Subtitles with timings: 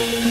[0.00, 0.29] Thank you.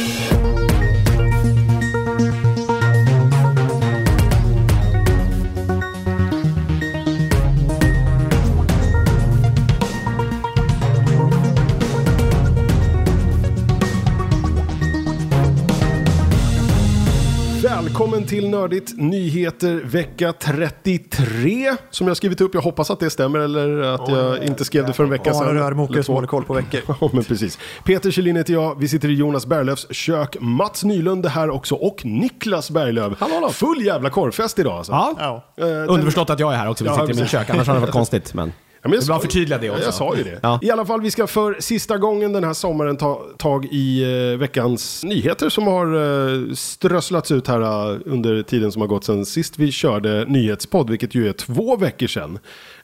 [18.40, 22.54] Till Nördigt Nyheter vecka 33 som jag skrivit upp.
[22.54, 25.40] Jag hoppas att det stämmer eller att jag inte skrev det för en vecka Arne
[25.40, 25.54] sedan.
[25.56, 26.82] Rörmokare som håller koll på veckor.
[27.02, 27.60] Ja, men precis.
[27.86, 28.80] Peter Kjellin heter jag.
[28.80, 30.38] Vi sitter i Jonas Berglöfs kök.
[30.40, 33.14] Mats Nylund är här också och Niklas Berglöf.
[33.20, 33.50] Hallå, hallå.
[33.50, 34.92] Full jävla korvfest idag alltså.
[34.92, 35.44] Ja.
[35.58, 35.66] Ja.
[35.68, 37.50] Eh, Underförstått att jag är här också, vi Ja, sitter i min kök.
[37.50, 38.34] Annars hade det varit konstigt.
[38.34, 38.52] Men...
[38.82, 39.82] Ja, men jag att förtydliga det också.
[39.82, 40.40] Ja, jag sa ju det.
[40.44, 40.60] Ja.
[40.62, 44.38] I alla fall, vi ska för sista gången den här sommaren ta tag i eh,
[44.38, 49.26] veckans nyheter som har eh, strösslats ut här eh, under tiden som har gått sedan
[49.26, 52.40] sist vi körde nyhetspodd, vilket ju är två veckor sedan.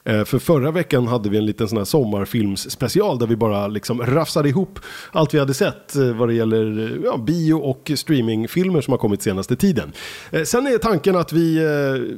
[0.06, 4.02] Eh, för förra veckan hade vi en liten sån här sommarfilmsspecial där vi bara liksom
[4.02, 4.78] rafsade ihop
[5.12, 8.98] allt vi hade sett eh, vad det gäller eh, ja, bio och streamingfilmer som har
[8.98, 9.92] kommit senaste tiden.
[10.44, 11.60] Sen är tanken att vi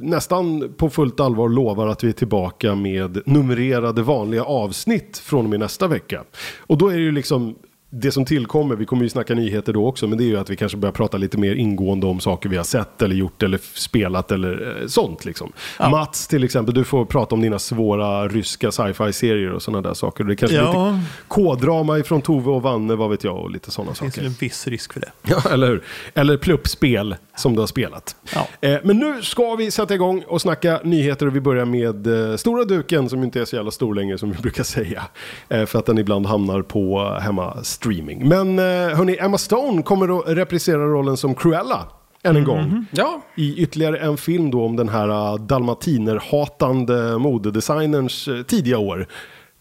[0.01, 5.49] nästan på fullt allvar lovar att vi är tillbaka med numrerade vanliga avsnitt från och
[5.49, 6.23] med nästa vecka.
[6.57, 7.55] Och då är det ju liksom
[7.91, 10.49] det som tillkommer, vi kommer ju snacka nyheter då också, men det är ju att
[10.49, 13.59] vi kanske börjar prata lite mer ingående om saker vi har sett eller gjort eller
[13.73, 15.51] spelat eller eh, sånt liksom.
[15.79, 20.23] Mats till exempel, du får prata om dina svåra ryska sci-fi-serier och sådana där saker.
[20.23, 20.91] Det kanske Ja.
[20.91, 24.27] lite K-drama ifrån Tove och Vanne, vad vet jag, och lite sådana Det finns saker.
[24.27, 25.11] en viss risk för det.
[25.29, 25.83] Ja, eller hur?
[26.13, 28.15] Eller pluppspel som du har spelat.
[28.35, 28.47] Ja.
[28.69, 32.35] Eh, men nu ska vi sätta igång och snacka nyheter och vi börjar med eh,
[32.37, 35.03] stora duken som inte är så jävla stor längre som vi brukar säga.
[35.49, 38.27] Eh, för att den ibland hamnar på hemma streaming.
[38.27, 38.65] Men eh,
[38.97, 41.87] hörni, Emma Stone kommer att reprisera rollen som Cruella.
[42.23, 42.85] Än en gång.
[42.91, 43.21] Ja.
[43.35, 49.07] I ytterligare en film då om den här uh, dalmatinerhatande modedesignerns eh, tidiga år.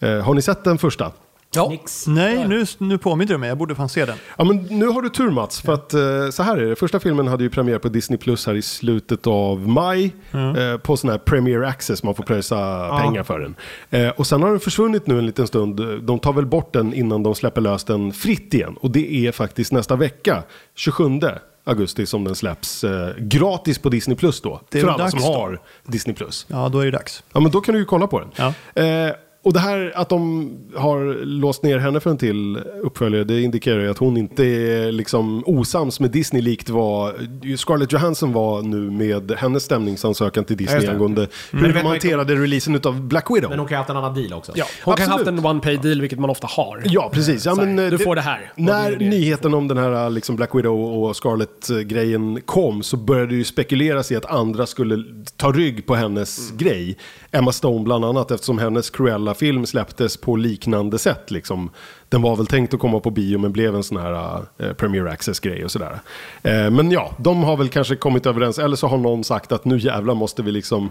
[0.01, 1.13] Eh, har ni sett den första?
[1.55, 1.73] Ja.
[2.07, 3.49] Nej, nu, nu påminner du mig.
[3.49, 4.17] Jag borde fan se den.
[4.37, 6.77] Ja men nu har du tur Mats, för att eh, så här är det.
[6.77, 10.15] Första filmen hade ju premiär på Disney Plus här i slutet av maj.
[10.33, 13.55] Eh, på sån här Premier Access, man får pröjsa pengar för den.
[13.91, 16.03] Eh, och sen har den försvunnit nu en liten stund.
[16.03, 18.77] De tar väl bort den innan de släpper lös den fritt igen.
[18.81, 20.43] Och det är faktiskt nästa vecka,
[20.75, 21.21] 27
[21.65, 24.61] augusti, som den släpps eh, gratis på Disney Plus då.
[24.71, 25.27] Det är för alla som då.
[25.27, 26.47] har Disney Plus.
[26.49, 27.23] Ja, då är det dags.
[27.33, 28.29] Ja, men då kan du ju kolla på den.
[28.37, 28.83] Ja.
[28.83, 29.13] Eh,
[29.43, 33.81] och det här att de har låst ner henne för en till uppföljare, det indikerar
[33.81, 37.15] ju att hon inte är liksom osams med Disney likt vad
[37.57, 42.35] Scarlett Johansson var nu med hennes stämningsansökan till Disney angående Men hur de man hanterade
[42.35, 43.51] releasen av Black Widow.
[43.51, 44.53] Men hon kan ha haft en annan deal också.
[44.55, 45.41] Ja, hon kan ha haft Absolut.
[45.45, 46.83] en one pay deal, vilket man ofta har.
[46.85, 47.47] Ja, precis.
[47.47, 48.53] Ja, men, eh, du får det här.
[48.57, 53.37] När det nyheten om den här liksom Black Widow och Scarlett-grejen kom så började det
[53.37, 55.05] ju spekuleras i att andra skulle
[55.37, 56.59] ta rygg på hennes Mm.
[56.59, 56.99] grej.
[57.33, 61.31] Emma Stone bland annat eftersom hennes Cruella-film släpptes på liknande sätt.
[61.31, 61.71] Liksom.
[62.09, 65.07] Den var väl tänkt att komma på bio men blev en sån här eh, Premier
[65.07, 66.01] Access-grej och sådär.
[66.43, 68.59] Eh, men ja, de har väl kanske kommit överens.
[68.59, 70.91] Eller så har någon sagt att nu jävlar måste vi liksom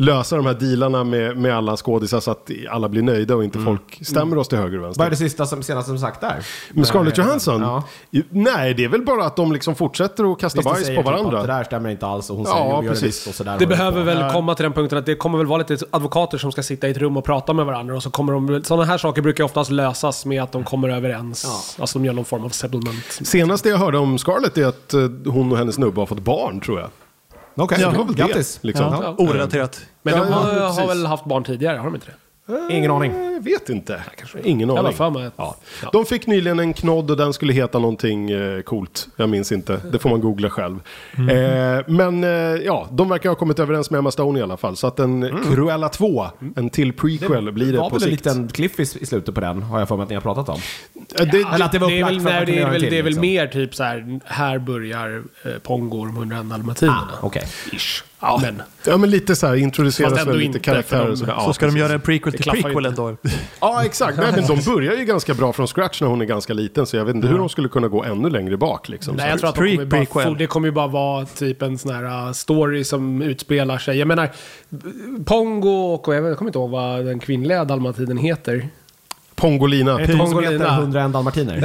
[0.00, 3.58] lösa de här dealarna med, med alla skådisar så att alla blir nöjda och inte
[3.58, 3.66] Mm.
[3.66, 5.00] folk stämmer oss till höger och vänster.
[5.00, 6.46] Vad är det sista som, senaste som sagt där?
[6.72, 7.60] Med Scarlett Johansson?
[7.62, 7.82] Ja.
[8.30, 10.98] Nej, det är väl bara att de liksom fortsätter att kasta Visst, bajs på typ
[10.98, 11.40] att varandra.
[11.40, 13.04] Det där stämmer inte alls och hon Ja, säger gör det precis.
[13.06, 13.56] visst och sådär.
[13.58, 16.52] Det behöver väl komma till den punkten att det kommer väl vara lite advokater som
[16.52, 18.64] ska sitta i ett rum och prata med varandra och så kommer de...
[18.64, 21.76] Sådana här saker brukar oftast lösas med att de kommer överens.
[21.80, 23.04] Alltså de gör någon form av settlement.
[23.22, 26.60] Senaste jag hörde om Scarlett är att eh, hon och hennes snubbe har fått barn,
[26.60, 26.88] tror jag.
[27.54, 28.58] Okej, väl det, grattis.
[28.62, 28.86] liksom.
[28.86, 29.80] Ja, orelaterat.
[30.02, 32.14] Men Ja, de ja, har, har väl haft barn tidigare, har de inte det?
[32.70, 33.12] Ingen aning.
[33.32, 34.02] Jag vet inte.
[34.44, 34.78] Ingen aning.
[34.90, 34.96] att-
[35.36, 35.56] Ja.
[35.92, 39.08] De fick nyligen en knodd och den skulle heta någonting eh, coolt.
[39.16, 39.80] Jag minns inte.
[39.92, 40.80] Det får man googla själv.
[41.18, 42.30] Eh, men eh,
[42.64, 44.76] ja, de verkar ha kommit överens med Emma Stone i alla fall.
[44.76, 48.26] Så att en Cruella 2, en till prequel, blir det var på väl en sikt.
[48.26, 50.48] liten cliff i, i slutet på den, har jag för mig att ni har pratat
[50.48, 50.60] om.
[51.18, 52.98] Eh, det, Eller att det var Det är väl, nej, det är väl, till, det
[52.98, 53.20] är väl liksom.
[53.20, 57.08] mer typ så här, här börjar eh, Pongo och de 101 dalmatinerna.
[57.22, 57.26] Ah.
[57.72, 58.04] Ish.
[58.20, 61.04] Ja, Men, ja, men lite så här introduceras ändå väl lite karaktärer.
[61.04, 61.24] de- och så.
[61.28, 63.02] Ja, så ska de göra en prequel till klaffar ju prequelen inte.
[63.02, 63.16] då.
[63.60, 64.18] Ja, exakt.
[64.18, 66.86] Nej, men de börjar ju ganska bra från scratch när hon är ganska liten.
[66.86, 68.88] Så jag vet inte hur de skulle kunna gå ännu längre bak.
[68.88, 69.16] Liksom.
[69.16, 70.38] nej, jag tror att de kommer bara, prequel.
[70.38, 73.98] det kommer ju bara vara typ en sån här uh, story som utspelar sig.
[73.98, 74.30] Jag menar,
[75.24, 78.68] Pongo och jag, kommer inte ihåg vad den kvinnliga dalmatinen heter.
[79.40, 79.92] Pongolina.
[79.92, 80.78] Är det inte hon som heter Pongolina.
[80.82, 81.52] 101 dalmatiner?
[81.60, 81.62] Nej,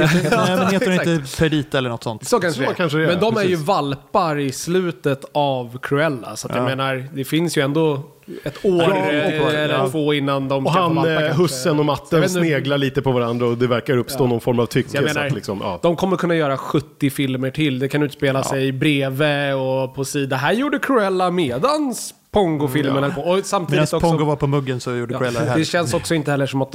[0.56, 1.06] men heter den Exakt.
[1.08, 2.28] inte Perdita eller något sånt?
[2.28, 3.66] Så kanske, Så kanske det är, Men de är ju precis.
[3.66, 6.36] valpar i slutet av Cruella.
[6.36, 6.68] Så att jag Ja.
[6.68, 8.00] menar, det finns ju ändå
[8.44, 9.88] ett år Ja, eh, och- eller ja.
[9.88, 11.42] två innan de Och kan få han, valpar eh, kanske.
[11.42, 14.40] hussen och Jag matten vet inte- sneglar lite på varandra och det verkar uppstå någon
[14.40, 14.88] form av tycke.
[14.90, 15.78] Så jag så menar, att liksom, ja.
[15.82, 17.78] de kommer kunna göra 70 filmer till.
[17.78, 20.36] Det kan utspela sig bredvid och på sida.
[20.36, 23.20] Här gjorde Cruella medans Pongo-filmen höll på.
[23.20, 24.00] Och samtidigt Medan också...
[24.00, 25.58] Pongo var på muggen så gjorde Ja, Cruella det här.
[25.58, 26.74] det känns också inte heller som att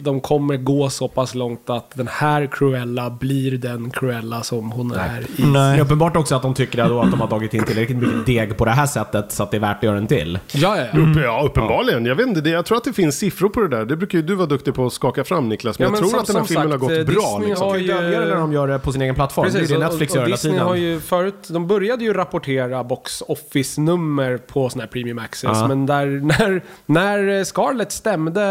[0.00, 4.92] de, kommer gå så pass långt att den här Cruella blir den Cruella som hon
[4.92, 5.24] är i.
[5.36, 5.80] Det är Nej.
[5.80, 8.64] uppenbart också att de tycker då att de har tagit in tillräckligt mycket deg på
[8.64, 10.38] det här sättet så att det är värt att göra en till.
[10.52, 10.98] Ja, ja, ja.
[11.00, 12.06] Upp, ja, uppenbarligen.
[12.06, 13.84] Jag vet inte, det, jag tror att det finns siffror på det där.
[13.84, 15.78] Det brukar ju du vara duktig på att skaka fram Niklas.
[15.78, 17.38] Men Ja, jag men tror som- att den här filmen sagt, har gått eh, bra.
[17.38, 17.66] Disney Liksom.
[17.68, 19.44] har Det ju- är dödligare när de gör det på sin egen plattform.
[19.44, 20.66] Precis, det är det och- Netflix och, gör och hela Disney tiden.
[20.66, 25.50] har ju förut, de började ju rapportera box office-nummer på sådana här premium access.
[25.54, 25.68] Ja.
[25.68, 28.42] Men där, när, när Scarlett stämde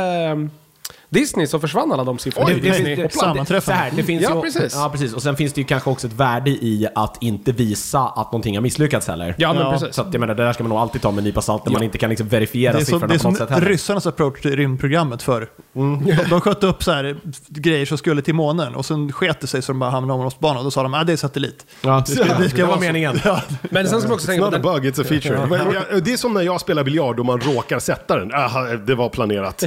[1.14, 2.48] Disney så försvann alla de siffrorna.
[2.48, 2.96] Oj, i det- Disney.
[2.96, 3.92] det- Så här, Sammanträffande.
[3.96, 4.74] det finns Ja, ju, precis.
[4.76, 5.14] Ja, precis.
[5.14, 8.56] Och sen finns det ju kanske också ett värde i att inte visa att någonting
[8.56, 9.36] har misslyckats heller.
[9.38, 9.96] Ja, men Ja, precis.
[9.96, 11.66] Så att, jag menar, det där ska man nog alltid ta med en nypa salt
[11.66, 11.78] när Ja.
[11.78, 13.54] man inte kan liksom verifiera Det är, så, siffrorna det är på något som sätt
[13.56, 13.68] heller.
[13.68, 15.48] ryssarnas approach till rymdprogrammet förr.
[15.74, 17.18] De, de sköt upp så här
[17.48, 20.20] grejer som skulle till månen och sen sket det sig så de bara hamnade om
[20.20, 21.66] omloppsbanan och då sa de att det är satellit.
[21.82, 23.20] Ja, det, ska, det ska det var vara meningen.
[23.62, 26.00] Men sen ska man också It's tänka not på a bug, it's a feature.
[26.00, 28.28] Det är som när jag spelar biljard och man råkar sätta den.
[28.86, 29.64] Det var planerat.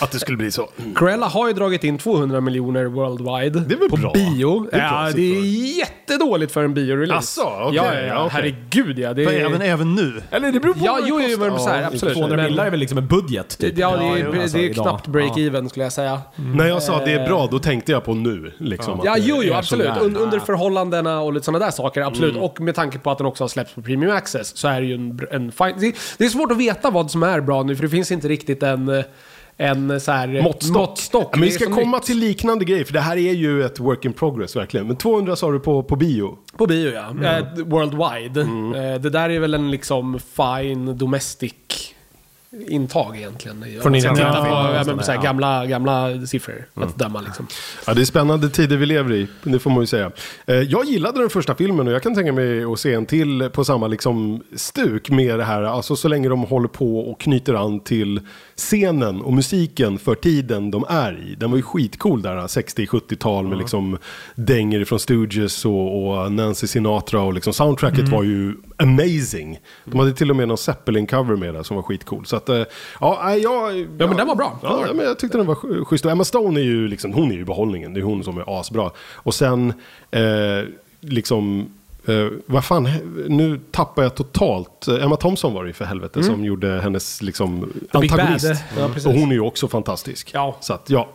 [0.00, 0.57] Att det skulle bli så.
[0.94, 3.60] Cruella har ju dragit in 200 miljoner worldwide.
[3.60, 4.12] Det är väl på bra.
[4.12, 4.66] bio.
[4.70, 7.18] Det är bra ja, det är jättedåligt för en biorelease.
[7.40, 8.30] Asså, okej, ja, ja, ja, ja, okej.
[8.32, 9.14] herregud ja.
[9.14, 9.46] Det är...
[9.46, 10.22] även, även nu.
[10.30, 12.14] Eller det beror på Ja, det jo, jo, men så här, absolut.
[12.14, 13.78] 200 Men- millar är väl liksom en budget typ.
[13.78, 14.84] Ja, det är, det alltså, är idag.
[14.84, 16.20] knappt break-even skulle jag säga.
[16.36, 18.52] När jag sa det är bra, då tänkte jag på nu.
[18.58, 19.86] Liksom, Ja, att det jo, jo, är absolut.
[19.86, 20.04] sådär.
[20.04, 22.36] Un, under förhållandena och lite sådana där saker, absolut.
[22.36, 24.86] Och med tanke på att den också har släppts på Premium Access så är det
[24.86, 25.74] ju en, en fine...
[25.78, 28.28] Det, det är svårt att veta vad som är bra nu, för det finns inte
[28.28, 29.04] riktigt en, eh,
[29.60, 30.42] en så här...
[30.42, 30.76] Måttstock.
[30.76, 31.28] måttstock.
[31.32, 32.06] Ja, men vi ska komma nytt.
[32.06, 34.86] till liknande grejer, för det här är ju ett work in progress verkligen.
[34.86, 36.38] Men 200 sa du på, på bio.
[36.56, 37.08] På bio, ja.
[37.10, 37.24] Mm.
[37.24, 38.40] Eh, worldwide.
[38.40, 41.94] Eh, det där är väl en liksom fine domestic
[42.68, 43.64] intag egentligen.
[43.82, 44.14] Från Ja,
[44.86, 45.20] ja, ja.
[45.22, 47.46] gamla, gamla siffror att döma liksom.
[47.86, 50.10] Ja, det är spännande tider vi lever i, det får man ju säga.
[50.46, 53.50] Eh, Jag gillade den första filmen och jag kan tänka mig att se en till
[53.52, 55.62] på samma liksom stuk med det här.
[55.62, 58.20] Alltså så länge de håller på och knyter an till
[58.56, 61.34] scenen och musiken för tiden de är i.
[61.34, 63.98] Den var ju skitcool där, 60-70-tal med liksom
[64.34, 69.58] dänger från Stooges och, och Nancy Sinatra och liksom soundtracket var ju amazing.
[69.84, 72.26] De hade till och med någon Zeppelin-cover med där som var skitcool.
[72.26, 72.62] Så att, eh,
[73.00, 73.78] ja, jag...
[73.98, 74.58] Ja, men den var bra.
[74.62, 76.04] Ja, men jag tyckte den var sch- schysst.
[76.04, 77.94] Och Emma Stone är ju liksom, hon är ju behållningen.
[77.94, 78.90] Det är hon som är asbra.
[79.14, 79.72] Och sen,
[80.10, 80.20] eh,
[81.00, 81.70] liksom,
[82.06, 82.88] eh, vad fan,
[83.28, 84.88] nu tappar jag totalt.
[85.02, 88.46] Emma Thompson var det ju för helvete som gjorde hennes liksom antagonist.
[88.78, 89.06] Ja, precis.
[89.06, 90.30] och hon är ju också fantastisk.
[90.34, 90.56] Ja.
[90.60, 91.08] Så att, ja.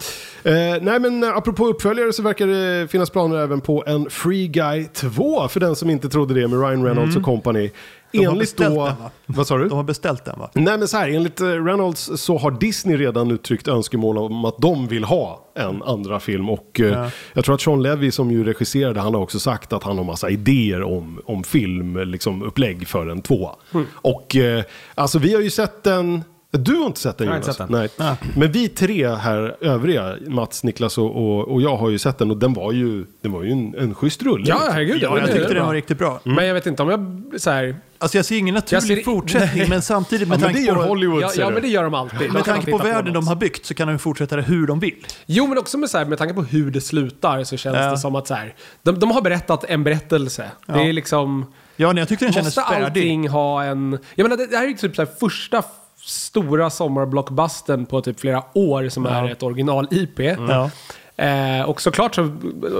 [0.43, 4.85] Eh, nej men apropå uppföljare så verkar det finnas planer även på en Free Guy
[4.85, 5.47] 2.
[5.47, 7.69] För den som inte trodde det med Ryan Reynolds och company.
[8.13, 8.86] De har Enligt beställt då...
[8.86, 9.12] den, va?
[9.25, 9.68] Vad sa du?
[9.68, 10.50] De har beställt den va?
[10.54, 14.57] Nej men så här, enligt eh, Reynolds så har Disney redan uttryckt önskemål om att
[14.57, 16.50] de vill ha en andra film.
[16.50, 17.10] Och eh, Ja.
[17.33, 20.06] jag tror att Sean Levy som ju regisserade, han har också sagt att han har
[20.06, 23.51] massa idéer om, om film, liksom upplägg för en tvåa.
[23.74, 23.86] Mm.
[23.94, 24.63] Och eh,
[24.95, 27.48] alltså vi har ju sett den, du har inte sett den Jag har Jonas?
[27.48, 28.07] inte sett den.
[28.07, 28.16] Nej.
[28.38, 32.31] Men vi tre här övriga, Mats, Niklas och, och, och jag har ju sett den
[32.31, 34.45] och den var ju, den var ju en, en schysst rulle.
[34.48, 34.74] Ja, liksom.
[34.74, 35.01] herregud.
[35.01, 36.19] Ja, jag tyckte den var riktigt bra.
[36.24, 37.24] Men jag vet inte om jag...
[37.42, 40.59] Så här, Alltså jag ser ingen naturlig ser- fortsättning, men samtidigt Ja, med det tanke
[40.59, 40.81] gör på...
[40.81, 42.33] Hollywood ja, ja, men det gör de alltid.
[42.33, 44.95] Med tanke på världen de har byggt så kan de fortsätta det hur de vill.
[45.25, 47.91] Jo, men också med, så här, med tanke på hur det slutar så känns Ja.
[47.91, 50.51] det som att så här, de, de har berättat en berättelse.
[50.65, 50.83] Det Ja.
[50.83, 51.45] är liksom...
[51.75, 52.85] Ja, nej, jag tyckte den kändes Måste färdig.
[52.85, 53.97] allting ha en...
[54.15, 55.63] Jag menar, det, det här är ju typ så här första
[56.06, 60.19] stora sommarblockbusten på typ flera år som är ett original-IP.
[60.49, 60.71] Ja.
[61.18, 62.21] Eh, och såklart så,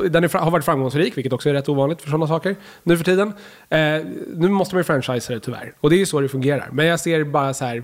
[0.10, 3.04] den är, har varit framgångsrik, vilket också är rätt ovanligt för sådana saker nu för
[3.04, 3.34] tiden.
[3.70, 3.80] Eh,
[4.36, 5.74] nu måste man ju franchisa det tyvärr.
[5.80, 6.70] Och det är ju så det fungerar.
[6.72, 7.84] Men jag ser bara så här...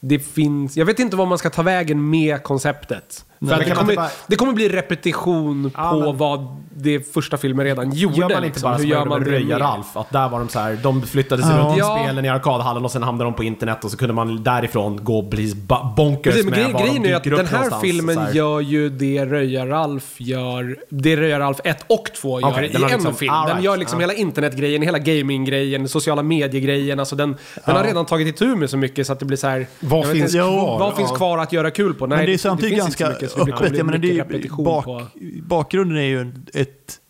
[0.00, 0.76] Det finns...
[0.76, 3.24] Jag vet inte vad man ska ta vägen med konceptet.
[3.48, 6.46] För att det, kommer, bara- det kommer bli repetition Ja, på men- vad
[6.76, 8.16] det första filmen redan gjorde.
[8.16, 8.62] Gör man inte liksom.
[8.62, 9.58] bara Hur som gör man det Röja?
[9.58, 9.96] Ralf?
[9.96, 11.62] Att där var de så här, de flyttade sig Ja.
[11.62, 11.98] runt i Ja.
[12.02, 15.18] spelen i arkadhallen och sen hamnade de på internet och så kunde man därifrån gå
[15.18, 15.54] och bli
[15.96, 18.32] bonkers Precis, med grejen, var de grejen är ju att den här filmen här.
[18.32, 22.88] gör ju det Röja-Ralf gör, det Röja-Ralf 1 och 2 gör Okej, i den har
[22.88, 23.32] en liksom- film.
[23.32, 24.06] all Den right, gör liksom ja.
[24.08, 26.98] hela internetgrejen, hela gaminggrejen, sociala mediegrejen.
[27.00, 27.36] Alltså den,
[27.66, 29.66] den har redan tagit itu med så mycket så att det blir så här...
[29.80, 30.78] Vad finns inte, kvar?
[30.78, 31.16] Vad finns Ja.
[31.16, 32.06] kvar att göra kul på?
[32.06, 33.70] Nej, Men det är samtidigt finns inte ganska så mycket, det kommer öppet.
[33.70, 35.06] bli Jag menar, det är ju bak, på...
[35.42, 37.00] bakgrunden är ju ett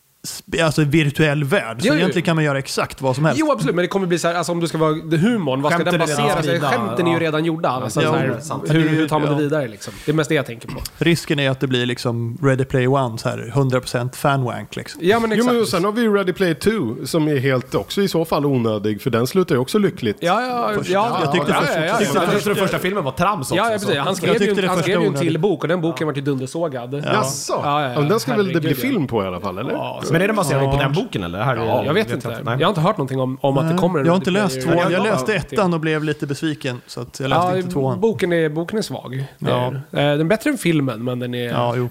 [0.62, 1.80] alltså virtuell värld.
[1.80, 1.98] Så Jo, jo.
[1.98, 3.40] egentligen kan man göra exakt vad som helst.
[3.40, 5.62] Jo absolut, men det kommer bli så här, alltså om du ska vara det humorn,
[5.62, 6.60] vad ska den basera sig?
[6.60, 7.68] Skämten är ju redan gjorda.
[7.68, 8.40] Alltså, Ja, här,
[8.72, 9.94] hur, hur tar man det vidare liksom?
[10.04, 10.80] Det är mest det jag tänker på.
[10.98, 15.00] Risken är att det blir liksom Ready Player One, så här 100% fanwank liksom.
[15.04, 15.52] Ja men Jo, exakt.
[15.52, 18.24] men och sen har vi ju Ready Player 2 som är helt också i så
[18.24, 20.16] fall onödig för den slutar ju också lyckligt.
[20.20, 20.82] Ja, ja, ja.
[20.86, 23.04] ja, jag tyckte ja, först- ja, ja, Jag ja, tyckte- jag tyckte den första filmen
[23.04, 23.54] var trams också.
[23.64, 23.96] Ja, precis.
[23.98, 26.94] Han skrev ju, han skrev ju en till bok och den boken var ju dundersågad.
[26.94, 27.60] Jaså?
[27.64, 28.00] Ja, ja, ja.
[28.00, 29.72] Men den ska väl det bli film på i alla fall, eller?
[30.14, 30.82] Ja, Ja, Men är det baserat på Ja.
[30.82, 31.38] den boken eller?
[31.38, 32.28] Det här är- Jag vet inte.
[32.28, 32.56] Nej.
[32.58, 34.62] Jag har inte hört någonting om, om att det kommer en jag har inte läst
[34.62, 34.78] tvåan.
[34.78, 36.80] Jag, jag- läste jag- ettan och blev lite besviken.
[36.86, 38.00] Så att jag läste Ja, inte tvåan.
[38.00, 39.24] boken är, boken är svag.
[39.38, 39.66] Ja.
[39.66, 41.48] Eh, Den är bättre än filmen, men den är...
[41.50, 41.88] Ja, jo.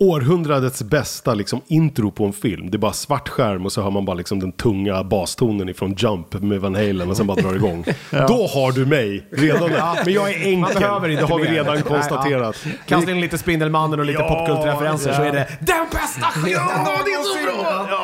[0.00, 2.70] Är århundradets bästa liksom, intro på en film.
[2.70, 5.94] Det är bara svart skärm och så hör man bara liksom, den tunga bastonen ifrån
[5.98, 7.84] Jump med Van Halen och sen bara drar igång.
[8.10, 9.70] Då har du mig redan.
[10.04, 10.74] Men jag är enkel.
[10.78, 11.52] behöver inte det har vi mer.
[11.52, 12.64] redan Nej, konstaterat.
[12.86, 15.26] Kasta in lite Spindelmannen och lite Ja, popkulturreferenser så ja.
[15.26, 17.40] är det den bästa skiten någonsin!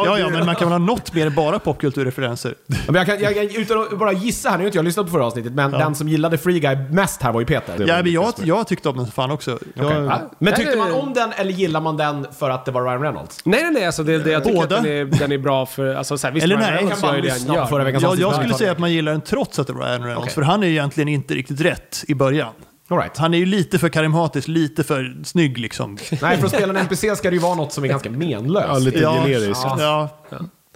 [0.05, 2.55] Ja, ja, men man kan väl ha något mer än bara popkulturreferenser.
[2.67, 5.07] Ja, Men jag kan, jag, utan att bara gissa här, nu har inte jag lyssnat
[5.07, 7.85] på förra avsnittet, men den som gillade Free Guy mest här var ju Peter.
[7.88, 9.59] Ja, men jag, jag tyckte om den fan också.
[9.75, 10.21] Ja.
[10.38, 13.38] Men tyckte man om den eller gillar man den för att det var Ryan Reynolds?
[13.45, 13.87] Nej, nej, nej.
[13.87, 14.76] Alltså det, det, jag tycker Båda.
[14.76, 15.95] att den är, den är bra för...
[15.95, 17.66] Alltså, så här, visst, Eller Ryan nej, Reynolds gör ju det han gör.
[17.66, 18.23] förra veckans jag, avsnitt.
[18.23, 20.19] jag Ja, skulle säga att man gillar den trots att det var Ryan Reynolds.
[20.23, 20.35] Okej.
[20.35, 22.52] För han är ju egentligen inte riktigt rätt i början.
[22.88, 23.16] All right.
[23.16, 25.99] Han är ju lite för karismatisk, lite för snygg liksom.
[26.23, 28.66] Nej, för att spela en NPC ska det ju vara något som är ganska menlöst.
[28.69, 29.64] Ja, lite Ja, generiskt.
[29.64, 30.09] Ja,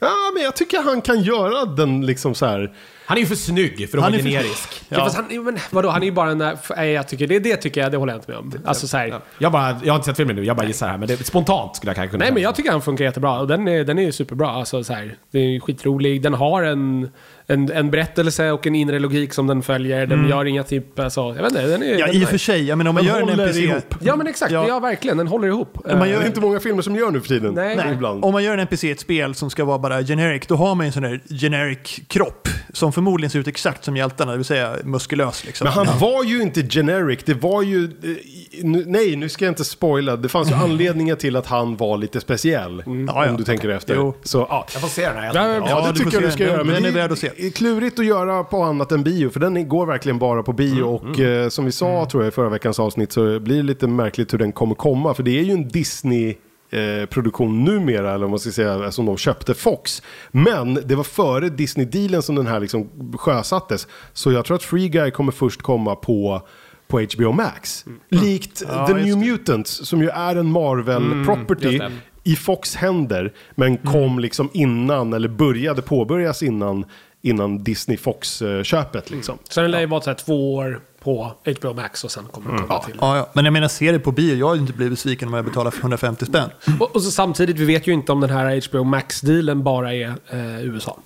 [0.02, 2.73] Ja, men jag tycker han kan göra den liksom så här.
[3.11, 4.83] Han är ju för snygg för att Han vara för- generisk.
[4.88, 4.97] Ja.
[4.99, 6.38] fast han, men vadå, han är ju bara en...
[6.76, 8.52] Nej, jag tycker, det, det tycker jag, det håller jag inte med om.
[8.64, 10.99] Alltså så här, Jag, bara, jag har inte sett filmen nu, jag bara gissar här.
[10.99, 13.38] Men det, spontant skulle jag kanske kunna Nej, men jag tycker han funkar jättebra.
[13.40, 14.49] Och den är, den är ju superbra.
[14.50, 16.23] Alltså, så här, det är skitrolig.
[16.23, 17.09] Den har en,
[17.47, 20.07] en, en berättelse och en inre logik som den följer.
[20.07, 20.99] Den gör inga typ...
[20.99, 21.99] Alltså, jag vet inte, den är...
[21.99, 22.64] ja den i och för sig.
[22.64, 23.59] Jag menar om man Den gör en NPC...
[23.61, 23.95] ihop.
[24.00, 24.52] Ja, men exakt.
[24.52, 24.69] Ja.
[24.69, 25.17] Ja, verkligen.
[25.17, 25.79] Den håller ihop.
[25.85, 27.55] Men man Det gör är inte många filmer som gör nu för tiden.
[27.55, 27.76] Nej.
[27.76, 28.25] Nej, Ibland.
[28.25, 30.75] om man gör en NPC i ett spel som ska vara bara generic, då har
[30.75, 32.49] man ju en sån där generic kropp.
[32.73, 35.64] Som förmodligen ser ut exakt som hjältarna, det vill säga muskulös liksom.
[35.64, 37.21] Men han var ju inte generic.
[37.25, 37.85] Det var ju...
[37.85, 40.16] eh, Nej, nu ska jag inte spoila.
[40.16, 42.83] Det fanns ju anledningar till att han var lite speciell.
[42.87, 43.30] Ja, ja.
[43.30, 43.95] Om du tänker efter.
[43.95, 44.14] Jo.
[44.23, 44.66] Så, ja.
[44.73, 45.30] Jag får se den här.
[45.35, 45.47] Ja.
[45.57, 46.52] Ja, Ja, det tycker jag se du ska den.
[46.52, 46.64] göra.
[46.64, 47.50] Men Den det är värd att se.
[47.50, 49.30] klurigt att göra på annat än bio.
[49.30, 50.83] För den går verkligen bara på bio.
[50.83, 53.87] Och eh, som vi sa tror jag i förra veckans avsnitt så blir det lite
[53.87, 55.14] märkligt hur den kommer komma.
[55.14, 56.35] För det är ju en Disney
[56.71, 60.03] eh, produktion numera, eller vad man ska säga, som de köpte Fox.
[60.31, 63.87] Men det var före Disney-dealen som den här liksom sjösattes.
[64.12, 66.43] Så jag tror att Free Guy kommer först komma på
[66.91, 67.85] på HBO Max.
[68.09, 69.19] Likt Ja, The New.
[69.19, 71.93] Mutants som ju är en Marvel-property det.
[72.25, 73.33] i Fox händer.
[73.55, 76.85] Men kom liksom innan, eller började påbörjas innan,
[77.23, 79.11] innan Disney Fox-köpet.
[79.11, 79.39] Liksom.
[79.49, 82.83] Så den lär ju vara två år på HBO Max och sen kommer den komma
[82.83, 82.95] till.
[83.00, 83.28] Ja, ja.
[83.33, 84.37] Men jag menar, se det på bio.
[84.37, 86.50] Jag hade inte blivit besviken om jag betalade för 150 spänn.
[86.80, 90.14] Och, och så samtidigt, vi vet ju inte om den här HBO Max-dealen bara är
[90.30, 90.99] eh, USA.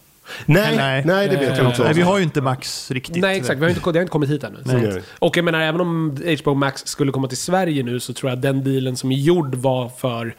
[0.46, 1.84] Nej, nej, det vet jag inte.
[1.84, 3.16] Nej, vi har ju inte Max riktigt.
[3.16, 3.60] Nej, exakt.
[3.60, 4.58] Vi har inte, det har inte kommit hit ännu.
[4.64, 5.02] Nej.
[5.18, 8.36] Och jag menar, även om HBO Max skulle komma till Sverige nu så tror jag
[8.36, 10.34] att den dealen som är gjord var för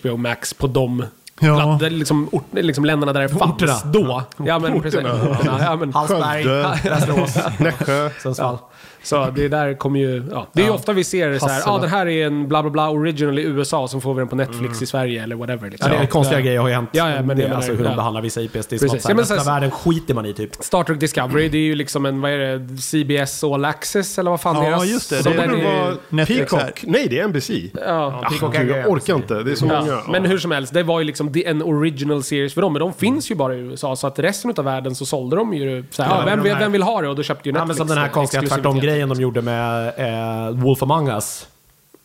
[0.00, 1.04] HBO Max på de
[1.40, 1.78] Ja.
[1.78, 3.74] platt- liksom, ort, liksom länderna där det fanns Orterna.
[3.84, 4.22] då.
[4.46, 5.00] Ja, men precis.
[5.44, 6.78] Ja, ja, men, Hallsberg, Skövde.
[6.84, 8.10] Västerås, Nässjö.
[8.22, 8.58] Sundsvall.
[9.02, 10.24] Så det där kommer ju...
[10.30, 10.46] Ja.
[10.52, 11.74] Det är ju ofta vi ser så här, ja Hassela.
[11.76, 14.28] ah, den här är en bla bla bla original i USA så får vi den
[14.28, 15.64] på Netflix i Sverige eller whatever.
[15.66, 15.90] Ja, Liksom.
[15.90, 16.90] det är konstiga grejer har ju hänt.
[16.92, 17.96] Ja, ja, men det, är alltså hur de ja.
[17.96, 18.52] behandlar vissa IPs.
[18.52, 18.88] Det är Precis.
[18.88, 20.54] som att så här, Ja, men resten av så- världen skiter man i typ.
[20.54, 24.30] Star Trek Discovery, det är ju liksom en, vad är det, CBS All Access eller
[24.30, 24.86] vad fan Ja, deras...
[24.86, 25.22] just det.
[25.22, 26.50] som Det den Det är- var Netflix.
[26.52, 26.84] Peacock.
[26.86, 27.50] Nej, det är NBC.
[27.86, 28.24] Ja.
[28.30, 29.34] Peacock Gud, jag orkar inte.
[29.42, 29.86] Det är så många.
[29.86, 32.72] Ja, men hur som helst, det var ju liksom det- en original series för dem.
[32.72, 35.54] Men de finns ju bara i USA, så att resten av världen så sålde de
[35.54, 37.08] ju så här, Ja, ja, vem, vem vill ha det?
[37.08, 38.64] Och då köpte ju Ja, Netflix men som den här konstiga exklusivitet.
[38.88, 41.46] Tvärtom-grejen de gjorde med eh, Wolf Among Us.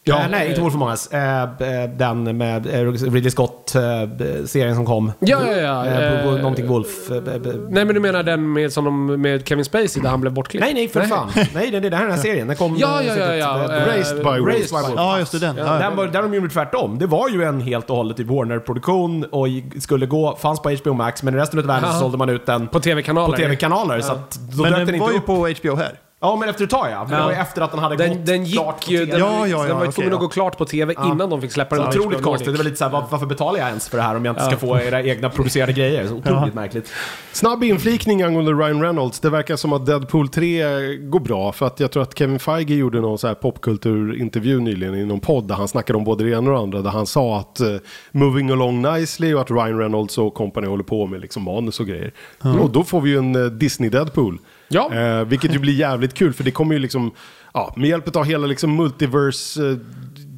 [0.06, 1.08] Ja, eh, nej, inte Wolf Among Us.
[1.08, 5.12] Eh, eh, den med eh, Ridley Scott-serien som kom.
[5.20, 5.86] Ja, ja, ja.
[5.86, 7.12] Eh, eh, någonting Wolf.
[7.12, 7.42] Eh, eh, eh.
[7.70, 10.66] Nej, men du menar den med, som de, med Kevin Spacey där han blev bortklippt?
[10.66, 11.32] Nej, nej, för fan.
[11.54, 12.48] Nej, det, det här är den här serien.
[12.48, 12.76] Den kom...
[12.78, 13.36] Ja, eh, ja, ja.
[13.36, 13.74] ja.
[13.74, 14.48] eh, eh, Raised by Wolf.
[14.48, 14.94] Raised by Wolf.
[14.96, 15.40] Ja, just det.
[15.40, 15.58] Den.
[15.58, 15.74] Ja.
[15.74, 17.00] Den var, där de gjorde tvärtom.
[17.00, 19.48] Det var ju en helt och hållet typ Warner-produktion och
[19.80, 22.00] skulle gå, fanns på HBO Max, men i resten av världen så Aha.
[22.00, 23.32] sålde man ut den På tv-kanaler.
[23.32, 24.02] på tv-kanaler.
[24.02, 26.00] Så att då Men den den var ju på HBO här.
[26.24, 27.06] Ja, men efter ett tag ja.
[27.08, 28.98] För det var ju efter att den hade Den, gått den gick klart på ju...
[28.98, 29.12] TV.
[29.12, 30.26] Den, Ja, ja, den ja, var ju okej, tvungen att ja.
[30.26, 32.52] gå klart på tv innan de fick släppa den Otroligt konstigt.
[32.52, 34.46] Det var lite såhär, var, varför betalar jag ens för det här om jag inte
[34.46, 36.08] ska få era egna producerade grejer?
[36.08, 36.92] Så otroligt märkligt.
[37.32, 39.20] Snabb inflikning angående Ryan Reynolds.
[39.20, 41.52] Det verkar som att Deadpool 3 går bra.
[41.52, 45.20] För att jag tror att Kevin Feige gjorde någon så här popkulturintervju nyligen i någon
[45.20, 45.48] podd.
[45.48, 46.82] Där han snackade om både det ena och det andra.
[46.82, 47.78] Där han sa att uh,
[48.12, 51.88] moving along nicely och att Ryan Reynolds och company håller på med liksom manus och
[51.88, 52.14] grejer.
[52.62, 54.40] Och då får vi ju en eh, Disney Deadpool.
[54.74, 54.94] Ja.
[54.94, 56.34] Eh, vilket ju blir jävligt kul.
[56.34, 57.12] För det kommer ju liksom,
[57.54, 59.68] ja, med hjälp av hela liksom multiverse...
[59.68, 59.78] eh,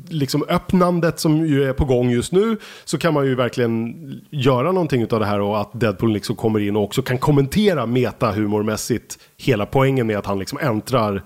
[0.10, 3.96] liksom öppnandet som ju är på gång just nu så kan man ju verkligen
[4.30, 7.86] göra någonting av det här och att Deadpool liksom kommer in och också kan kommentera
[7.86, 11.24] meta-humormässigt hela poängen med att han liksom äntrar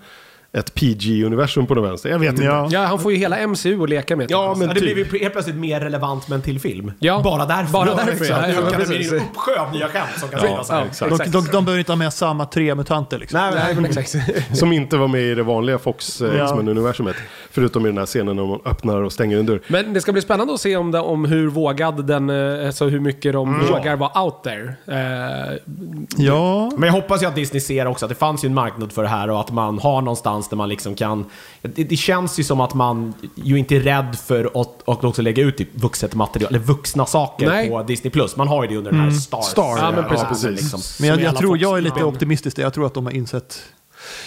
[0.54, 2.10] ett PG-universum på den vänster.
[2.10, 2.44] Jag vet inte.
[2.44, 2.68] Ja.
[2.72, 4.32] Ja, han får ju hela MCU att leka med.
[4.32, 4.96] Ja, men Ja, det typ.
[4.96, 6.92] blev ju helt plötsligt mer relevant med en till film.
[7.00, 7.22] Ja.
[7.24, 7.72] Bara därför.
[7.74, 8.30] Bara Ja, därför, exakt.
[8.30, 8.48] ja.
[8.48, 10.86] Nu Ja, kan det bli en uppsjö av nya skämt som kan skrivas ja, här.
[10.86, 11.32] exakt.
[11.32, 13.40] De, de, de behöver inte ha med samma tre mutanter liksom.
[13.40, 14.16] Nej, Nej, nej, men exakt.
[14.58, 16.44] Som inte var med i det vanliga Fox eh, Ja.
[16.44, 17.16] X-Men-universumet.
[17.60, 19.62] Förutom i den här scenen när man öppnar och stänger en dörr.
[19.68, 22.86] Men det ska bli spännande att se om, det, om hur vågad den, eh, alltså
[22.88, 24.74] hur mycket de vågar vara out there.
[24.88, 25.58] Eh,
[26.18, 26.72] Ja.
[26.78, 29.04] Men jag hoppas ju att Disney ser också att det fanns ju en marknad för
[29.04, 31.26] det här och att man har någonstans där man liksom kan...
[31.62, 35.22] Det, det känns ju som att man ju inte är rädd för att, att också
[35.22, 37.70] lägga ut typ vuxet material, eller vuxna saker Nej.
[37.70, 38.12] på Disney+.
[38.12, 38.36] Plus.
[38.38, 39.42] Man har ju det under den här Star.
[39.42, 40.44] Star, Ja, men precis.
[40.44, 42.06] Liksom, Men som jag, i jag alla tror jag är lite Ja.
[42.06, 42.64] optimistisk där.
[42.64, 43.62] Jag tror att de har insett...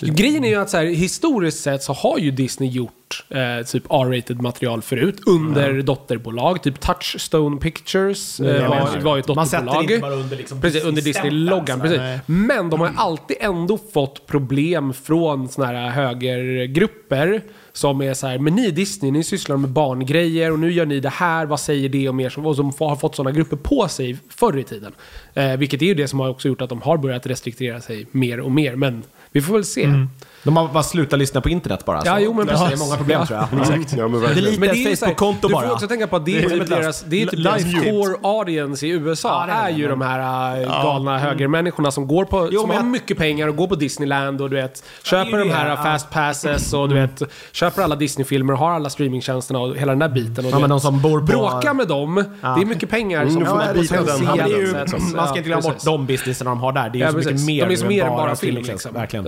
[0.01, 3.85] Grejen är ju att så här, historiskt sett så har ju Disney gjort eh, typ
[3.91, 6.63] R-rated material förut under dotterbolag.
[6.63, 8.71] Typ Touchstone Pictures eh, Mm.
[8.71, 9.91] var, var ju ett Man sätter dotterbolag.
[9.91, 11.81] inte bara under liksom Precis, under Disney-loggan.
[11.81, 12.01] Precis.
[12.27, 17.43] Men de har ju alltid ändå fått problem från såna här högergrupper.
[17.73, 21.01] Som är så här, men ni Disney, ni sysslar med barngrejer och nu gör ni
[21.01, 22.29] det här, vad säger det om er?
[22.29, 24.93] Som, och som har fått sådana grupper på sig förr i tiden.
[25.35, 28.07] Eh, vilket är ju det som har också gjort att de har börjat restriktera sig
[28.11, 28.77] mer och mer.
[28.77, 29.03] Men
[29.33, 29.85] vi får väl se.
[29.85, 30.09] Mm.
[30.45, 32.03] De har bara slutat lyssna på internet bara.
[32.05, 32.23] Ja, så.
[32.23, 32.73] jo, men det precis.
[32.73, 33.49] är många problem tror jag.
[33.97, 34.61] Ja, men verkligen.
[34.61, 35.67] Men det är ju Facebook-konto Du bara.
[35.67, 37.65] får också tänka på att det är, Det typ lite deras, det är typ deras
[37.65, 37.91] mute.
[37.91, 39.29] core audience i USA.
[39.29, 42.61] Ja, det är är det, ju de här äh, galna högermänniskorna som går på, Jo,
[42.61, 45.49] som har jag- mycket pengar och går på Disneyland och du vet, det köper de
[45.49, 45.77] det, här ja.
[45.77, 47.23] fast passes och du vet,
[47.53, 50.45] köper alla Disney-filmer och har alla streamingtjänsterna och hela den där biten.
[50.45, 51.27] Och Ja, du men de som bor på...
[51.27, 55.29] Bråka med dem, det är mycket pengar som Mm, får ja, det det så- man
[55.29, 56.91] ska inte glömma bort de businessen de har där.
[56.91, 58.93] Det är ju så mycket mer än bara film, liksom.
[58.95, 59.25] Verkligen,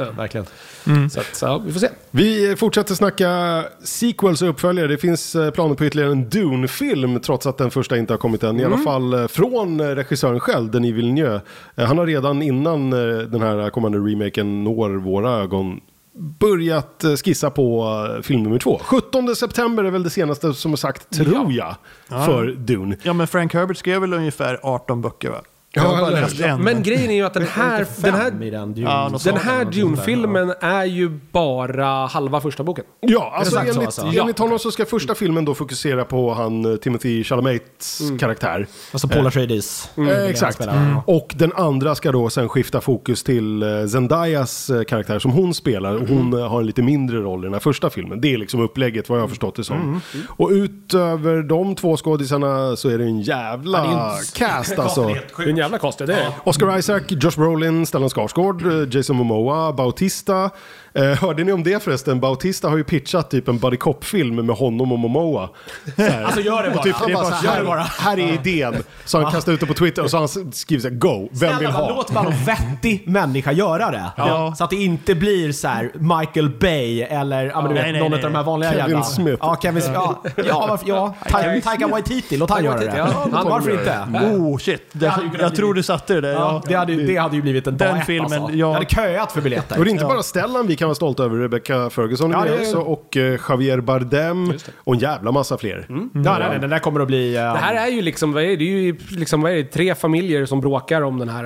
[1.05, 1.09] Ja.
[1.09, 1.11] verkligen.
[1.11, 1.89] Så, att, så vi får se.
[2.11, 4.87] Vi fortsätter snacka sequels och uppföljare.
[4.87, 8.43] Det finns eh, planer på ytterligare en Dune-film trots att den första inte har kommit
[8.43, 8.61] än.
[8.61, 11.41] I alla fall eh, från eh, regissören själv, Denis Villeneuve.
[11.77, 15.81] Han har redan innan den här kommande remaken når våra ögon
[16.41, 18.81] börjat skissa på film nummer två.
[18.83, 21.75] 17 september är väl det senaste som är sagt, tror jag,
[22.09, 22.97] för Dune.
[23.03, 25.41] Ja, men Frank Herbert skrev väl ungefär 18 böcker va?
[25.75, 26.59] Ja, eller-.
[26.59, 30.55] Men grejen är ju att den här, den här, den, Ja, något den här Dune-filmen
[30.61, 32.85] är ju bara halva första boken.
[33.01, 34.21] Ja, alltså sagt så, enligt, alltså?
[34.21, 38.67] enligt honom så ska första filmen då fokusera på han eh, Timothy Chalamets karaktär.
[38.93, 39.91] Alltså Paul Atreides.
[39.97, 40.55] Eh, exakt.
[40.55, 41.03] spelar.
[41.07, 45.55] Och den andra ska då sen skifta fokus till eh, Zendayas eh, karaktär som hon
[45.55, 45.95] spelar.
[45.95, 48.21] Och hon eh, har en lite mindre roll i den här första filmen.
[48.21, 50.01] Det är liksom upplägget vad jag har förstått det som.
[50.29, 55.17] Och utöver de två skådisarna så är det en jävla cast alltså.
[55.65, 56.33] Jävla konstiga, det är.
[56.45, 60.51] Oscar Isaac, Josh Brolin, Stellan Skarsgård, eh, Jason Momoa, Bautista.
[60.97, 62.21] Eh, hörde ni om det förresten?
[62.21, 65.49] Bautista har ju pitchat typ en buddy cop-film med honom och Momoa.
[65.97, 66.25] Så här.
[66.25, 66.83] Alltså gör det bara.
[66.83, 67.81] Typ, Det bara, så gör här, det bara.
[67.81, 68.75] här är idén.
[69.05, 71.59] Så han kastar ut det på Twitter och så han skrivit så här, go, vem
[71.59, 71.89] vill Snälla, ha?
[71.97, 74.05] Låt bara någon vettig människa göra det.
[74.17, 74.55] Ja.
[74.59, 77.93] Så att det inte blir så här Michael Bay eller ja, men du vet, Nej,
[77.93, 78.25] nej, någon nej.
[78.25, 79.03] av de här vanliga Kevin jävla...
[79.05, 79.39] Smith.
[79.41, 79.95] Ja, Kevin Smith.
[80.05, 81.15] Ja, ja, varför, ja.
[81.31, 82.95] Ta- Taika Waititi, låt han göra det.
[82.97, 83.99] Ja, han Varför inte?
[84.27, 86.33] Oh shit, det, jag tror du satte det där.
[86.33, 88.57] Ja, det, hade, ju- det hade ju blivit en Den dag ett, filmen, alltså.
[88.57, 88.67] ja.
[88.67, 89.79] Jag hade köat för biljetter.
[89.79, 91.37] Och det är inte bara Stellan vi kan vara stolta över.
[91.37, 92.79] Rebecca Ferguson är Ja, det är- också.
[92.79, 94.53] Och eh, Javier Bardem.
[94.77, 95.87] Och en jävla massa fler.
[95.89, 97.37] Ja, nej, nej, den där kommer att bli...
[97.37, 98.57] eh, Det här är ju liksom, vad är det?
[98.57, 99.65] det är ju liksom, vad är det?
[99.65, 101.45] Tre familjer som bråkar om den här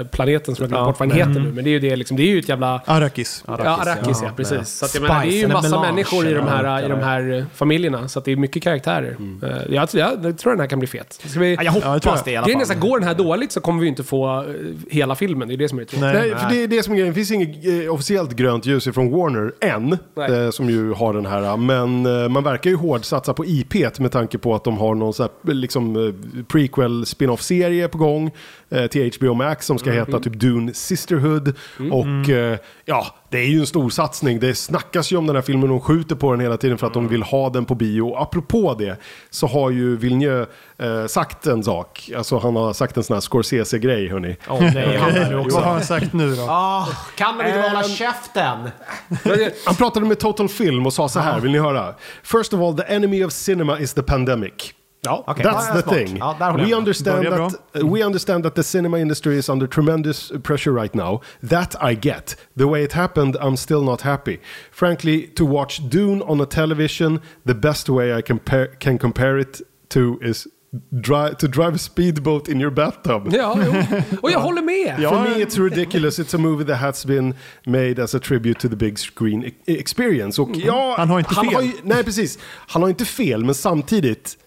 [0.00, 1.52] äh, planeten som jag glömt bort vad den heter nu.
[1.52, 2.80] Men det är ju det liksom, det är ju ett jävla...
[2.84, 3.44] Arrakis.
[3.46, 4.68] Ja, Arrakis ja, precis.
[4.68, 6.84] Så att jag menar, det är ju Spice, massa eller människor i de här, melange,
[6.86, 8.08] i de här familjerna.
[8.08, 9.16] Så att det är mycket karaktärer.
[9.42, 11.20] Eh, jag, jag, jag tror den här kan bli fet.
[11.26, 12.82] Ska vi, Ja, jag hoppas jag tror det i alla Grejen är så fall.
[12.82, 14.44] här, går den här dåligt så kommer vi inte få
[14.90, 15.48] hela filmen.
[15.48, 16.00] Det är det som är tråkigt.
[16.00, 16.14] Nej.
[16.30, 17.12] Nej, för det är det som är grejen.
[17.12, 19.92] Det finns inget eh, officiellt grönt ljus ifrån Warner än.
[19.92, 21.56] Eh, som ju har den här.
[21.56, 25.14] Men eh, man verkar ju hårdsatsa på IP med tanke på att de har någon
[25.14, 28.30] så här, liksom, eh, prequel spin-off-serie på gång.
[28.68, 31.54] Eh, till HBO Max som ska heta typ Dune Sisterhood.
[31.92, 34.40] Och eh, ja, det är ju en stor satsning.
[34.40, 35.68] Det snackas ju om den här filmen.
[35.68, 38.14] De skjuter på den hela tiden för att de vill ha den på bio.
[38.16, 38.96] Apropå det
[39.30, 40.46] så har ju Villeneuve
[40.78, 42.10] eh, sagt en sak.
[42.16, 44.36] Alltså han har sagt en sån här Scorsese-grej hörni.
[44.74, 45.56] Nej, han också.
[45.56, 46.42] Vad har han sagt nu då?
[46.42, 48.70] Ah, kan de inte bara hålla Ehm, käften?
[49.66, 51.94] Han pratade med Total Film och sa så här, vill ni höra?
[52.22, 54.72] First of all, the enemy of cinema is the pandemic.
[55.06, 55.44] Ja, okej.
[55.44, 56.06] That's Ja, the smart.
[56.06, 56.16] thing.
[56.16, 60.72] Ja, we, understand that, uh, we understand that the cinema industry is under tremendous pressure
[60.82, 61.20] right now.
[61.48, 62.36] That I get.
[62.58, 64.38] The way it happened, I'm still not happy.
[64.72, 69.60] Frankly, to watch Dune on a television, the best way I compare, can compare it
[69.88, 70.46] to is
[70.90, 73.28] dri to drive a speedboat in your bathtub.
[73.32, 73.52] Ja.
[74.22, 75.08] Och jag håller med!
[75.08, 76.18] For me it's ridiculous.
[76.18, 77.34] It's a movie that has been
[77.66, 80.42] made as a tribute to the big screen e- experience.
[80.42, 81.64] Och ja, Han har inte fel.
[81.64, 82.38] ju, nej, precis.
[82.68, 84.38] Han har inte fel, men samtidigt...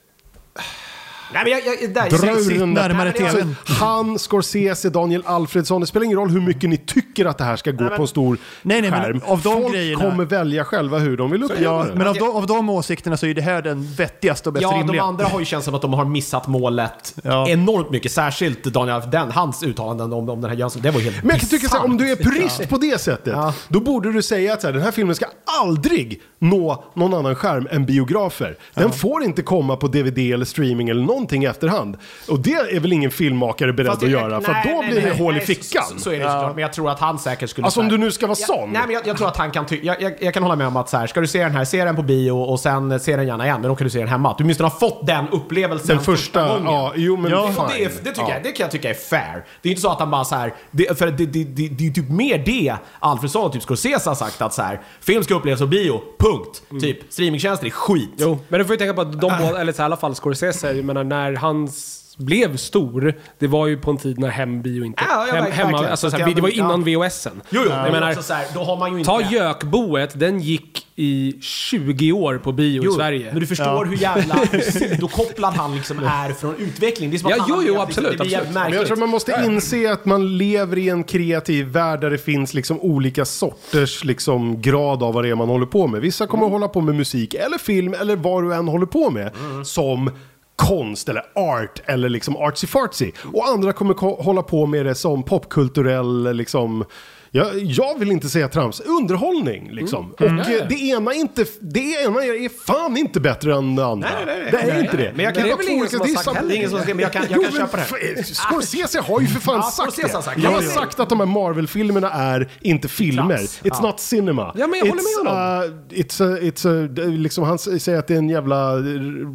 [1.34, 3.56] Nej, men jag, jag, där, Dra ur den där- närmare Nej, men TVn.
[3.60, 5.82] Alltså, han, Scorsese, Daniel Alfredsson.
[5.82, 8.02] Det spelar ingen roll hur mycket ni tycker att det här ska gå men- på
[8.02, 9.22] en stor Nej, nej, men skärm.
[9.26, 11.96] av de Folk grejerna- kommer välja själva hur de vill uppleva Ja, det.
[11.96, 14.72] men av de, av de åsikterna så är det här den vettigaste och bäst Ja,
[14.72, 15.04] de rimliga.
[15.04, 17.48] andra har ju känts som att de har missat målet Ja.
[17.50, 18.12] enormt mycket.
[18.12, 21.40] Särskilt Daniel, den, hans uttalanden om, om den här Jönsson, det var helt Men jag
[21.40, 23.54] kan tycka så här, om du är purist på det sättet, Ja.
[23.68, 25.26] då borde du säga att så här, den här filmen ska
[25.62, 28.58] aldrig nå någon annan skärm än biografer.
[28.74, 31.98] Den får inte komma på DVD eller streaming eller någonting i efterhand.
[32.30, 35.02] Och det är väl ingen filmmakare beredd att göra, för nej, att då nej, blir
[35.02, 35.84] det nej, hål i fickan.
[35.84, 37.66] Så, så är det såklart, men jag tror att han säkert skulle...
[37.66, 38.70] Alltså, om du nu ska vara Ja, sån.
[38.72, 40.76] Nej, men jag, jag tror att han kan jag, jag, jag kan hålla med om
[40.78, 43.16] att så här, ska du se den här, se den på bio och sen se
[43.16, 44.32] den gärna igen, men då kan du se den hemma.
[44.32, 46.64] Att du åtminstone har fått den upplevelsen Den första, gången.
[46.66, 48.30] ja, jo men Ja, det, är, det, tycker Ja.
[48.34, 49.46] jag, det kan jag tycka är fair.
[49.62, 51.88] Det är inte så att han bara så här, det, för det, det, det, det
[51.88, 55.36] är typ mer det Alfredsson och typ Scorsese har sagt att så här, film ska
[55.36, 56.64] upplevas på bio, punkt.
[56.82, 58.10] Typ, streamingtjänster är skit.
[58.18, 59.98] Jo, men du får ju tänka på att de båda, eller så här, i alla
[59.98, 64.20] fall Scorsese, jag menar när han s- blev stor, det var ju på en tid
[64.20, 65.04] när hembio inte...
[65.10, 67.00] Ja, ja, hem, hemma, Så alltså, att så här, jag- det var innan ja.
[67.00, 67.42] VHSen.
[67.50, 69.10] Jo, jo, jag men menar, också så här, då har man ju inte...
[69.12, 73.30] ta Gökboet, den gick i 20 år på bio Jo, i Sverige.
[73.32, 77.12] Men du förstår hur jävla sidokopplad han liksom är från utvecklingen.
[77.12, 78.54] Det är som att Ja, jo, jo, absolut, det blir absolut.
[78.54, 78.88] Men jag märkligt.
[78.88, 82.80] tror man måste inse att man lever i en kreativ värld där det finns liksom
[82.80, 86.02] olika sorters liksom grad av vad det är man håller på med.
[86.02, 89.10] Vissa kommer att hålla på med musik eller film eller vad du än håller på
[89.10, 89.32] med
[89.64, 90.12] som
[90.60, 93.12] konst eller art eller liksom artsy-fartsy.
[93.34, 96.86] Och andra kommer hålla på med det som popkulturell liksom
[97.32, 100.12] jag, jag vill inte säga trams, underhållning liksom.
[100.12, 104.10] Och eh, det, ena inte, det ena är fan inte bättre än det andra.
[104.10, 104.52] Nej, nej, nej.
[104.52, 105.06] det är Nej, inte nej.
[105.06, 105.14] det.
[105.16, 106.56] Men jag kan- det är väl ingen som har sagt heller.
[106.56, 108.24] Ingen som men jag kan- jag Jo, kan köpa det.
[108.24, 110.10] Scorsese har ju för fan Ja, sagt det.
[110.10, 110.44] sagt.
[110.44, 110.74] Jag har Ja, ja.
[110.82, 113.38] sagt att de här Marvel-filmerna är inte filmer.
[113.38, 113.60] Trams.
[113.64, 113.82] It's Ja.
[113.82, 114.54] not cinema.
[114.58, 115.64] Ja, men jag håller it's, med honom.
[115.64, 116.68] uh, it's a, it's
[117.06, 118.76] a, liksom, han säger att det är en jävla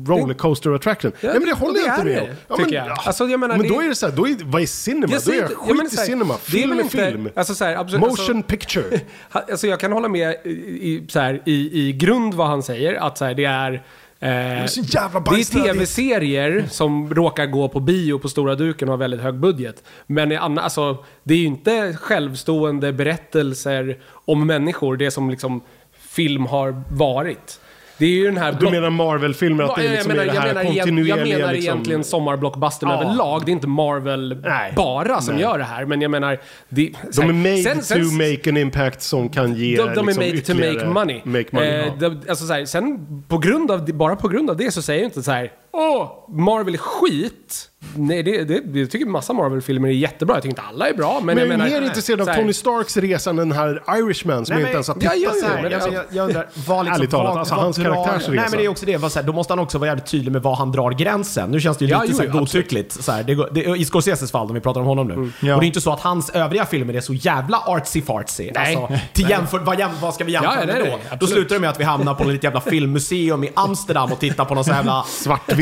[0.06, 1.12] rollercoaster attraction.
[1.20, 2.28] Nej men det håller det jag inte med om.
[2.48, 2.88] Ja, tycker men, jag.
[2.88, 3.02] ja.
[3.06, 5.06] Alltså, jag menar, men då är det så här, då är, vad är cinema?
[5.26, 5.58] Då är jag skit
[5.92, 6.34] ja, i cinema.
[6.42, 7.28] Film är film.
[7.36, 9.00] Alltså, så här, absolut, Motion alltså, picture.
[9.30, 12.94] Alltså jag kan hålla med i, i, så här, i, i grund vad han säger,
[12.94, 13.72] att så här, det är...
[14.20, 15.72] Eh, är det är bajsnödigt.
[15.72, 19.82] tv-serier som råkar gå på bio på stora duken och har väldigt hög budget.
[20.06, 25.62] Men i anna, alltså, det är ju inte självstående berättelser om människor, det som liksom
[25.98, 27.60] film har varit.
[27.98, 28.56] Det är ju den här...
[28.60, 31.38] Du menar Marvel-filmer, att det liksom jag menar, är det jag här menar, kontinuerliga jag
[31.38, 31.72] menar liksom...
[31.72, 33.02] egentligen sommarblockbustern Ja.
[33.02, 33.42] överlag.
[33.44, 34.72] Det är inte Marvel Nej.
[34.76, 35.42] bara som Nej.
[35.42, 35.84] gör det här.
[35.84, 36.38] Men jag menar...
[36.68, 40.08] Det, De är made sen- sen- to make an impact som kan ge de, de
[40.08, 41.20] är liksom, made to make money.
[41.24, 41.92] Make money Eh, ja.
[42.00, 45.00] de, alltså så här, sen på grund av, bara på grund av det så säger
[45.02, 45.50] jag inte så här.
[45.76, 47.70] Åh, Marvel är skit.
[47.96, 50.36] Nej, det, det, jag tycker massa Marvel-filmer är jättebra.
[50.36, 51.20] Jag tycker inte alla är bra.
[51.22, 53.82] Men, Men jag jag är mer intresserad av här, Tony Starks resa än den här
[53.98, 56.84] Irishman som jag Nej, inte ens har tittat här, men jag, jag, jag undrar, vad
[56.84, 58.30] liksom, Ärligt talat, vad, alltså, vad hans karaktärsresa.
[58.30, 60.06] Nej men det är också det, vad, så här, då måste han också vara jävligt
[60.06, 61.50] tydlig med var han drar gränsen.
[61.50, 63.04] Nu känns det ju Ja, lite jo, så här, jo, godtyckligt.
[63.04, 65.30] Så här, det, går- det, I Scorseses fall, om vi pratar om honom nu.
[65.48, 65.54] Ja.
[65.54, 68.50] Och det är inte så att hans övriga filmer är så jävla artsy-fartsy.
[68.54, 68.76] Nej.
[68.76, 70.98] Alltså, till vad, vad ska vi jämföra Ja, ja, med nej, då?
[71.10, 74.18] nej, då slutar det med att vi hamnar på ett jävla filmmuseum i Amsterdam och
[74.18, 75.04] tittar på någon sån jävla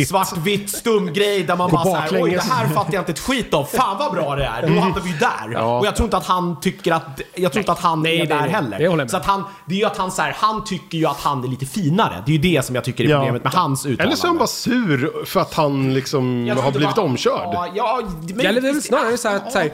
[0.09, 0.71] Svartvitt.
[0.71, 3.55] svartvitt stum grej där man bara såhär, oj det här fattar jag inte ett skit
[3.55, 3.65] av.
[3.65, 4.62] Fan vad bra det är.
[4.69, 5.62] Då hamnar vi ju där.
[5.62, 8.19] Och jag tror inte att han tycker att, jag tror inte att han Nej, är
[8.19, 8.51] nej, där nej.
[8.51, 8.79] heller.
[8.79, 9.11] Det håller jag med.
[9.11, 11.45] Så att han, det är ju att han så här, han tycker ju att han
[11.45, 12.23] är lite finare.
[12.27, 13.19] Det är ju det som jag tycker är Ja.
[13.19, 14.05] problemet med hans uttalande.
[14.05, 17.49] Eller så är han bara sur för att han liksom har blivit bara- omkörd.
[17.53, 18.03] Ja, ja,
[18.35, 19.71] men, Eller det är väl snarare så här att så här,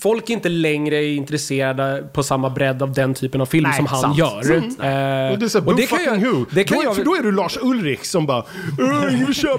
[0.00, 3.76] folk är inte längre är intresserade på samma bredd av den typen av film Nej,
[3.76, 4.18] som han sant.
[4.18, 4.28] gör.
[4.42, 4.44] Sant.
[4.80, 6.44] Eh, Och det är såhär, boo det kan jag- who.
[6.50, 8.44] Det kan då, jag för då är du Lars Ulrich som bara "Äh,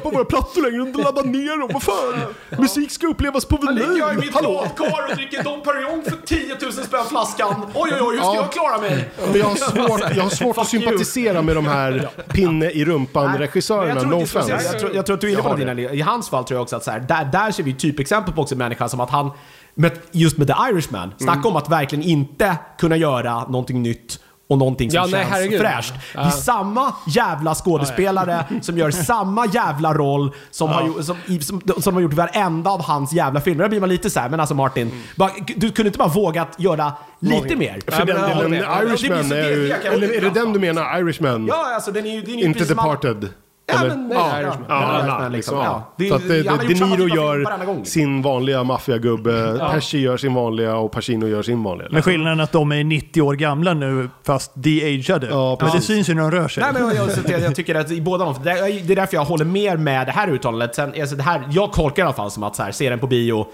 [0.02, 2.34] köpa våra plattor längre, de laddar ner dem, vad fan?
[2.60, 6.18] Musik ska upplevas på Jag ligger i vinyl, mitt badkar och dricker Dom Perignon för
[6.26, 7.56] 10 000 spänn flaskan.
[7.74, 8.36] Oj, oj, oj, hur ska Ja.
[8.36, 9.10] jag klara mig?
[9.32, 13.88] Men jag har svårt, jag har svårt att sympatisera med de här pinne i rumpan-regissörerna,
[13.94, 14.80] jag tror no inte- jag, offense.
[14.80, 15.56] tror, jag tror att du är inne Jag på.
[15.58, 18.34] Dina, I hans fall tror jag också att så här, där, där ser vi typexempel
[18.34, 19.32] på också en människa som att han,
[19.76, 21.46] med, just med The Irishman, snacka Mm.
[21.52, 24.20] om att verkligen inte kunna göra någonting nytt
[24.52, 25.94] och någonting som Ja, nej, känns fräscht.
[26.14, 26.32] Det är Ja.
[26.32, 32.02] samma jävla skådespelare som gör samma jävla roll som, har, gjort- som, som, som har
[32.02, 33.64] gjort varenda av hans jävla filmer.
[33.64, 35.02] Där blir man lite så här, men alltså Martin, Mm.
[35.16, 37.80] bara, du kunde inte bara vågat göra lite mer?
[37.92, 38.54] För den delen.
[38.54, 41.46] Ja, Irishman är Eller är det den du menar, Irishman?
[41.48, 42.22] Ja, alltså den är ju...
[42.22, 43.30] Den är ju Inte Departed?
[43.74, 44.66] Ja, men, nej, Ja, ja, Irishman.
[44.70, 45.58] ja, Ja, ja, liksom.
[45.58, 45.64] ja.
[45.64, 45.94] Ja.
[45.98, 47.86] Det, Så att det, det, De Niro gör liksom.
[47.86, 51.88] sin vanliga maffiagubbe, Pesci gör sin vanliga och Pacino gör sin vanliga.
[51.92, 55.28] Men skillnaden är att de är 90 år gamla nu, fast de-ageade.
[55.30, 55.88] Ja, men det precis.
[55.88, 56.64] syns ju när de rör sig.
[56.64, 59.16] Nej, men jag, jag, jag, tycker att i båda de, det är det är därför
[59.18, 60.76] jag håller mer med det här uttalandet.
[60.76, 63.00] Sen, alltså det här, jag tolkar i alla fall som att så här, se den
[63.00, 63.48] på bio.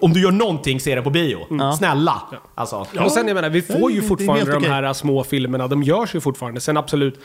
[0.00, 1.38] Om du gör någonting, se den på bio.
[1.78, 2.22] Snälla.
[2.54, 2.86] Alltså.
[3.00, 4.68] Och sen jag menar, vi får ju det fortfarande de okej.
[4.70, 5.68] här små filmerna.
[5.68, 6.60] De görs ju fortfarande.
[6.60, 7.20] Sen absolut,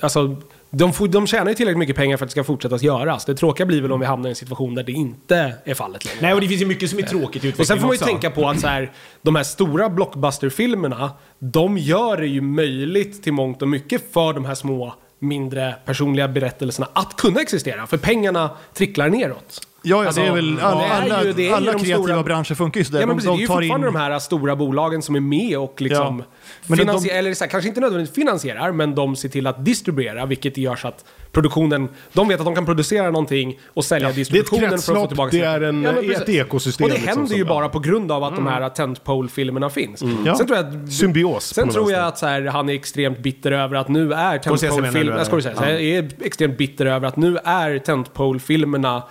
[0.00, 0.36] alltså
[0.76, 3.24] de, får, de tjänar ju tillräckligt mycket pengar för att det ska fortsätta göras.
[3.24, 6.04] Det tråkiga blir väl om vi hamnar i en situation där det inte är fallet
[6.04, 6.18] längre.
[6.22, 7.94] Nej, och det finns ju mycket som är tråkigt i utvecklingen Och sen får man
[7.94, 8.06] ju också.
[8.06, 13.32] tänka på att så här, de här stora blockbusterfilmerna, de gör det ju möjligt till
[13.32, 17.86] mångt och mycket för de här små, mindre personliga berättelserna att kunna existera.
[17.86, 19.60] För pengarna tricklar neråt.
[19.86, 22.54] Ja, ja Alltså, det är väl alla, alla, är ju alla de kreativa stora- branscher
[22.54, 23.00] funkar ju sådär.
[23.00, 23.94] Ja, men de, precis, det är de ju fortfarande in...
[23.94, 26.24] de här stora bolagen som är med och liksom Ja.
[26.66, 30.26] Men de- eller så här, kanske inte nödvändigtvis finansierar, men de ser till att distribuera,
[30.26, 34.14] vilket gör så att produktionen, de vet att de kan producera någonting och sälja ett
[34.14, 36.28] distributionen för att få tillbaka det är en, Ja, ett precis.
[36.28, 36.84] ekosystem.
[36.84, 40.02] Och det liksom, händer som- ju bara på grund av att de här tentpole-filmerna finns.
[40.26, 40.34] Ja.
[40.36, 43.52] Sen tror jag att, Symbios Sen tror jag att så här, han är extremt bitter
[43.52, 45.24] över att nu är tentpole-filmerna...
[45.68, 49.02] jag är extremt bitter över att nu är tentpole-filmerna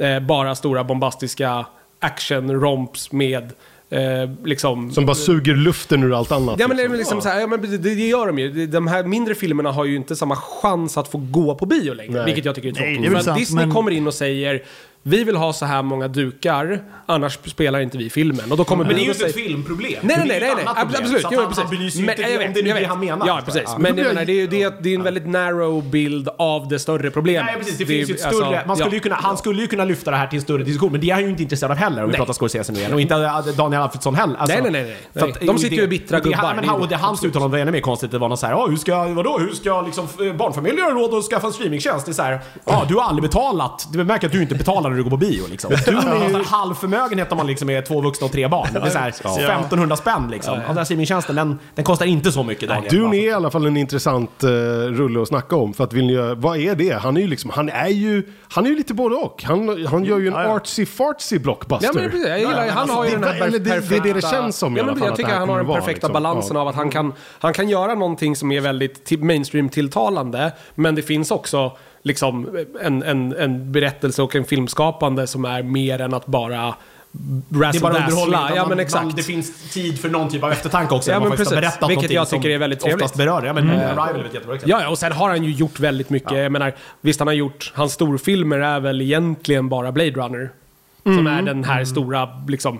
[0.00, 1.66] eh, bara stora bombastiska
[2.00, 3.52] action-romps med
[3.90, 4.90] eh, liksom...
[4.92, 6.56] Som bara suger luften ur allt annat.
[6.60, 6.98] Ja men, det är liksom.
[6.98, 8.66] liksom så här, ja, men det, det gör de ju.
[8.66, 12.12] De här mindre filmerna har ju inte samma chans att få gå på bio längre.
[12.12, 12.24] Nej.
[12.24, 13.22] Vilket jag tycker är tråkigt.
[13.22, 14.62] För att Disney men- kommer in och säger
[15.02, 18.50] vi vill ha så här många dukar, annars spelar inte vi filmen.
[18.52, 19.92] Och då kommer Men det är ju inte ett filmproblem.
[20.02, 20.74] Nej, nej, Det är nej, nej, nej.
[20.76, 21.24] absolut.
[21.24, 21.58] Att Jo, precis.
[21.58, 23.26] han sig ju Men- inte jag om vet, det är det han menar.
[23.26, 23.62] Ja, precis.
[23.66, 23.76] Ja.
[23.78, 26.78] Men jag menar, det är ju det, det är en väldigt narrow bild av det
[26.78, 27.44] större problemet.
[27.46, 27.78] Nej, precis.
[27.78, 28.94] Det, är- finns ju ett alltså, större, man skulle ja.
[28.94, 31.10] ju kunna, han skulle ju kunna lyfta det här till en större diskussion, men det
[31.10, 32.92] är han ju inte intresserad av heller om vi pratar Scorsese nu igen.
[32.94, 34.36] Och inte äh, Daniel Alfredsson heller.
[34.36, 35.22] Alltså, Nej, nej, nej, nej.
[35.22, 35.46] för Nej.
[35.46, 36.54] De sitter ju det- bittra det- gubbar.
[36.54, 38.10] Men och det, hans uttalande var ännu mer konstigt.
[38.10, 40.08] Det var något så här, ja hur ska, vadå, hur ska liksom
[40.38, 42.06] barnfamiljer ha råd att skaffa en streamingtjänst?
[42.06, 43.88] Det är så här, ja du har aldrig betalat.
[43.92, 45.72] Du märker att du inte betalar när du går på bio liksom.
[45.86, 48.68] Du har en halv förmögenhet om man liksom är två vuxna och tre barn.
[48.72, 50.54] Det är så här, 1500 spänn liksom.
[50.54, 52.94] Och den här streamingtjänsten, den, den kostar inte så mycket Daniel.
[52.94, 54.50] Dune är i alla fall en intressant uh,
[54.92, 55.74] rulle att snacka om.
[55.74, 56.92] För att vill ni, vad är det?
[56.92, 59.42] Han är ju liksom, han är ju, han är ju lite både och.
[59.46, 61.86] Han, han gör ju en artsy-fartsy blockbuster.
[61.86, 62.28] Ja, men precis.
[62.28, 64.56] Jag gillar, han har ju den här Eller det- det är det det perfekta- känns
[64.56, 66.12] som i ja, alla fall Jag tycker han har den perfekta liksom.
[66.12, 66.62] balansen Ja.
[66.62, 69.18] av att han kan, han kan göra någonting som är väldigt till-
[69.74, 71.72] mainstream-tilltalande, men det finns också
[72.02, 76.74] liksom en, en, en berättelse och en filmskapande som är mer än att bara
[77.12, 78.40] Det är bara underhållning.
[78.56, 79.12] Ja, men man-.
[79.16, 81.10] Det finns tid för någon typ av eftertanke också.
[81.10, 81.50] Ja, men precis.
[81.50, 83.14] berättat Vilket jag tycker som är väldigt Oftast trevligt.
[83.14, 83.46] berör.
[83.46, 84.70] Ja, men Arrival är ett jättebra exempel.
[84.70, 86.32] Ja, ja, och sen har han ju gjort väldigt mycket.
[86.38, 90.50] Jag menar, visst han har gjort, hans storfilmer är väl egentligen bara Blade Runner.
[91.02, 91.26] Som Mm.
[91.38, 92.78] är den här stora, liksom,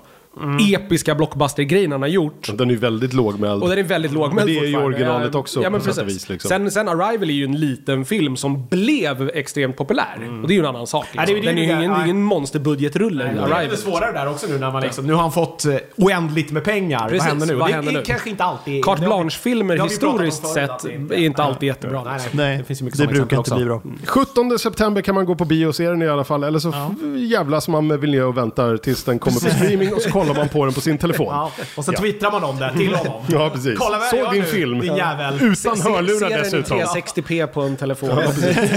[0.75, 2.51] episka blockbuster-grejen han har gjort.
[2.55, 3.63] Den är ju väldigt lågmäld.
[3.63, 5.99] Och den är väldigt lågmäld Men det är ju originalet också Ja, men på sätt
[5.99, 6.23] och precis.
[6.23, 6.49] vis, liksom.
[6.49, 10.41] sen, sen Arrival är ju en liten film som blev extremt populär.
[10.43, 11.07] Och det är ju en annan sak.
[11.13, 11.37] Ja, det är Liksom.
[11.37, 14.31] ju det den är ju det- ingen, det ingen monsterbudgetrulle, Det är lite svårare där
[14.31, 17.09] också nu när man liksom, nu har han fått eh, oändligt med pengar.
[17.09, 17.55] Precis, vad händer nu?
[17.55, 18.03] vad det händer är nu?
[18.03, 18.85] kanske inte alltid...
[18.85, 22.05] Carte det Blanche-filmer det historiskt sett det är inte alltid jättebra.
[22.05, 22.59] Nej, nej.
[22.59, 23.83] Det finns ju mycket det brukar inte bli bra.
[24.07, 26.45] 17 september kan man gå på bioserien i alla fall.
[26.45, 26.73] Eller så
[27.17, 30.49] jävlas man med Vilnius och väntar tills den kommer på streaming och så kollar man
[30.49, 31.27] på den på sin telefon.
[31.31, 33.23] Ja, och så twittrar man om det till honom.
[33.29, 33.79] Ja, precis.
[33.79, 34.81] Kolla vad Såg din nu, film.
[34.81, 35.35] Din jävel.
[35.35, 36.79] Utan Se- hörlurar dessutom.
[36.79, 38.11] 360p på en telefon.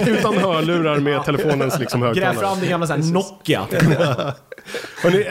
[0.08, 2.40] Utan hörlurar med telefonens liksom Gräv högtalare.
[2.40, 3.66] fram din gamla Nokia.
[5.04, 5.22] Hörrni,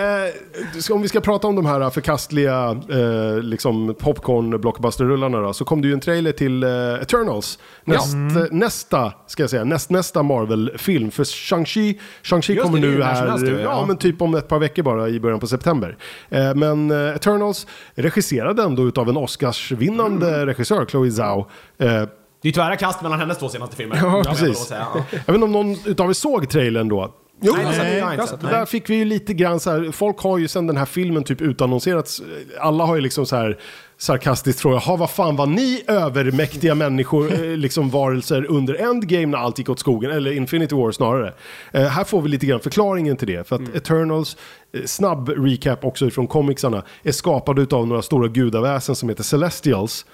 [0.87, 5.89] eh, om vi ska prata om de här förkastliga eh, liksom popcorn-blockbuster-rullarna så kom det
[5.89, 6.71] ju en trailer till eh,
[7.03, 7.59] Eternals.
[7.85, 8.37] Näst, Mm.
[8.37, 11.11] eh, Nästa, ska jag säga, näst, nästa Marvel-film.
[11.11, 13.61] För Shang-Chi, Just kommer det, nu här, ja.
[13.61, 13.85] ja.
[13.87, 15.97] men typ om ett par veckor bara i början på september.
[16.31, 20.47] Eh, men eh, Eternals, regisserad ändå utav en Oscarsvinnande Mm.
[20.47, 21.41] regissör, Chloe Zhao.
[21.79, 22.03] Eh,
[22.43, 23.97] Det är tvära kast mellan hennes två senaste filmer.
[24.03, 24.43] Ja, Jag precis.
[24.47, 25.05] ändå säga, ja.
[25.11, 27.15] Jag vet inte om någon utav er såg trailern då?
[27.43, 28.41] Jo, Nej, alltså, nej, jag inte det sett.
[28.41, 31.25] där fick vi ju lite grann så här, folk har ju sedan den här filmen
[31.25, 32.23] typ utannonserats,
[32.61, 33.59] alla har ju liksom så här
[33.99, 39.39] sarkastiskt frågat, "Ha, vad fan var ni övermäktiga människor, eh, liksom varelser under Endgame när
[39.39, 41.33] allt gick åt skogen, eller Infinity War snarare.
[41.73, 44.37] Eh, här får vi lite grann förklaringen till det, för att Eternals,
[44.77, 50.07] eh, snabb recap också från comicsarna, är skapad av några stora gudaväsen som heter Celestials.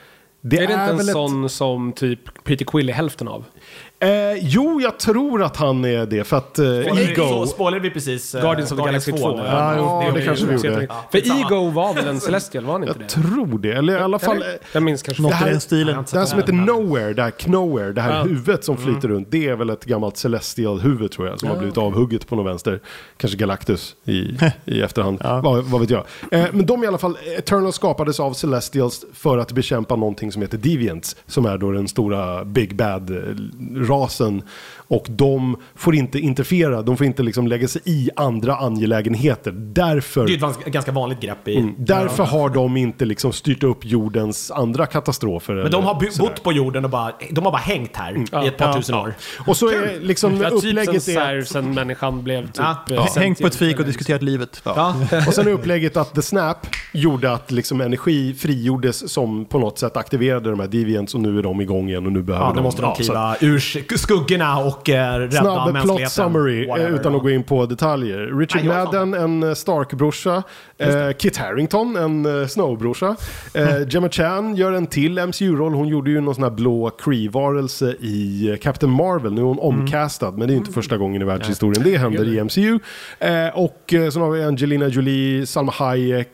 [0.43, 3.45] är det inte en väl ett- sån som typ Peter Quill är hälften av?
[4.01, 4.09] Eh,
[4.41, 6.25] jo, jag tror att han är det.
[6.25, 7.23] För att eh, Ego...
[7.29, 9.37] Så spoilade vi precis eh, Guardians of the Galaxy 2.
[9.37, 9.43] nu.
[9.47, 9.75] Ja,
[10.07, 10.87] jo, det är kanske vi gjorde.
[10.89, 11.19] Ja, För.
[11.19, 13.09] Ego var väl en Celestial, var han inte Jag det?
[13.13, 13.73] tror det.
[13.73, 14.45] Eller i alla fall...
[14.73, 16.05] Jag minns kanske Något Det här- i den stilen.
[16.13, 18.23] Det här som heter Nowhere, det här Knowhere, det här Ja.
[18.23, 21.79] huvudet som flyter runt, det är väl ett gammalt Celestial-huvud tror jag, som har blivit
[21.79, 22.81] avhugget på någon vänster.
[23.17, 26.05] Kanske Galactus i, i efterhand, vad, vad vet jag.
[26.31, 30.43] Eh, men de i alla fall, Eternal skapades av Celestials för att bekämpa någonting som
[30.43, 32.77] heter Deviants, som är då den stora Big
[33.88, 34.42] rasen
[34.90, 39.53] och de får inte interfera, de får inte liksom lägga sig i andra angelägenheter.
[39.53, 40.27] Därför...
[40.27, 41.57] Det är ju ett ganska vanligt grepp i...
[41.57, 41.74] Mm.
[41.79, 45.55] Därför har de inte liksom styrt upp jordens andra katastrofer.
[45.55, 48.57] Men de har bott på jorden och bara, de har bara hängt här i ett
[48.57, 48.74] par Ja.
[48.74, 49.14] tusen år.
[49.46, 51.42] Och så är liksom Ja, typ sen, upplägget är...
[51.42, 52.57] sen människan blev typ...
[52.57, 52.77] Ja.
[52.90, 54.62] eh, Ja, Hängt på ett fik och diskuterat livet.
[54.64, 54.94] Ja.
[55.27, 59.79] Och sen är upplägget att The Snap gjorde att liksom energi frigjordes som på något
[59.79, 62.51] sätt aktiverade de här Deviants och nu är de igång igen och nu behöver Ja,
[62.53, 62.57] de...
[62.57, 67.14] då måste de kliva ur, skuggorna och eh, rädda Snabb plot summary eh, Whatever, utan
[67.14, 68.38] att gå in på detaljer.
[68.38, 70.43] Richard Nej, Madden, en eh, Stark-brorsa.
[70.79, 73.17] Eh, Kit Harington, en eh, Snow-brorsa.
[73.55, 75.75] Eh, Gemma Chan gör en till MCU-roll.
[75.75, 79.33] Hon gjorde ju någon sån här blå Kree-varelse i Captain Marvel.
[79.33, 82.45] Nu är hon omcastad, men det är inte första gången i världshistorien det händer i
[82.45, 82.79] MCU.
[83.19, 86.29] Eh, och sen har vi Angelina Jolie, Salma Hayek,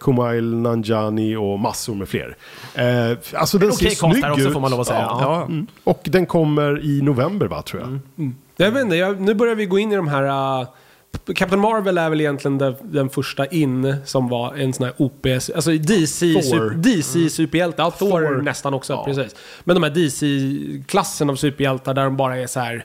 [0.00, 2.36] Kumail Nanjiani och massor med fler.
[2.74, 4.52] Eh, alltså den Okej ser snygg där också ut.
[4.52, 4.98] får man lov att säga.
[5.00, 5.18] Ja.
[5.20, 5.42] Ja.
[5.44, 5.66] Mm.
[5.84, 7.98] Och den kommer i november va, tror jag.
[8.56, 10.60] Jag vet inte, jag, nu börjar vi gå in i de här...
[10.60, 10.68] Uh,
[11.34, 15.26] Captain Marvel är väl egentligen den, den första in som var en sån här OP,
[15.54, 16.42] alltså DC, Thor.
[16.42, 17.82] super, DC superhjälte.
[17.82, 18.42] Ja, Thor, Thor.
[18.42, 19.04] nästan också, Ja.
[19.04, 19.34] precis.
[19.64, 22.84] Men de här DC-klassen av superhjältar där de bara är så här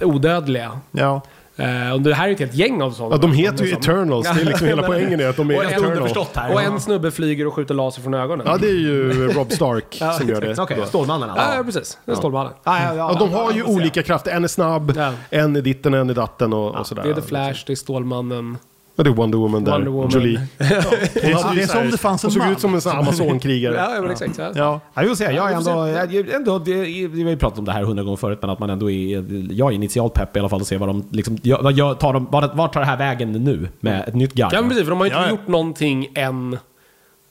[0.00, 0.80] odödliga.
[0.90, 1.22] Ja.
[1.56, 3.14] Eh, och det här är ett helt gäng av sådana.
[3.14, 4.28] Ja, de heter ju Eternals.
[4.34, 6.28] Det är liksom hela poängen är att de är Och en- Eternals.
[6.34, 6.54] här.
[6.54, 6.66] Och ja.
[6.66, 8.46] en snubbe flyger och skjuter laser från ögonen.
[8.50, 10.76] Ja, det är ju Rob Stark som gör det.
[10.76, 10.86] Då.
[10.86, 11.56] Stålmannen alltså.
[11.56, 11.98] Ja, precis.
[12.04, 12.52] Den Stålmannen.
[12.64, 14.30] Ja, ja, Ja, de har ju olika krafter.
[14.30, 15.12] En är snabb, Ja.
[15.30, 17.02] en är ditten, en är datten och, och sådär.
[17.02, 18.58] Det är The Flash, det är Stålmannen.
[18.96, 19.72] Ja, det är Wonder Woman där.
[19.72, 20.10] Wonder Woman.
[20.10, 20.40] Jolie.
[20.58, 22.52] Det är, det är som det fanns en Hon såg man.
[22.52, 23.74] ut som en sån Amazonkrigare.
[23.94, 24.38] Ja, men exakt.
[24.38, 24.44] Ja.
[24.54, 24.80] Ja.
[24.94, 26.72] Ja, jag vill säga, jag är Ja, ändå, jag, ändå det,
[27.08, 29.24] vi har ju pratat om det här hundra gånger förut, men att man ändå är,
[29.52, 32.12] jag är initialt pepp i alla fall att se vad de, liksom, jag, jag tar
[32.12, 34.60] de, vad, vad tar det här vägen nu med ett nytt Ja, garv?
[34.60, 35.30] men precis, för de har ju inte Ja, ja.
[35.30, 36.58] gjort någonting än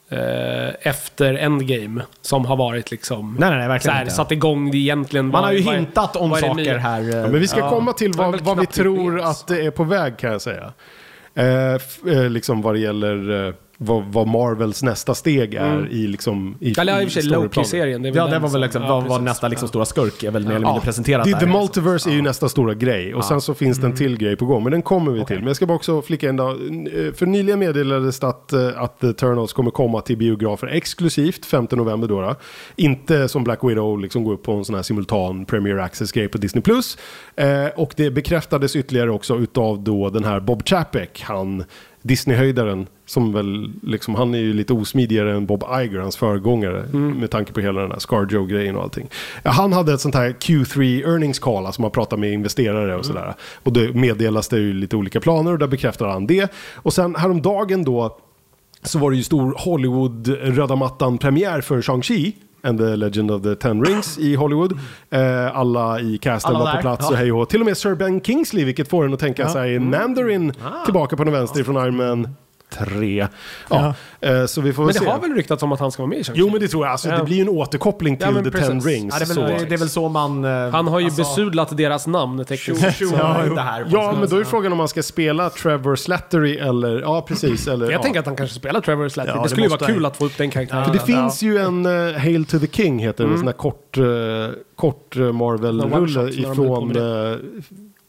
[0.10, 0.20] eh,
[0.82, 3.36] efter Endgame som har varit liksom...
[3.40, 4.16] Nej, nej, nej, verkligen så här, inte.
[4.16, 5.28] satt igång det egentligen.
[5.28, 7.02] Man har ju hintat om saker här.
[7.02, 7.70] eh, Ja, men vi ska Ja.
[7.70, 10.74] komma till var vad, vad vi tror att det är på väg kan jag säga.
[11.36, 13.54] Eh, eh, liksom vad det gäller eh,
[13.86, 17.30] vad, vad Marvels nästa steg är i liksom i, Eller ja, i och för sig.
[17.32, 18.04] Loki-serien.
[18.06, 20.44] Ja, det den var väl som- liksom, ja, vad nästa liksom stora skurk är väl
[20.48, 21.40] mer eller Ja, mindre presenterat the, där.
[21.40, 24.36] the Multiverse är ju nästa stora grej och sen så finns det en till grej
[24.36, 24.64] på gång.
[24.64, 25.38] Men den kommer vi till.
[25.38, 26.50] Men jag ska bara också flika in då.
[26.50, 31.46] eh, För nyligen meddelades det att, eh, att The Eternals kommer komma till biografer exklusivt
[31.46, 32.22] 5 november då.
[32.22, 32.36] då.
[32.76, 36.38] Inte som Black Widow liksom gå upp på en sån här simultan Premier Access-grej på
[36.38, 36.62] Disney+.
[36.62, 36.98] Plus.
[37.36, 41.64] Eh, och det bekräftades ytterligare också utav då den här Bob Chapek, han
[42.06, 47.32] Disney-höjdaren, som väl liksom, han är ju lite osmidigare än Bob Iger, hans föregångare, med
[47.32, 49.08] tanke på hela den här Scarjo-grejen och allting.
[49.44, 53.34] Han hade ett sånt här Q3 earnings call, alltså man pratar med investerare och sådär.
[53.64, 56.54] Och då meddelas det ju lite olika planer och där bekräftar han det.
[56.76, 58.18] Och sen häromdagen då,
[58.82, 62.32] så var det ju stor Hollywood-röda mattan-premiär för Shang-Chi.
[62.64, 64.80] And the Legend of the Ten Rings i Hollywood.
[65.10, 67.10] Eh, alla i casten Alla var på plats ja.
[67.10, 67.50] och hej och.
[67.50, 70.54] Till och med Sir Ben Kingsley, vilket får en att tänka sig Mandarin
[70.86, 72.28] tillbaka på den vänster från Iron Man
[72.78, 73.28] 3.
[73.70, 75.06] Ja, eh, så vi får Men det se.
[75.06, 76.32] har väl ryktats om att han ska vara med i Shang-Chi?
[76.36, 77.18] Jo men det tror jag, alltså, Ja.
[77.18, 78.68] det blir ju en återkoppling till Ja, The precis.
[78.68, 79.14] Ten Rings.
[79.14, 79.42] Ja, det, är så.
[79.42, 80.46] väl, det är väl så man...
[80.46, 82.84] eh, Han har ju alltså, besudlat deras namn tekniskt.
[82.84, 83.88] tjo- tjo- det här.
[83.92, 87.68] Ja, men då är frågan om man ska spela Trevor Slattery eller, ja precis.
[87.74, 88.04] Eller, Jag ja.
[88.04, 89.32] tänker att han kanske spelar Trevor Slattery.
[89.36, 90.86] Ja, det det skulle ju vara kul att få upp den karaktären.
[90.86, 93.34] För det finns ju en uh, Hail to the King heter Mm.
[93.34, 94.06] en sån här kort, uh,
[94.76, 97.38] kort uh, En Marvel-rulle ifrån uh,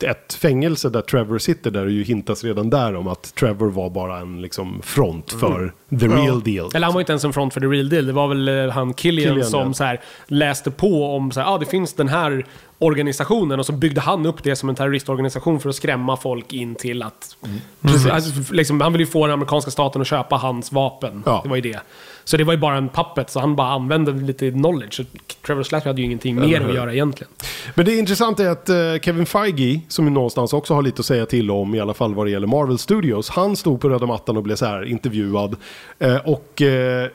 [0.02, 3.90] ett fängelse där Trevor sitter där och ju hintas redan där om att Trevor var
[3.90, 5.40] bara en liksom front Mm.
[5.40, 6.70] för the real deal.
[6.74, 8.07] Eller han var inte ens en front för the real deal.
[8.07, 9.74] Det var väl eh, han Killian, Killian, som ja.
[9.74, 12.46] så här, läste på om så här, ah, det finns den här
[12.78, 16.74] organisationen och så byggde han upp det som en terroristorganisation för att skrämma folk in
[16.74, 17.37] till att...
[17.80, 18.07] Precis.
[18.07, 21.22] Alltså, liksom, han ville ju få den amerikanska staten att köpa hans vapen.
[21.26, 21.40] Ja.
[21.42, 21.80] Det var ju det.
[22.24, 24.94] Så det var ju bara en puppet, så han bara använde lite knowledge.
[24.94, 25.04] Så
[25.46, 27.32] Trevor Slattery hade ju ingenting mer att göra egentligen.
[27.74, 31.06] Men det intressanta är att eh, Kevin Feige, som ju någonstans också har lite att
[31.06, 34.06] säga till om, i alla fall vad det gäller Marvel Studios, han stod på röda
[34.06, 35.56] mattan och blev så här intervjuad.
[35.98, 37.08] Eh, och eh,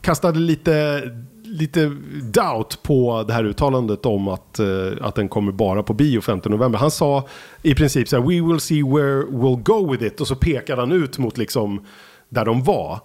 [0.00, 1.02] kastade lite,
[1.44, 4.60] lite doubt på det här uttalandet om att,
[5.00, 6.78] att den kommer bara på bio 15 november.
[6.78, 7.28] Han sa
[7.62, 10.20] i princip så här, we will see where we'll go with it.
[10.20, 11.84] Och så pekade han ut mot liksom
[12.28, 13.00] där de var.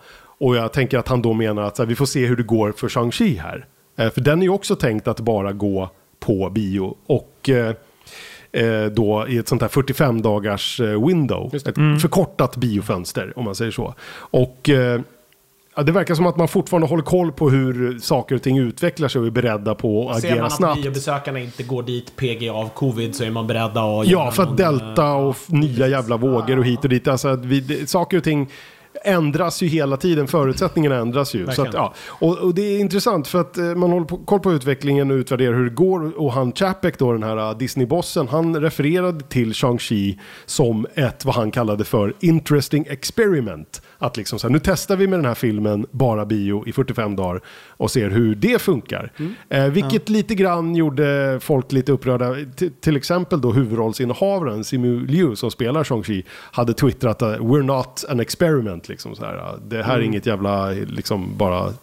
[0.45, 2.71] Och jag tänker att han då menar att här, vi får se hur det går
[2.71, 3.65] för Shang-Chi här.
[3.97, 6.97] Eh, för den är ju också tänkt att bara gå på bio.
[7.05, 7.75] Och eh,
[8.51, 11.55] eh, då i ett sånt här 45 dagars eh, window.
[11.55, 13.93] Ett förkortat biofönster om man säger så.
[14.17, 15.01] Och eh,
[15.75, 19.08] ja, det verkar som att man fortfarande håller koll på hur saker och ting utvecklar
[19.08, 20.81] sig och är beredda på att Ser man agera att snabbt.
[20.81, 24.08] biobesökarna inte går dit PG av covid så är man beredda att...
[24.08, 27.08] Ja, för att delta och nya jävla vågor och hit och dit.
[27.08, 28.49] Alltså att vi, det, saker och ting
[29.05, 31.49] ändras ju hela tiden, förutsättningarna ändras ju.
[31.49, 31.93] Att, ja.
[32.07, 35.15] och, och det är intressant för att eh, man håller på, koll på utvecklingen och
[35.15, 36.19] utvärderar hur det går.
[36.19, 41.35] Och han Chapek då, den här uh, Disney-bossen, han refererade till Shang-Chi som ett, vad
[41.35, 43.81] han kallade för, interesting experiment.
[43.97, 47.15] Att liksom så här, nu testar vi med den här filmen, bara bio, i 45
[47.15, 49.12] dagar och ser hur det funkar.
[49.49, 52.36] Eh, vilket lite grann gjorde folk lite upprörda.
[52.55, 58.03] T- till exempel då huvudrollsinnehavaren Simu Liu som spelar Shang-Chi hade twittrat att we're not
[58.10, 58.89] an experiment.
[58.89, 59.58] Liksom så här.
[59.67, 61.73] Det här är inget jävla, liksom bara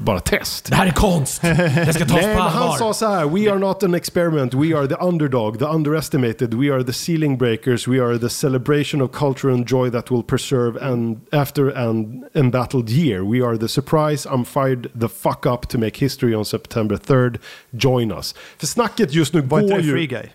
[0.00, 0.66] bara test.
[0.70, 1.42] Det här är konst!
[1.42, 2.76] Det ska tas Nej, på men han allvar.
[2.76, 6.74] sa så här: We are not an experiment, we are the underdog, the underestimated, we
[6.74, 10.90] are the ceiling breakers, we are the celebration of culture and joy that will preserve
[10.92, 13.22] and after an embattled year.
[13.24, 17.38] We are the surprise, I'm fired the fuck up to make history on September 3rd.
[17.70, 18.34] Join us.
[18.58, 19.92] För snacket just nu Var inte går det ju...
[19.92, 20.26] Free Guy?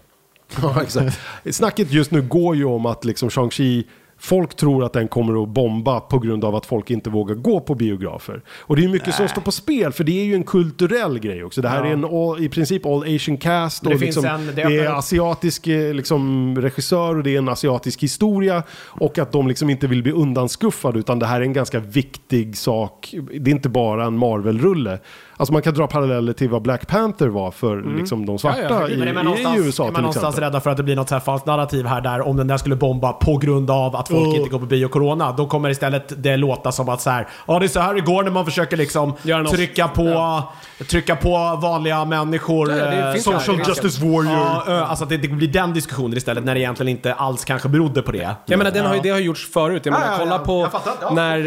[0.61, 1.19] Ja, exakt.
[1.51, 3.83] Snacket just nu går ju om att liksom Shang-Chi
[4.19, 7.59] Folk tror att den kommer att bomba på grund av att folk inte vågar gå
[7.59, 8.41] på biografer.
[8.59, 11.43] Och det är mycket som står på spel, för det är ju en kulturell grej
[11.43, 11.61] också.
[11.61, 11.89] Det här Ja.
[11.89, 13.83] är en all, i princip all asian cast.
[13.83, 17.23] Men Och det finns liksom, en- det det, är öppnar- asiatisk eh, liksom, regissör och
[17.23, 18.63] det är en asiatisk historia.
[18.83, 22.57] Och att de liksom inte vill bli undanskuffade, utan det här är en ganska viktig
[22.57, 23.15] sak.
[23.31, 24.99] Det är inte bara en Marvel-rulle.
[25.37, 28.81] Alltså man kan dra paralleller till vad Black Panther var för liksom, de svarta Ja,
[28.81, 30.43] ja, i, i någonstans, USA är man till någonstans exempel.
[30.43, 32.57] rädda för att det blir något så här falskt narrativ här där om den där
[32.57, 34.35] skulle bomba på grund av att folk Oh.
[34.37, 37.59] inte går på bio corona, då kommer istället det låta som att så här, ja
[37.59, 39.13] det är så här det går när man försöker liksom
[39.51, 40.43] trycka på,
[40.89, 42.71] trycka på vanliga människor.
[42.71, 44.31] Ja, det eh, Social Justice Warrior.
[44.33, 47.45] Ja, ö, alltså att det inte blir den diskussionen istället när det egentligen inte alls
[47.45, 48.35] kanske berodde på det.
[48.45, 49.81] Jag menar, den har ju, det har gjorts förut.
[49.85, 50.39] Jag menar, Ja, ja, kolla ja.
[50.39, 50.69] på.
[51.01, 51.39] Ja, när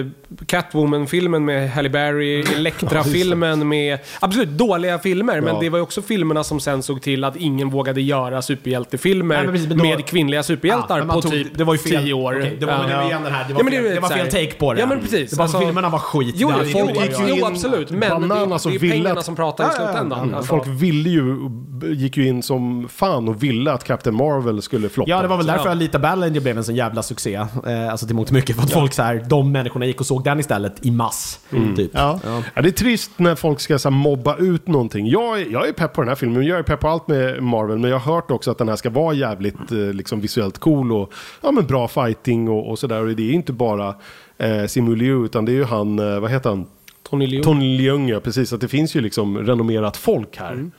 [0.00, 0.06] eh,
[0.46, 2.44] Catwoman-filmen med Halle Berry,
[2.96, 3.98] Elektra-filmen med...
[4.20, 5.60] Absolut dåliga filmer, men Ja.
[5.60, 9.44] det var ju också filmerna som sen såg till att ingen vågade göra superhjältefilmer Nej,
[9.44, 11.78] men precis, men då- med kvinnliga superhjältar Ja, men på tog- typ det var ju
[11.78, 12.36] fel, 10 år.
[12.38, 12.78] Okej, det var, Ja.
[12.78, 14.52] men det var igen den här, det var, Ja, men fel, det det var take
[14.58, 14.80] på det.
[14.80, 15.30] Ja, men precis.
[15.30, 16.34] Det var, Alltså- filmerna var skit.
[16.38, 17.90] Jo, Det jo, jo, inget gick jo, in absolut.
[17.90, 20.22] Men det, bananas det och är pengarna att- som pratar i slutändan.
[20.22, 20.34] Mm.
[20.34, 20.48] Alltså.
[20.48, 21.36] Folk ville ju,
[21.94, 25.10] gick ju in som fan och ville att Captain Marvel skulle floppa.
[25.10, 25.70] Ja, det var väl därför Ja.
[25.70, 27.34] Alita Ballinger blev en sån jävla succé.
[27.34, 28.56] Eh, alltså till mångt mycket.
[28.56, 31.38] För att folk så här, de människorna gick och såg den istället i mass.
[31.76, 31.90] Typ.
[31.94, 32.20] Ja.
[32.54, 35.06] Ja, det är trist när folk ska så här, mobba ut någonting.
[35.08, 37.42] Jag är, jag är pepp på den här filmen, jag är pepp på allt med
[37.42, 40.58] Marvel, men jag har hört också att den här ska vara jävligt eh, liksom, visuellt
[40.58, 41.12] cool och
[41.42, 43.00] ja, men bra fighting och, och sådär.
[43.02, 43.94] Och det är inte bara
[44.38, 46.66] eh, Simu Liu, utan det är ju han, eh, vad heter han?
[47.10, 47.42] Tony Leung.
[47.42, 48.52] Tony Leung, ja, precis.
[48.52, 50.70] Att det finns ju liksom renommerat folk här.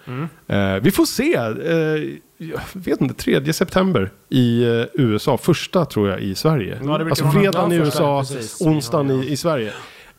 [0.48, 1.36] Eh, vi får se.
[1.36, 5.38] Eh, jag vet inte, 3 september i eh, USA.
[5.38, 6.78] Första tror jag i Sverige.
[6.84, 8.62] Ja, det brukar alltså vara fredagen i någon- USA, Ja, precis.
[8.62, 9.72] onsdagen i, i Sverige.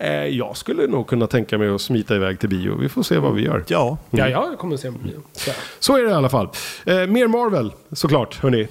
[0.03, 2.77] Eh, jag skulle nog kunna tänka mig att smita iväg till bio.
[2.81, 3.65] Vi får se vad vi gör.
[3.67, 3.99] Ja.
[4.11, 5.21] Ja, jag kommer att se på bio.
[5.33, 5.51] Så.
[5.79, 6.49] Så är det i alla fall.
[6.85, 8.69] Eh, mer Marvel, såklart, hörni.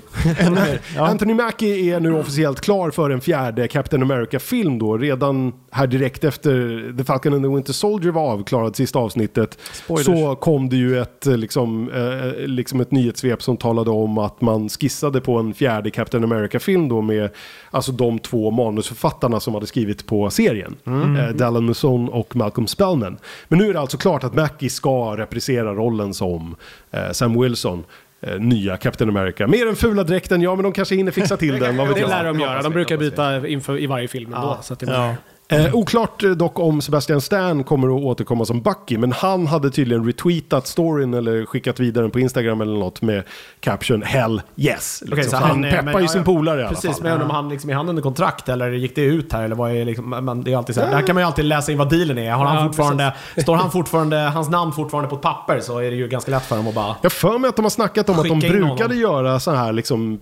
[1.00, 4.98] Anthony Mackie är nu officiellt klar för en fjärde Captain America-film då.
[4.98, 9.58] Redan här direkt efter The Falcon and the Winter Soldier var avklarad sista avsnittet.
[9.72, 10.06] Spoilers.
[10.06, 14.42] Så kom det ju ett, eh, liksom, eh, liksom ett nyhetssvep som talade om att
[14.42, 17.30] man skissade på en fjärde Captain America-film då med
[17.72, 20.76] alltså de två manusförfattarna som hade skrivit på serien.
[21.20, 23.18] Eh, Dallin Muson och Malcolm Spellman.
[23.48, 26.56] Men nu är det alltså klart att Mackie ska reprisera rollen som
[26.92, 27.84] eh, Sam Wilson.
[28.22, 29.48] eh, Nya Captain America.
[29.48, 31.78] Mer än fula dräkten, ja men de kanske hinner fixa till den.
[31.78, 32.62] Vad vet Det lär de göra.
[32.62, 34.58] De brukar byta inför, i varje film ändå.
[34.62, 35.16] Så att det Ja.
[35.52, 39.70] Eh, oklart eh, dock om Sebastian Stan kommer att återkomma som Bucky, men han hade
[39.72, 43.24] tydligen retweetat storyn eller skickat vidare den på Instagram eller något med
[43.60, 45.02] caption Hell yes.
[45.02, 45.14] Liksom.
[45.20, 46.26] Okej, så han, är- peppar men- ju ja, sin ja.
[46.26, 47.04] polare i alla Precis, fall.
[47.04, 49.44] men om han liksom, är han under kontrakt eller gick det ut här?
[49.44, 51.46] Eller vad är liksom, men det är alltid så här, där kan man ju alltid
[51.46, 52.32] läsa in vad dealen är.
[52.32, 55.90] Har han Ja, fortfarande, står han fortfarande, hans namn fortfarande på ett papper så är
[55.92, 56.96] det ju ganska lätt för dem att bara...
[57.02, 58.98] Jag för mig att de har snackat om att de brukade honom.
[58.98, 60.20] göra så här liksom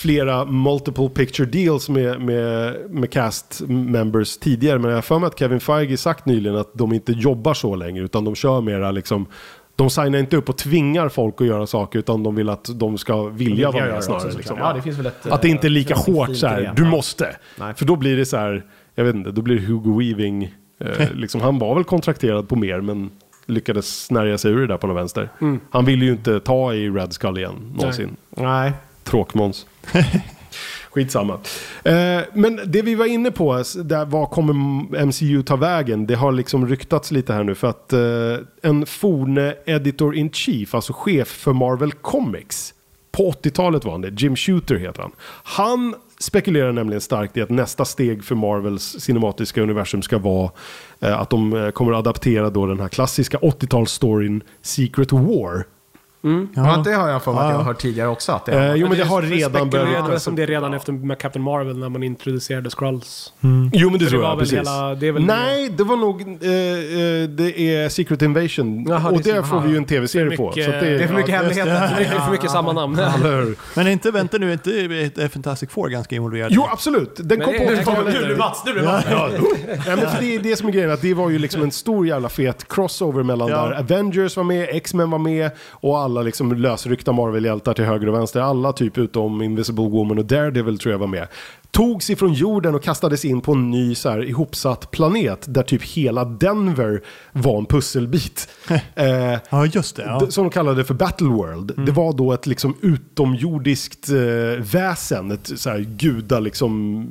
[0.00, 4.78] flera multiple picture deals med, med, med cast members tidigare.
[4.78, 7.74] Men jag har för mig att Kevin Feige sagt nyligen att de inte jobbar så
[7.74, 9.26] längre utan de kör mera liksom
[9.76, 12.98] de signar inte upp och tvingar folk att göra saker utan de vill att de
[12.98, 14.32] ska vilja vara med snarare.
[14.32, 14.56] Liksom.
[14.58, 15.26] Ja, det ett...
[15.26, 17.36] Att det inte är lika finns hårt så här, du måste.
[17.58, 17.74] Nej.
[17.74, 20.54] För då blir det så här, jag vet inte, då blir det Hugo Weaving.
[20.80, 23.10] Eh, liksom, han var väl kontrakterad på mer men
[23.46, 25.28] lyckades snärja sig ur det där på något vänster.
[25.70, 28.16] Han ville ju inte ta i Red Skull igen någonsin.
[28.30, 28.72] Nej.
[29.04, 29.66] Tråkmåns.
[30.90, 31.38] Skitsamma.
[31.84, 34.54] Eh, men det vi var inne på, där, vad kommer
[35.06, 36.06] MCU ta vägen?
[36.06, 40.74] Det har liksom ryktats lite här nu för att eh, en forne editor in chief,
[40.74, 42.74] alltså chef för Marvel Comics,
[43.12, 45.12] på 80-talet var han det, Jim Shooter heter han.
[45.42, 50.50] Han spekulerar nämligen starkt i att nästa steg för Marvels cinematiska universum ska vara
[51.00, 55.64] eh, att de eh, kommer att adaptera då den här klassiska 80-talsstoryn Secret War.
[56.54, 57.56] Ja, det har jag för mig att jag Ja.
[57.56, 58.32] har hört tidigare också.
[58.32, 60.22] Att det Eh, jo men det har Det redan spekulerades börjat.
[60.22, 63.32] som det redan efter med Captain Marvel när man introducerade Skrulls.
[63.72, 64.58] Jo men det För tror det jag, precis.
[64.58, 68.86] hela- det Nej, det var nog, eh, eh, det är Secret Invasion.
[68.88, 70.46] Jaha, och det det får vi ju en tv-serie på.
[70.48, 71.94] mycket- Så att Det är för mycket ja, hemligheter.
[71.98, 73.00] Det är för mycket samma namn.
[73.76, 76.48] Men inte, vänta nu, inte är Fantastic Four ganska involverad?
[76.52, 77.10] Jo, absolut.
[77.16, 78.14] Den kom Men på det- det 80-talet.
[78.20, 79.04] Nu blir Mats, nu blir Mats.
[79.86, 82.28] Men det är det som är grejen, att det var ju liksom en stor jävla
[82.28, 87.74] fet crossover mellan där Avengers var med, X-Men var med och alla liksom lösryckta Marvel-hjältar
[87.74, 88.40] till höger och vänster.
[88.40, 91.28] Alla typ utom Invisible Woman och Daredevil tror jag var med.
[91.70, 95.82] Togs ifrån jorden och kastades in på en ny så här, ihopsatt planet där typ
[95.82, 97.02] hela Denver
[97.32, 98.48] var en pusselbit.
[98.94, 100.02] eh, Ja, just det.
[100.02, 100.26] Ja.
[100.28, 101.86] som de kallade för Battleworld.
[101.86, 104.16] Det var då ett liksom utomjordiskt eh,
[104.72, 107.06] väsen, ett så här guda liksom.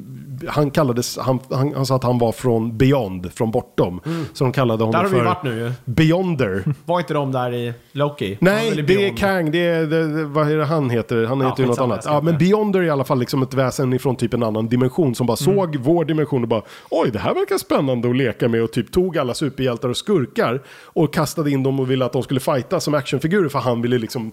[0.47, 4.01] Han kallades, han, han, han sa att han var från beyond, från bortom.
[4.33, 5.71] Så de kallade honom Där har vi för varit nu ju.
[5.85, 6.63] Beyonder.
[6.85, 8.37] Var inte de där i Loki?
[8.41, 9.17] Nej, det är?
[9.17, 11.25] Kang, det är, det, det, vad är det han heter?
[11.25, 12.01] Han heter ju något annat.
[12.05, 15.15] Ja, men Beyonder är i alla fall liksom ett väsen ifrån typ en annan dimension
[15.15, 18.63] som bara såg vår dimension och bara oj, det här verkar spännande att leka med
[18.63, 22.23] och typ tog alla superhjältar och skurkar och kastade in dem och ville att de
[22.23, 24.31] skulle fighta som actionfigurer för han ville liksom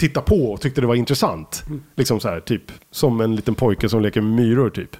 [0.00, 1.64] titta på och tyckte det var intressant.
[1.96, 4.96] Liksom så här, typ som en liten pojke som leker med myror typ.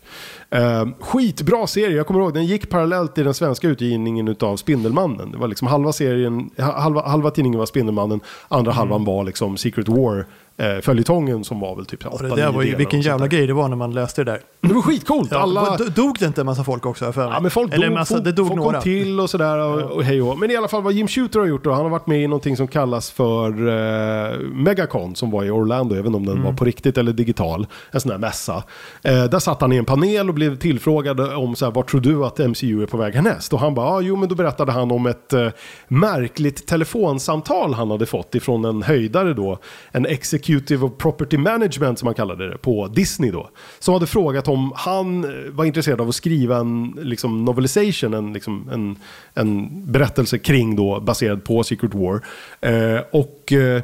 [0.54, 5.30] Uh, skitbra serie, jag kommer ihåg den gick parallellt i den svenska utgivningen utav Spindelmannen.
[5.30, 9.56] Det var liksom halva serien, ha- halva, halva tidningen var Spindelmannen, andra halvan var liksom
[9.56, 10.26] Secret War.
[10.60, 13.46] Uh, följetongen som var väl typ 8 det där var ju, vilken jävla grej.
[13.46, 14.40] det var när man läste det där.
[14.60, 15.28] Det var skitcoolt.
[15.32, 15.60] Ja, Alla...
[15.60, 17.12] vad- Dog det inte en massa folk också?
[17.12, 17.30] För mig?
[17.34, 18.72] Ja, men folk Eller dog, massa, folk, det dog folk några.
[18.72, 20.38] kom till och sådär och, och hej och.
[20.38, 22.26] Men i alla fall vad Jim Shooter har gjort då, han har varit med i
[22.26, 26.44] någonting som kallas för eh, Megacon som var i Orlando, även om den Mm.
[26.44, 27.66] var på riktigt eller digital.
[27.90, 28.62] En sån här mässa.
[29.02, 32.00] Eh, där satt han i en panel och blev tillfrågad om så här, vad tror
[32.00, 33.52] du att MCU är på väg härnäst?
[33.52, 35.48] Och han bara, ah, jo men då berättade han om ett eh,
[35.88, 39.58] märkligt telefonsamtal han hade fått ifrån en höjdare då.
[39.92, 43.50] En executive of property management som han kallade det på Disney då.
[43.78, 48.32] Som hade frågat om han eh, var intresserad av att skriva en liksom, novelization, en,
[48.32, 48.96] liksom, en,
[49.34, 52.24] en berättelse kring då baserad på Secret War.
[52.60, 53.82] Eh, och eh,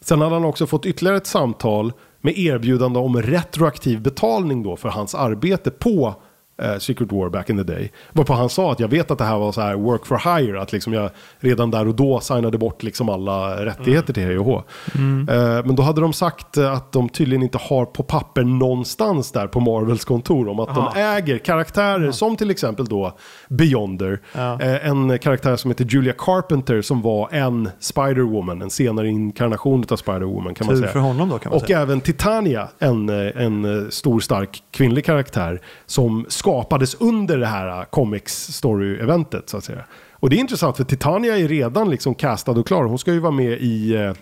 [0.00, 4.88] sen hade han också fått ytterligare ett samtal med erbjudande om retroaktiv betalning då för
[4.88, 6.14] hans arbete på
[6.62, 7.92] eh, Secret War back in the day.
[8.12, 10.60] Varpå han sa att jag vet att det här var så här work for hire,
[10.62, 14.44] att liksom jag redan där och då signade bort liksom alla rättigheter till hej och
[14.44, 14.56] hå.
[14.56, 19.46] Eh, men då hade de sagt att de tydligen inte har på papper någonstans där
[19.46, 23.16] på Marvels kontor om att de äger karaktärer som till exempel då
[23.48, 24.20] Beyonder.
[24.32, 24.60] Ja.
[24.60, 29.96] Eh, en karaktär som heter Julia Carpenter som var en Spider-Woman, en senare inkarnation av
[29.96, 30.92] Spider-Woman kan man Tur säga.
[30.92, 31.80] för honom då kan man Och säga.
[31.80, 38.48] även Titania, en, en stor stark kvinnlig karaktär som skapades under det här eh, Comics
[38.50, 39.84] Story-eventet så att säga.
[40.12, 42.84] Och det är intressant för Titania är redan liksom castad och klar.
[42.84, 44.12] Hon ska ju vara med i eh,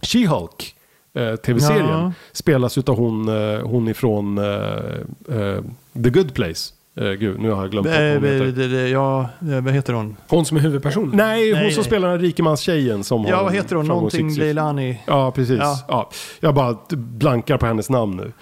[0.00, 0.74] She-Hulk.
[1.14, 2.12] Eh, tv-serien Ja.
[2.32, 4.44] spelas utav hon, eh, hon ifrån eh,
[6.04, 6.74] The Good Place.
[7.18, 8.86] Gud, nu har jag glömt vad hon heter.
[8.86, 10.16] Ja, vad heter hon?
[10.28, 11.10] Hon som är huvudperson.
[11.14, 11.84] Nej, hon Nej, som nej.
[11.86, 13.86] spelar den rikemanstjejen som Ja, vad heter hon?
[13.86, 14.34] Någonting.
[14.34, 15.02] Leilani.
[15.06, 15.58] Ja, precis.
[15.58, 15.78] Ja.
[15.88, 16.10] Ja.
[16.40, 18.32] Jag bara blankar på hennes namn nu.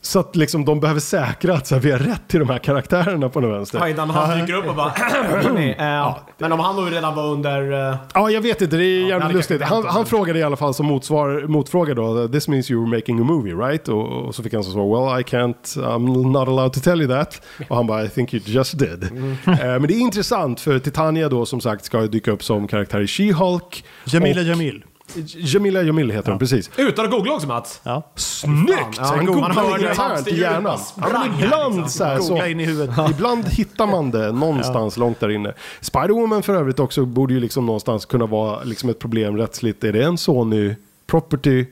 [0.00, 2.58] Så att liksom de behöver säkra att så här, vi har rätt till de här
[2.58, 3.78] karaktärerna på något vänster.
[3.78, 4.92] Ja, innan han dyker upp och bara...
[5.78, 7.90] Eh, Men om han då redan var under...
[7.90, 8.76] eh, Ja, jag vet inte.
[8.76, 9.62] Det är det jävligt lustigt.
[9.62, 12.28] Han, han frågade i alla fall som motsvar, motfråga då.
[12.28, 13.88] This means you were making a movie, right?
[13.88, 17.02] Och, och så fick han så svar, well I can't, I'm not allowed to tell
[17.02, 17.42] you that.
[17.68, 19.04] Och han bara, I think you just did.
[19.10, 19.32] Mm.
[19.46, 23.00] Eh, men det är intressant för Titania då som sagt ska dyka upp som karaktär
[23.00, 23.84] i She-Hulk.
[24.04, 24.84] Jamila Och- Jamil.
[25.14, 26.70] Jamila Jamil heter hon, precis.
[26.76, 27.80] Utan att googla också Mats.
[27.82, 28.12] Ja.
[28.14, 28.96] Snyggt!
[28.96, 30.78] Ja, man googlar det internt i hjärnan.
[31.00, 31.90] Ja, men ibland liksom.
[31.90, 33.10] så här, så, in i huvudet.
[33.10, 35.54] Ibland hittar man det någonstans långt där inne.
[35.80, 39.84] Spider-Woman för övrigt också borde ju liksom någonstans kunna vara liksom ett problem rättsligt.
[39.84, 40.74] Är det en Sony
[41.06, 41.66] property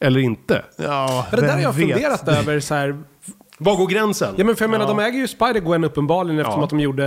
[0.00, 0.64] eller inte?
[0.76, 1.88] Ja, det där har jag vet?
[1.88, 3.02] funderat över så här.
[3.62, 4.34] Var går gränsen?
[4.36, 6.64] Ja men för jag menar, de äger ju Spider-Gwen uppenbarligen eftersom Ja.
[6.64, 7.04] att de gjorde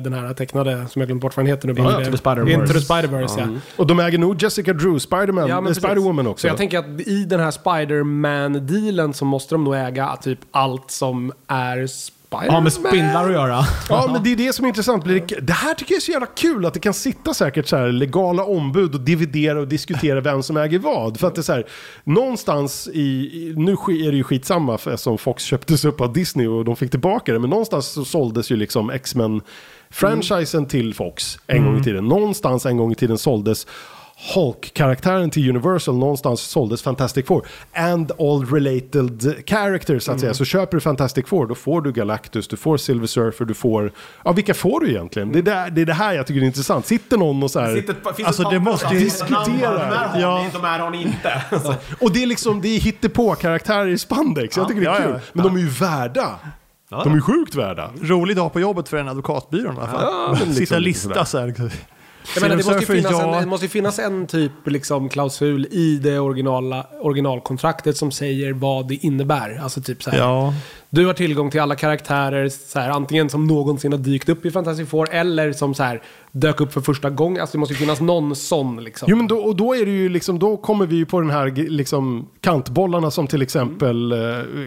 [0.00, 1.72] den här tecknade, som jag glömt bort vad den heter nu.
[1.72, 2.50] Into the Spider-Verse.
[2.52, 3.46] Into the Spider-Verse, ja.
[3.76, 5.84] Och de äger nog Jessica Drew, Spiderman, Ja, precis.
[5.84, 6.40] Spider-Woman också.
[6.40, 10.90] Så jag tänker att i den här Spider-Man-dealen så måste de nog äga typ allt
[10.90, 11.86] som är
[12.32, 12.54] Spider-Man.
[12.54, 13.64] Har med spindlar att göra.
[13.88, 15.04] Ja, men det är det som är intressant.
[15.04, 17.76] Blir det- här tycker jag är så jävla kul, att det kan sitta säkert så
[17.76, 21.20] här legala ombud och dividera och diskutera vem som äger vad.
[21.20, 21.66] För att det är så här,
[22.04, 26.76] någonstans i, nu är det ju skitsamma eftersom Fox köptes upp av Disney och de
[26.76, 29.40] fick tillbaka det, men någonstans så såldes ju liksom X-Men
[29.90, 32.08] franchisen till Fox en gång i tiden.
[32.08, 33.66] Någonstans en gång i tiden såldes
[34.34, 37.46] Hulk-karaktären till Universal, någonstans såldes Fantastic Four.
[37.74, 40.34] And all related characters, så att säga.
[40.34, 43.92] Så köper du Fantastic Four, då får du Galactus, du får Silver Surfer, du får...
[44.24, 45.32] Ja, vilka får du egentligen?
[45.32, 46.86] Det är, där, det, är det här jag tycker är intressant.
[46.86, 47.74] Sitter någon och så här...
[47.74, 49.44] Sitter, finns Alltså, det måste ju diskutera.
[49.44, 50.42] De här har Ja.
[50.42, 51.42] ni, de här har ni inte.
[52.00, 54.56] Och det är liksom, det är hittepå-karaktärer i spandex.
[54.56, 55.10] Jag tycker det är Ja, kul.
[55.14, 55.20] ja.
[55.32, 56.38] Men de är ju värda.
[56.90, 57.90] De är ju sjukt värda.
[58.02, 60.02] Rolig dag på jobbet för en advokatbyrå i alla fall.
[60.02, 61.54] Ja, liksom Sitta och lista så här.
[62.34, 63.40] Jag menar, det, måste ju finnas Surfer, en, ja.
[63.40, 68.94] det måste finnas en typ liksom, klausul i det originala, originalkontraktet som säger vad det
[68.94, 69.60] innebär.
[69.62, 70.18] Alltså typ så här.
[70.18, 70.54] Ja,
[70.94, 74.50] Du har tillgång till alla karaktärer, så här, antingen som någonsin har dykt upp i
[74.50, 77.40] Fantastic Four eller som så här, dök upp för första gången.
[77.40, 79.06] Alltså det måste ju finnas någon sån liksom.
[79.10, 81.30] Jo men då, och då är det ju liksom, då kommer vi ju på den
[81.30, 84.18] här liksom kantbollarna som till exempel eh,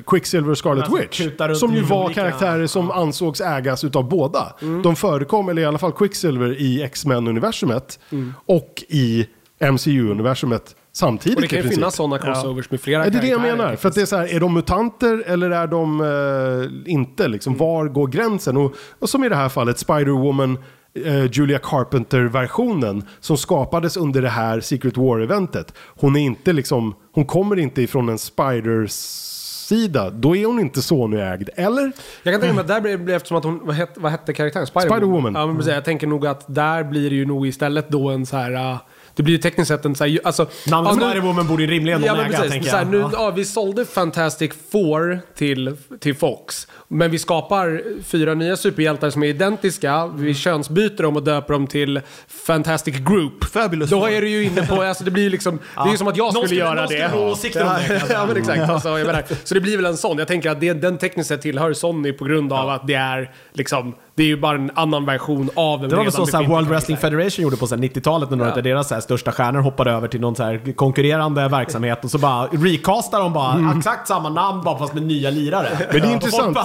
[0.07, 1.21] Quicksilver och Scarlet Alltså, Witch.
[1.21, 4.53] kutar runt Som ju i var olika- karaktärer som ansågs ägas utav båda.
[4.61, 4.82] Mm.
[4.82, 7.99] De förekom, eller i alla fall Quicksilver, i X-Men-universumet
[8.45, 9.28] och i
[9.59, 13.28] MCU-universumet samtidigt och det kan ju finnas sådana crossovers med flera Ja, det är det
[13.28, 13.76] jag menar.
[13.76, 17.28] För att det är så här, är de mutanter eller är de eh, inte?
[17.28, 17.68] Liksom, Mm.
[17.68, 18.58] Var går gränsen?
[18.58, 20.58] Och, och som i det här fallet, Spider-Woman,
[21.06, 25.74] eh, Julia Carpenter-versionen som skapades under det här Secret War-eventet.
[26.00, 30.10] Hon är inte liksom, hon kommer inte ifrån en Spiders-sida.
[30.10, 31.91] Då är hon inte Sony-ägd, eller?
[32.24, 34.34] Jag kan tänka mig att där blir det eftersom att hon, vad hette, vad hette
[34.34, 34.66] karaktären?
[34.66, 34.89] Spider-Woman.
[34.89, 35.39] Spider-Woman.
[35.39, 38.26] Ja, men precis, jag tänker nog att där blir det ju nog istället då en
[38.26, 38.78] så här...
[39.16, 40.47] det blir ju tekniskt sett en så här, alltså...
[40.68, 42.51] Namnet ja, nu- Spider-Woman borde ju rimligen någon Ja men äga, precis.
[42.51, 42.88] tänker här, jag.
[42.88, 43.09] nu, Ja.
[43.13, 43.32] ja.
[43.32, 46.68] vi sålde Fantastic Four till, till Fox.
[46.88, 50.07] Men vi skapar fyra nya superhjältar som är identiska.
[50.07, 53.43] Vi könsbyter dem och döper dem till Fantastic Group.
[53.43, 55.97] Fabulous Då är det ju inne på, alltså det blir ju liksom, det är ju
[55.97, 56.88] som att jag Någon skulle skulle- göra någon det.
[57.09, 58.70] skulle ha åsikter om det, ja men exakt.
[58.70, 60.18] Alltså, jag menar, så det blir väl en sån.
[60.18, 63.32] Jag tänker att det, den tekniskt sett tillhör Sony på grund av att det är
[63.53, 66.38] liksom, det är ju bara en annan version av en Det var väl så, så
[66.38, 66.97] här, World Wrestling.
[66.97, 69.91] Federation gjorde på så här 90-talet när några av deras så här, största stjärnor hoppade
[69.91, 74.30] över till någon så här, konkurrerande verksamhet och så bara recastar de bara exakt samma
[74.30, 75.68] namn bara fast med nya lirare.
[75.68, 75.88] Mm.
[75.91, 76.43] Men det är intressant.
[76.43, 76.57] folk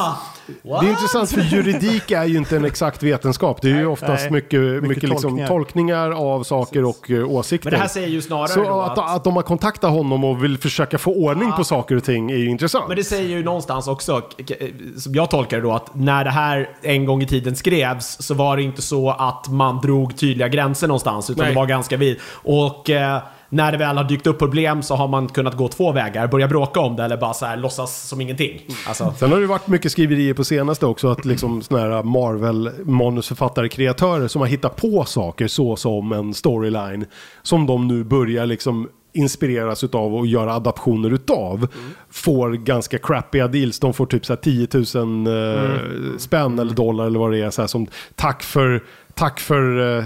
[0.63, 3.63] Bara, Det är intressant för juridik är ju inte en exakt vetenskap.
[3.63, 4.31] Det är ju oftast nej.
[4.33, 5.49] mycket, mycket, Mycket liksom, tolkningar.
[5.49, 7.71] tolkningar av saker och eh, åsikter.
[7.71, 9.17] Men det här säger ju snarare Så att, att...
[9.17, 12.37] att de har kontaktat honom och vill försöka få ordning på saker och ting är
[12.37, 12.89] ju intressant.
[12.89, 14.55] Men det säger ju någonstans också, k-
[14.99, 18.35] som jag tolkar det då, att när det här en gång i tiden skrevs så
[18.35, 21.53] var det inte så att man drog tydliga gränser någonstans, utan Nej.
[21.55, 22.17] det var ganska vid.
[22.33, 23.19] Och eh,
[23.53, 26.27] när det väl har dykt upp problem så har man kunnat gå två vägar.
[26.27, 28.61] Börja bråka om det eller bara så här låtsas som ingenting.
[28.87, 32.71] Alltså, Sen har det varit mycket skriverier på senaste också att liksom såna här Marvel
[32.85, 37.07] manusförfattare, kreatörer som har hittat på saker så som en storyline
[37.43, 41.69] som de nu börjar liksom inspireras utav och göra adaptioner utav
[42.11, 43.79] får ganska crappiga deals.
[43.79, 44.69] De får typ så här 10
[45.05, 48.85] 000 eh, spänn eller dollar eller vad det är så här, som tack för,
[49.15, 50.05] tack för eh,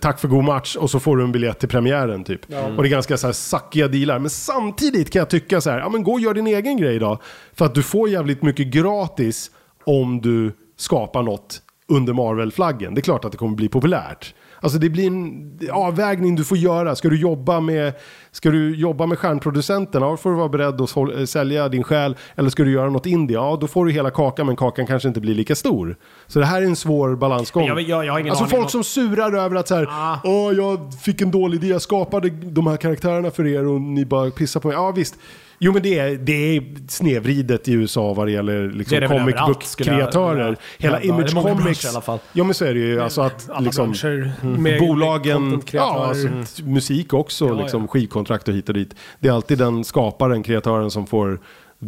[0.00, 2.40] Tack för god match och så får du en biljett till premiären typ.
[2.76, 4.18] Och det är ganska så här sackiga dealar.
[4.18, 6.98] Men samtidigt kan jag tycka så här, ja men gå och gör din egen grej
[6.98, 7.18] då.
[7.52, 9.50] För att du får jävligt mycket gratis
[9.84, 12.94] om du skapar något under Marvel-flaggen.
[12.94, 14.34] Det är klart att det kommer bli populärt.
[14.60, 16.96] Alltså det blir en avvägning du får göra.
[16.96, 17.92] Ska du jobba med,
[18.30, 22.16] ska du jobba med stjärnproducenterna, ja, då får du vara beredd att sälja din själ.
[22.36, 25.08] Eller ska du göra något indie, ja då får du hela kakan men kakan kanske
[25.08, 25.96] inte blir lika stor.
[26.26, 27.66] Så det här är en svår balansgång.
[27.66, 29.88] Jag- jag- jag alltså folk om- som surar över att så här,
[30.24, 34.04] åh jag fick en dålig idé, jag skapade de här karaktärerna för er och ni
[34.04, 34.74] bara pissar på mig.
[34.76, 35.14] Ja visst.
[35.60, 39.18] Jo men det är, det är snedvridet i USA vad det gäller liksom, Det det
[39.18, 40.56] comic book-kreatörer.
[40.78, 41.14] Hela hävda.
[41.14, 41.84] Image Comics.
[41.84, 42.18] i alla fall.
[42.32, 43.00] Ja men så är det ju.
[43.00, 47.86] Alltså att liksom, branscher med bolagen, ja, alltså, musik också, Ja, liksom, ja.
[48.18, 48.94] Skivkontrakt och hit och dit.
[49.20, 51.40] Det är alltid den skaparen, kreatören som får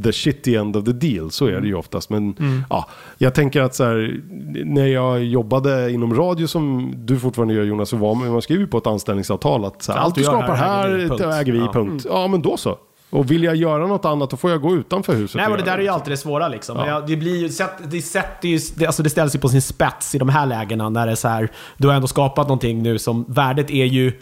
[0.05, 1.31] the shitty end of the deal.
[1.31, 2.11] Så är det ju oftast.
[2.11, 2.35] Men
[2.70, 2.87] ja,
[3.18, 4.20] jag tänker att så här,
[4.64, 8.66] när jag jobbade inom radio som du fortfarande gör Jonas, så var man, man skriver
[8.66, 11.22] på ett anställningsavtal att så här, Allt du skapar här äger här vi, punkt.
[11.22, 11.72] det äger vi, Ja.
[11.72, 12.07] punkt.
[12.09, 12.78] Ja men då så.
[13.11, 15.37] Och vill jag göra något annat då får jag gå utanför huset.
[15.37, 16.76] Nej och men det där är ju alltid det svåra liksom.
[16.87, 17.01] Ja.
[17.01, 17.49] Det, blir ju,
[17.91, 20.89] det, sätter ju, det, alltså det ställs ju på sin spets i de här lägena
[20.89, 21.49] när det är så här.
[21.76, 24.12] Du har ändå skapat någonting nu som värdet är ju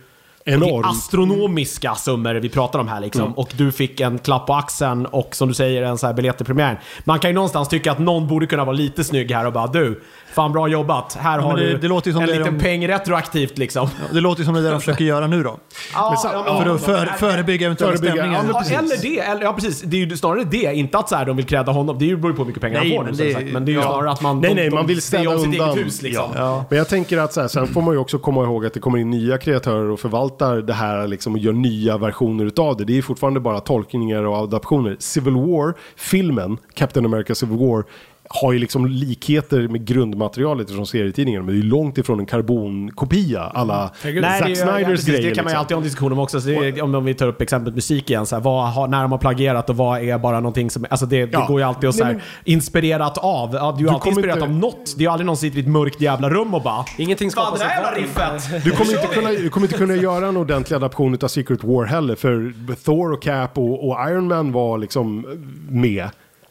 [0.48, 0.82] Enormt.
[0.82, 3.22] Det är astronomiska summor vi pratar om här liksom.
[3.22, 3.34] Mm.
[3.34, 6.36] Och du fick en klapp på axeln och som du säger en så här biljett
[6.36, 6.76] till premiären.
[7.04, 9.66] Man kan ju någonstans tycka att någon borde kunna vara lite snygg här och bara
[9.66, 10.02] du,
[10.34, 11.14] fan bra jobbat.
[11.20, 13.88] Här har det- du det låter ju som en det liten de- peng retroaktivt liksom.
[14.12, 15.56] Det låter som det de försöker göra nu då.
[15.94, 18.44] Ja, ja, ja, För att för, förebygga eventuella Förebygga, stämningar.
[18.52, 19.82] ja, Ja, eller det, eller, ja precis.
[19.82, 20.56] Det är ju snarare det.
[20.74, 21.98] Inte att så här, de vill kräda honom.
[21.98, 23.46] Det beror ju på hur mycket pengar Nej, han får men det- sagt.
[23.52, 23.86] Men det är ju ja.
[23.86, 24.40] snarare att man...
[24.40, 25.70] Nej, de, nej, de man vill ställa om sitt undan.
[25.70, 26.24] eget hus liksom.
[26.36, 26.64] Ja.
[26.68, 28.80] Men jag tänker att så här, sen får man ju också komma ihåg att det
[28.80, 32.84] kommer in nya kreatörer och förvaltar det här liksom, och gör nya versioner utav det.
[32.84, 34.96] Det är fortfarande bara tolkningar och adaptioner.
[34.98, 37.84] Civil War, filmen, Captain America Civil War,
[38.28, 41.44] har ju liksom likheter med grundmaterialet från serietidningen.
[41.44, 43.90] Men det är ju långt ifrån en karbonkopia alla.
[44.04, 45.22] Nej, Zack det, är, ja, precis, grejer.
[45.28, 45.58] det kan man ju liksom.
[45.60, 46.40] alltid ha en diskussion om också.
[46.40, 48.26] Så det är, om vi tar upp exemplet musik igen.
[48.26, 50.86] Så här, vad har, när de har plagierat och vad är bara någonting som...
[50.90, 51.46] Alltså det, det Ja.
[51.46, 53.54] går ju alltid att så Nej, här, men- inspirerat av.
[53.54, 54.94] Ja, du är ju alltid kommer inspirerat inte- av något.
[54.96, 56.84] Det är ju aldrig någon som sitter i ett mörkt jävla rum och bara...
[56.98, 58.64] Ingenting Fan, skapas det där av jävla riffet!
[58.64, 61.84] Du kommer, inte kunna, du kommer inte kunna göra en ordentlig adaption av Secret War
[61.84, 62.14] heller.
[62.14, 62.52] För
[62.84, 65.26] Thor och Cap och, och Iron Man var liksom
[65.70, 66.08] med.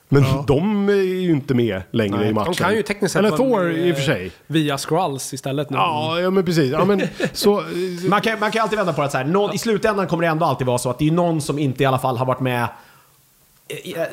[0.10, 2.54] Men de är ju inte med längre i matchen.
[2.58, 4.32] De kan ju tekniskt sett Eller Thor med, i och för sig.
[4.48, 5.78] Via Skrulls istället nu.
[5.78, 6.72] Ja, ja men precis.
[6.72, 7.02] Ja, men,
[7.34, 7.64] så,
[8.10, 9.26] Man kan, man kan alltid vända på det så här.
[9.26, 11.84] Någon, I slutändan kommer det ändå alltid vara så att det är någon som inte
[11.84, 12.68] i alla fall har varit med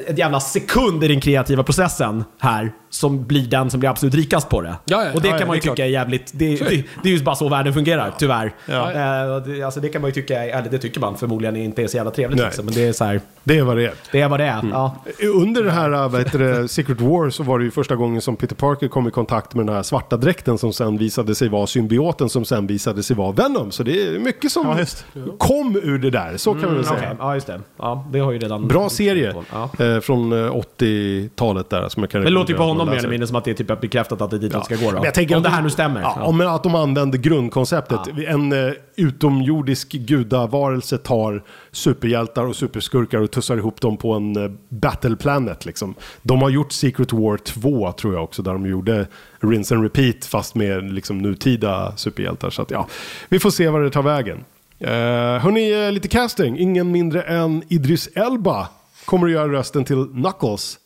[0.06, 4.48] ett jävla sekund i den kreativa processen här som blir den som blir absolut rikast
[4.48, 4.74] på det.
[4.84, 5.12] Ja, ja.
[5.14, 6.30] och det Ja, kan ja, man ju tycka är jävligt...
[6.34, 8.54] Det, det, det är ju bara så världen fungerar, tyvärr.
[8.68, 8.90] Ja.
[8.92, 11.86] Eh, det, alltså det kan man ju tycka, eller det tycker man förmodligen inte är
[11.86, 12.46] så jävla trevligt Nej.
[12.46, 13.92] liksom, men det är så här, Det är vad det är.
[14.12, 14.60] det är vad det är.
[14.72, 14.96] Ja.
[15.34, 18.36] Under det här vad heter det, Secret War så var det ju första gången som
[18.36, 21.66] Peter Parker kom i kontakt med den här svarta dräkten som sen visade sig vara
[21.66, 23.70] symbioten som sen visade sig vara Venom.
[23.70, 25.04] Så det är mycket som Ja, just.
[25.38, 26.96] kom ur det där, så kan man väl säga.
[26.98, 27.60] Okej, ja just det.
[27.78, 28.68] Ja, det har ju redan...
[28.68, 29.70] Bra serie Ja.
[29.84, 33.08] eh, från eh, 80-talet där som jag kan Det låter ju på honom mer eller
[33.08, 34.92] mindre som att det är typ bekräftat att det är dit de ska gå då.
[34.92, 36.00] Men jag tänker Om att det de- här nu stämmer.
[36.00, 38.00] Ja, Om att de använder grundkonceptet.
[38.26, 41.42] En eh, utomjordisk gudavarelse tar
[41.72, 45.66] superhjältar och superskurkar och tussar ihop dem på en eh, battle planet.
[45.66, 45.94] Liksom.
[46.22, 49.06] De har gjort Secret War 2 tror jag också, där de gjorde
[49.40, 52.50] Rinse and Repeat fast med liksom, nutida superhjältar.
[52.50, 52.86] Så att, ja,
[53.28, 54.44] vi får se vad det tar vägen.
[54.80, 56.58] Uh, hörni, eh, lite casting.
[56.58, 58.68] Ingen mindre än Idris Elba
[59.04, 60.78] kommer att göra rösten till Knuckles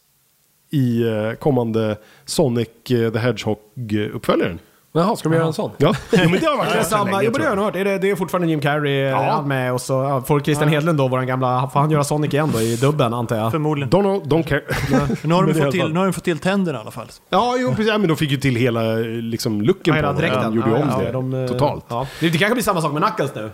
[0.71, 4.59] i eh, kommande Sonic eh, the Hedgehog-uppföljaren.
[4.93, 5.71] Jaha, ska de göra en sån?
[5.77, 7.65] Ja, jo, men det har varit Det samma, länge, jo, men det har jag.
[7.65, 7.77] hört.
[7.77, 9.31] Är det, det är fortfarande Jim Carrey ja.
[9.33, 12.35] han med och så ja, får Christian Hedlund då, våran gamla, får han göra Sonic
[12.35, 13.51] igen då i dubben antar jag?
[13.51, 13.91] Förmodligen.
[13.91, 14.63] Don't, don't care.
[15.23, 17.07] Nu har, de fått till, nu har de fått till tänderna i alla fall.
[17.31, 17.87] Ja, jo, precis.
[17.87, 20.43] Ja, men de fick ju till hela eh, liksom, looken hela på honom.
[20.43, 21.85] De gjorde ju om Ja, det ja, de, eh, totalt.
[21.89, 22.07] Ja.
[22.21, 23.51] Det, det kanske blir samma sak med Knuckles nu.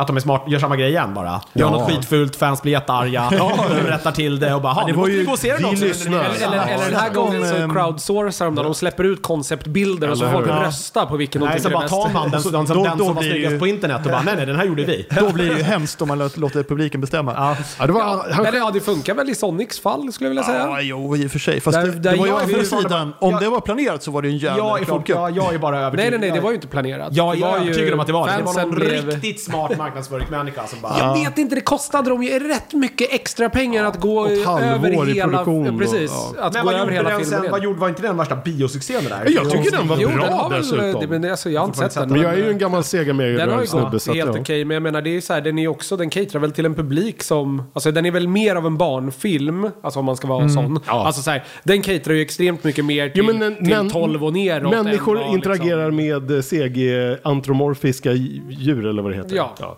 [0.00, 1.30] Att de är smart, gör samma grej igen bara.
[1.30, 1.70] Gör Ja.
[1.70, 5.12] något skitfult, fans blir jättearga, de rättar till det och bara "Ha, det nu måste
[5.12, 5.84] ju- vi gå och se den också.
[5.84, 6.18] lyssnar.
[6.24, 7.20] Eller, eller, eller den här Ja.
[7.20, 8.54] gången så Ehm, crowdsourcar de.
[8.54, 11.70] De släpper ut konceptbilder och så får folk rösta på vilken de Nej, så tycker
[11.70, 11.94] är bara bäst.
[11.94, 14.12] tar man den, den, Då- den, den då som var snyggast ju- på internet och
[14.12, 15.06] bara nej nej den här gjorde vi.
[15.20, 17.32] Då blir det ju hemskt om man låter, publiken bestämma.
[17.36, 20.30] Ja, Ja, det var, han, Eller ja, det funkar väl i Sonics fall skulle jag
[20.30, 20.80] vilja säga.
[20.80, 21.60] jo, i och för sig.
[21.60, 24.02] Fast Där- det, där det var ju å andra sidan, om jag- det var planerat
[24.02, 25.16] så var det ju en jävla reklamkupp.
[25.36, 26.10] jag, är bara Nej, övertygad.
[26.10, 27.08] nej, nej, det var ju inte planerat.
[27.12, 28.36] Jag är övertygad om att det var det.
[28.36, 30.98] Det var någon riktigt smart marknadsföringsmänniska som bara...
[30.98, 34.66] Jag vet inte, det kostade dem ju rätt mycket extra pengar att gå ett halvår
[34.68, 35.28] över i hela...
[35.28, 36.42] produktion och- precis, ja.
[36.44, 37.50] att Men gå vad över gjorde, hela den sen, filmen.
[37.50, 39.30] vad gjorde, var inte den värsta biosuccén det där?
[39.34, 40.58] jag tycker den var Jo, den bra har väl...
[40.62, 41.00] dessutom.
[41.00, 42.08] Det, men alltså, jag har inte sett den.
[42.08, 44.40] men jag är ju en gammal Sega Mega Den har ju gått helt ja.
[44.40, 46.64] okej, men jag menar det är så här, den är också, den caterar väl till
[46.66, 50.26] en publik som, alltså den är väl mer av en barnfilm, alltså om man ska
[50.28, 50.80] vara sån.
[50.86, 51.06] Ja.
[51.06, 54.24] Alltså så här, den caterar ju extremt mycket mer till, Jo, men, till men- 12
[54.24, 54.74] och neråt.
[54.74, 58.12] än Människor vad, interagerar liksom, med eh, CG-antromorfiska
[58.48, 59.36] djur eller vad det heter.
[59.36, 59.77] Ja.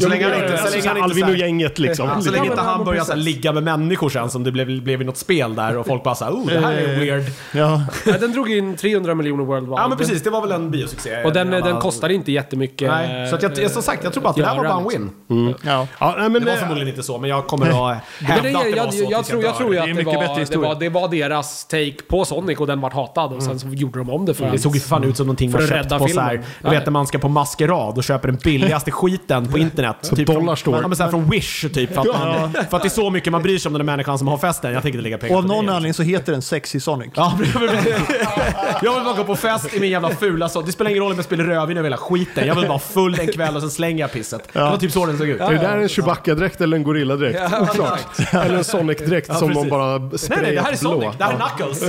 [0.00, 2.08] Så länge han inte, så länge han inte, Alvin och här, gänget liksom.
[2.08, 4.82] Ja, så länge inte han börjar så här, ligga med människor sen som det blev,
[4.82, 7.22] blev i något spel där och folk bara såhär oh det här är weird.
[7.52, 7.82] Ja.
[8.06, 9.80] Ja, den drog in 300 miljoner worldwide.
[9.82, 11.22] Ja men precis, det var väl en biosuccé.
[11.24, 12.90] Och den, den kostade inte jättemycket.
[12.90, 14.80] Nej, så att jag, jag, som sagt, jag tror bara att det där var bara
[14.80, 14.88] en
[15.28, 15.56] win.
[15.62, 15.86] Ja.
[15.98, 18.56] Ja, nej, men, Det var eh, förmodligen inte så, men jag kommer att hävda det,
[18.56, 19.02] att det jag, var så.
[19.02, 21.08] jag, jag, tror, jag tror ju Det är att det var, det, var, det var
[21.08, 23.32] deras take på Sonic och den vart hatad.
[23.32, 25.26] Och sen så gjorde de om det för Det såg ju för fan ut som
[25.26, 26.46] någonting man att köpt på så här, filmen.
[26.62, 29.81] du vet när man ska på maskerad och köper den billigaste skiten på internet.
[30.02, 30.80] Typ Dollar från, store.
[30.80, 31.94] Ja, men så här från Wish typ.
[31.94, 33.92] För att, man, för att det är så mycket man bryr sig om den där
[33.92, 34.72] människan som har festen.
[34.72, 37.10] Jag tänker inte lägga pengar Och av någon anledning så heter den Sexy Sonic.
[37.14, 37.38] Ja,
[38.82, 40.62] jag vill bara gå på fest i min jävla fula så.
[40.62, 42.46] Det spelar ingen roll om jag spelar rödvin över hela skiten.
[42.46, 44.48] Jag vill vara full en kväll och sen slänger jag pisset.
[44.52, 45.40] Det var typ så den såg ut.
[45.40, 47.40] Är det där en Chewbacca-dräkt eller en Gorilla-dräkt?
[47.60, 48.34] Oklart.
[48.34, 49.62] Eller en Sonic-dräkt som precis.
[49.62, 50.90] de bara Nej, sprayat nej, det här är blå.
[50.90, 51.18] Sonic.
[51.18, 51.82] Det här är Knuckles.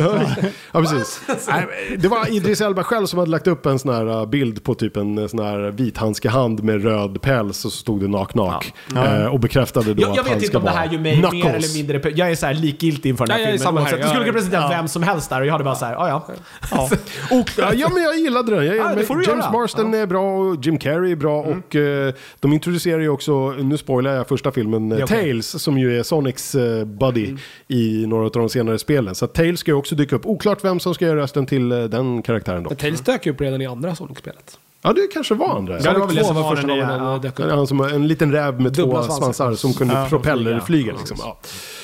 [0.71, 1.21] Ja, precis.
[1.47, 4.63] Nej, Det var Idris Elba själv som hade lagt upp en sån här uh, bild
[4.63, 8.31] på typ en uh, sån här vithandskehand med röd päls och så stod det knock
[8.31, 8.73] knock.
[8.95, 10.93] Eh, Och bekräftade då Jag, jag att han vet ska inte om det här vara
[10.93, 12.11] gör mig mer eller mindre...
[12.15, 13.73] Jag är så här likgiltig inför den här Ja, jag är filmen.
[13.75, 13.97] samma här.
[13.97, 15.93] Du skulle Jag- kunna presentera vem som helst där och jag hade bara så här,
[15.93, 16.35] ja ja.
[17.39, 18.65] Och, ja, ja, men jag gillade den.
[18.65, 19.51] Jag, Ja, det men får du James göra.
[19.51, 23.77] Marsden är bra och Jim Carrey är bra och eh, de introducerar ju också, nu
[23.77, 25.17] spoilar jag första filmen, eh, är okej.
[25.23, 27.35] Tails som ju är Sonics eh, buddy
[27.67, 29.15] i några av de senare spelen.
[29.15, 30.25] Så Tails ska ju också dyka upp.
[30.25, 32.69] Oklart vem som ska göra rösten till eh, den karaktären då.
[32.69, 34.57] Men Tails dök ju upp redan i andra Sonic-spelet.
[34.83, 35.79] Ja, det kanske var andra.
[35.83, 37.17] Ja, det var väl det som var första den gången den ja.
[37.17, 37.51] dök Ja, upp.
[37.51, 39.33] Han som är en liten räv med Dubbla två svansar.
[39.33, 40.61] svansar som kunde Ja, propellerflyga.
[40.65, 40.93] flyga.
[40.97, 41.17] Liksom.
[41.19, 41.37] Ja.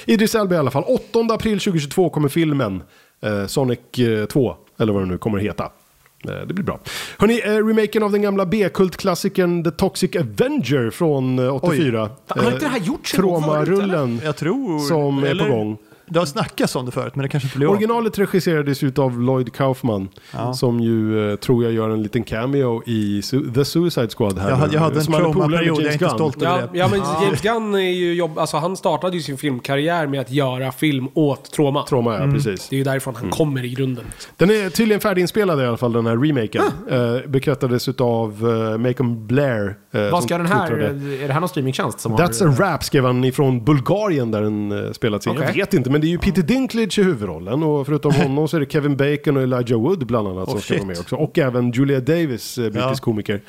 [0.05, 0.83] Idris Elba i alla fall.
[0.87, 2.83] 8 april 2022 kommer filmen
[3.21, 5.63] eh, Sonic eh, 2, eller vad det nu kommer att heta.
[5.63, 6.79] Eh, det blir bra.
[7.17, 12.09] Hörrni, eh, remaken av den gamla B-kultklassikern The Toxic Avenger från eh, 84.
[12.27, 14.79] Har inte det här gjorts en gång förut, Troma-rullen Jag tror...
[14.79, 15.77] som är eller- på gång.
[16.09, 17.73] Det har snackats om det förut, men det kanske inte blir av.
[17.73, 20.09] Originalet regisserades ut av Lloyd Kaufman.
[20.33, 20.53] Ja.
[20.53, 24.39] Som ju, eh, tror jag, gör en liten cameo i Su- The Suicide Squad.
[24.39, 26.77] Här Jag hade, jag hade en trauma-period, jag är inte stolt över Ja, det.
[26.79, 30.31] ja, men James Gunn är ju jobb, alltså han startade ju sin filmkarriär med att
[30.31, 31.83] göra film åt Troma.
[31.85, 32.69] Trauma, ja, precis.
[32.69, 34.05] Det är ju därifrån han kommer i grunden.
[34.37, 36.63] Den är tydligen färdiginspelad i alla fall, den här remaken.
[36.89, 39.75] Eh, bekräftades utav uh, Macon Blair.
[39.91, 40.67] eh, Vad ska den här...
[40.67, 41.23] twittrade.
[41.23, 42.65] Är det här någon streamingtjänst som That's har...
[42.65, 45.33] a rap skrev han ifrån Bulgarien där den uh, spelats in.
[45.33, 45.55] Jag Okej.
[45.61, 47.63] vet inte, men det är ju Peter Dinklage i huvudrollen.
[47.63, 50.61] Och förutom honom så är det Kevin Bacon och Elijah Wood bland annat som Oh,
[50.61, 50.87] ska vara shit.
[50.87, 51.15] med också.
[51.15, 53.05] Och även Julia Davis, uh, brittisk Ja.
[53.05, 53.41] komiker.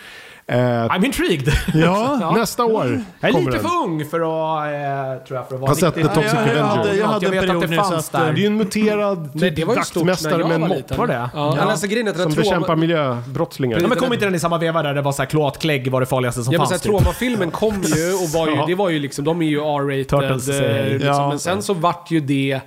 [0.50, 1.52] Eh, I'm intrigued.
[1.74, 3.60] Ja, Nästa år Jag är lite den.
[3.60, 4.64] för ung för att,
[5.20, 6.62] eh, tror jag, för att vara riktigt- Ja, jag- jag Avenger.
[6.62, 8.32] hade- jag hade jag en vet att period det nu fanns att, där.
[8.32, 9.80] Det är ju en muterad Nej, typ det var ju
[10.40, 10.96] jag med en mopp.
[10.98, 11.14] Var det?
[11.14, 11.62] Ja, Ja.
[11.62, 13.78] Alltså, grejen är Som bekämpar miljöbrottslingar.
[13.80, 16.00] Ja, men kom inte den i samma veva där det var så här kloatklägg var
[16.00, 16.82] det farligaste som Ja men fanns?
[16.82, 17.02] såhär, typ?
[17.04, 18.64] Trauma-filmen kom ju och var ju, Ja.
[18.66, 20.22] det var ju liksom, de är ju R-rated.
[20.60, 21.28] Eh, eh, liksom, ja.
[21.28, 22.60] Men sen så vart ju det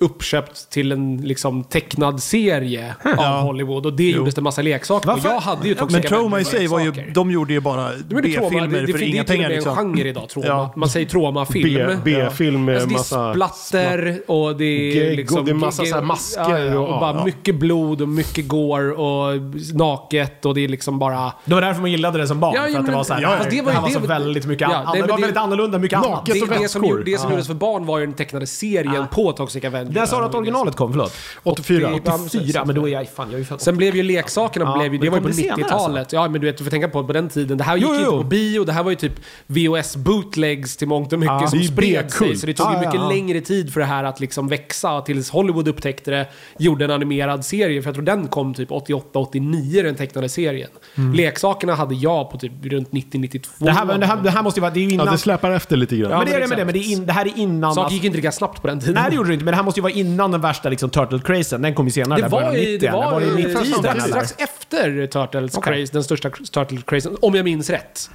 [0.00, 5.06] uppköpt till en liksom tecknad serie av Hollywood och det gjordes det massa leksaker.
[5.08, 5.28] Varför?
[5.28, 8.04] Jag hade ju Toxic men Trauma i sig var ju, de gjorde ju bara det
[8.22, 9.78] B-filmer det, det, för det, inga är till och pengar med liksom.
[9.78, 10.46] en genre idag, trauma.
[10.48, 10.72] Ja.
[10.76, 11.74] Man säger traumafilm.
[11.86, 13.32] B- B-film med Alltså, det är massa...
[13.34, 15.44] splatter och det är och liksom...
[15.44, 17.24] det är massa så här masker ja, ja, och- och bara ja.
[17.24, 19.40] mycket blod och mycket gore och
[19.74, 21.32] naket och det är liksom bara...
[21.44, 22.52] Det var därför man gillade det som barn.
[22.56, 23.94] Ja, för ja, att det var så här, ja, det var ju- här var det
[23.94, 26.20] så väldigt mycket Ja, Det var det- väldigt annorlunda, mycket Naket annat.
[26.20, 26.86] och Det, det, som, väskor.
[26.86, 29.92] gjorde- det som gjordes för barn var ju den tecknade serien på Toxic Avenger.
[29.92, 30.92] När sa du att originalet kom?
[30.92, 31.12] Förlåt?
[31.42, 31.90] 84.
[31.94, 33.08] 84, men då är jag...
[33.08, 35.22] Fan, jag är ju född Sen blev ju leksakerna, Ja, blev ju, det var ju
[35.22, 36.12] på det senare 90-talet.
[36.12, 37.58] Ja, men du vet, du får tänka på på den tiden.
[37.58, 39.12] Det här gick Jo, ju inte på bio, det här var ju typ
[39.46, 42.36] VHS bootlegs till mångt och mycket Ja, som spred sig.
[42.36, 43.08] Så det tog ju Ja, ja, mycket ja.
[43.08, 46.26] längre tid för det här att liksom växa tills Hollywood upptäckte det,
[46.58, 47.82] gjorde en animerad serie.
[47.82, 50.70] För jag tror den kom typ 88-89, den tecknade serien.
[51.14, 53.46] Leksakerna hade jag på typ runt 90-92.
[53.58, 54.72] Det här, det, här, det här måste ju vara...
[54.72, 55.06] Det är ju innan...
[55.06, 56.10] Ja, det släpar efter lite grann.
[56.10, 57.74] men det är det med det, men det är, in, det här är innan...
[57.74, 58.94] Saker alltså- gick inte lika snabbt på den tiden.
[58.94, 60.90] Nej det gjorde det inte, men det här måste ju vara innan den värsta liksom,
[60.90, 61.62] Turtle-crazen.
[61.62, 62.78] Den kom ju senare, Det där var, i, 90.
[62.78, 65.72] det var, det i- 90 strax, efter Turtles Okej.
[65.74, 68.10] craze, den största Turtle-crazen, om jag minns rätt.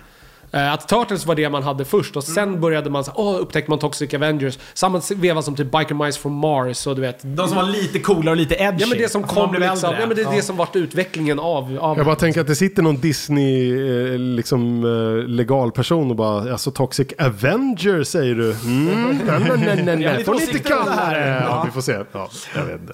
[0.55, 3.69] Eh, Att Turtles var det man hade först och sen började man så åh, upptäckte
[3.71, 4.57] man Toxic Avengers.
[4.73, 7.19] Samma veva som typ Biker Mice from Mars och du vet.
[7.21, 8.81] De som var lite coolare och lite edgy.
[8.81, 10.01] Ja men det som Alltså, kom blev liksom, äldre.
[10.01, 11.77] ja men det är det som vart utvecklingen av...
[11.81, 13.73] av Jag bara tänker att det sitter någon Disney
[14.13, 18.51] eh, liksom, eh, legal person och bara alltså Toxic Avenger säger du?
[18.51, 21.27] Mm, nej, nej, nej, nej, får ni inte kalla det.
[21.27, 21.63] Ja, Ja.
[21.65, 21.97] vi får se.
[22.11, 22.93] Ja, jag vet inte.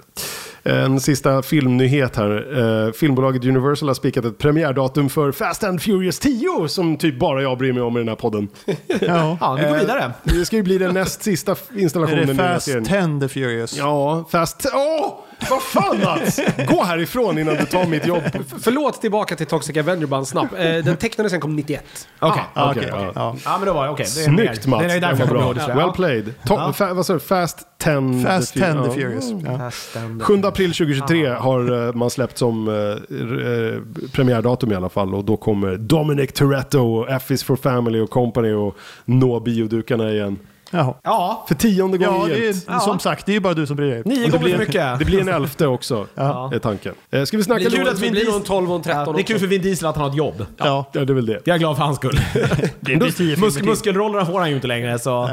[0.63, 2.59] En sista filmnyhet här.
[2.87, 7.41] Eh, filmbolaget Universal har spikat ett premiärdatum för Fast and Furious 10 som typ bara
[7.41, 8.47] jag bryr mig om i den här podden.
[9.01, 9.37] Ja.
[9.41, 10.03] Ja, vi går vidare.
[10.03, 12.65] Eh, Det ska ju bli den näst sista Är installationen det i den här Fast
[12.65, 13.19] serien.
[13.19, 13.77] 10 the Furious?
[13.77, 14.65] Ja, Fast...
[14.73, 15.13] Åh!
[15.49, 16.39] Vad fan Mats!
[16.67, 18.21] Gå härifrån innan du tar mitt jobb.
[18.61, 20.47] Förlåt tillbaka till Toxic Avenger bara en snabb.
[20.57, 22.07] Eh, Den tecknade sen kom 91.
[22.19, 22.43] Okej.
[22.55, 23.11] Ja, Okej, okej, ja.
[23.15, 23.35] ja.
[23.45, 24.05] Ja men då var det okej.
[24.05, 25.77] Snyggt Mats, Det är därför jag var kommer ihåg.
[25.77, 26.25] Well played.
[26.25, 26.73] To- Ja.
[26.77, 27.19] fa- vad sa du?
[27.19, 28.23] Fast 10...
[28.25, 28.91] Fast 10 the.
[28.91, 29.25] Furious.
[29.45, 29.57] Ja.
[29.57, 34.75] Fast and- 7 april 2023 har eh, man släppt som eh, r- eh, premiärdatum i
[34.75, 39.39] alla fall och då kommer Dominic Toretto, F is for Family och Company och nå
[39.39, 40.39] biodukarna igen.
[40.71, 40.93] Jaha.
[41.03, 42.69] Ja, För tionde Ja, gången det gillt.
[42.69, 44.01] är, som sagt, det är ju bara du som bryr dig.
[44.05, 44.99] nio det gånger blir, för mycket.
[44.99, 46.51] det blir en elfte också, Ja.
[46.53, 46.93] är tanken.
[47.11, 48.81] Eh, Ska vi snacka Det kul blir att Vin det Diesel- en 12 och en
[48.83, 50.45] 13 Ja, det är kul för Vin Diesel att han har ett jobb.
[50.57, 50.85] Ja.
[50.91, 51.39] Ja, det är väl det.
[51.45, 52.19] Jag är glad för hans skull.
[52.79, 55.29] Det muskelrollerna får han ju inte längre så...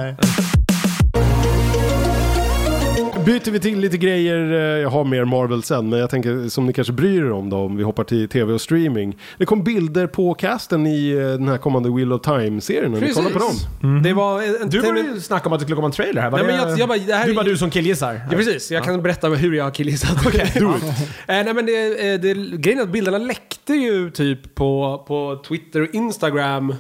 [3.29, 6.67] Byter vi till lite grejer, eh, jag har mer Marvel sen, men jag tänker som
[6.67, 9.17] ni kanske bryr er om då, om vi hoppar till tv och streaming.
[9.39, 13.13] Det kom bilder på casten i eh, den här kommande Wheel of Time-serien, har ni
[13.15, 14.03] kollat på dem?
[14.03, 16.31] Det var en, Du började ju snacka om att det skulle komma en trailer här.
[16.31, 18.21] Var Nej, men det- jag- jag bara, det här du är- bara du som killgissar.
[18.31, 20.27] Ja precis, jag kan berätta hur jag har killgissat.
[20.27, 20.47] Okay.
[20.61, 20.83] Do it.
[20.85, 20.95] eh,
[21.27, 25.89] nej men det, det, grejen är att bilderna läckte ju typ på, på Twitter och
[25.95, 26.75] Instagram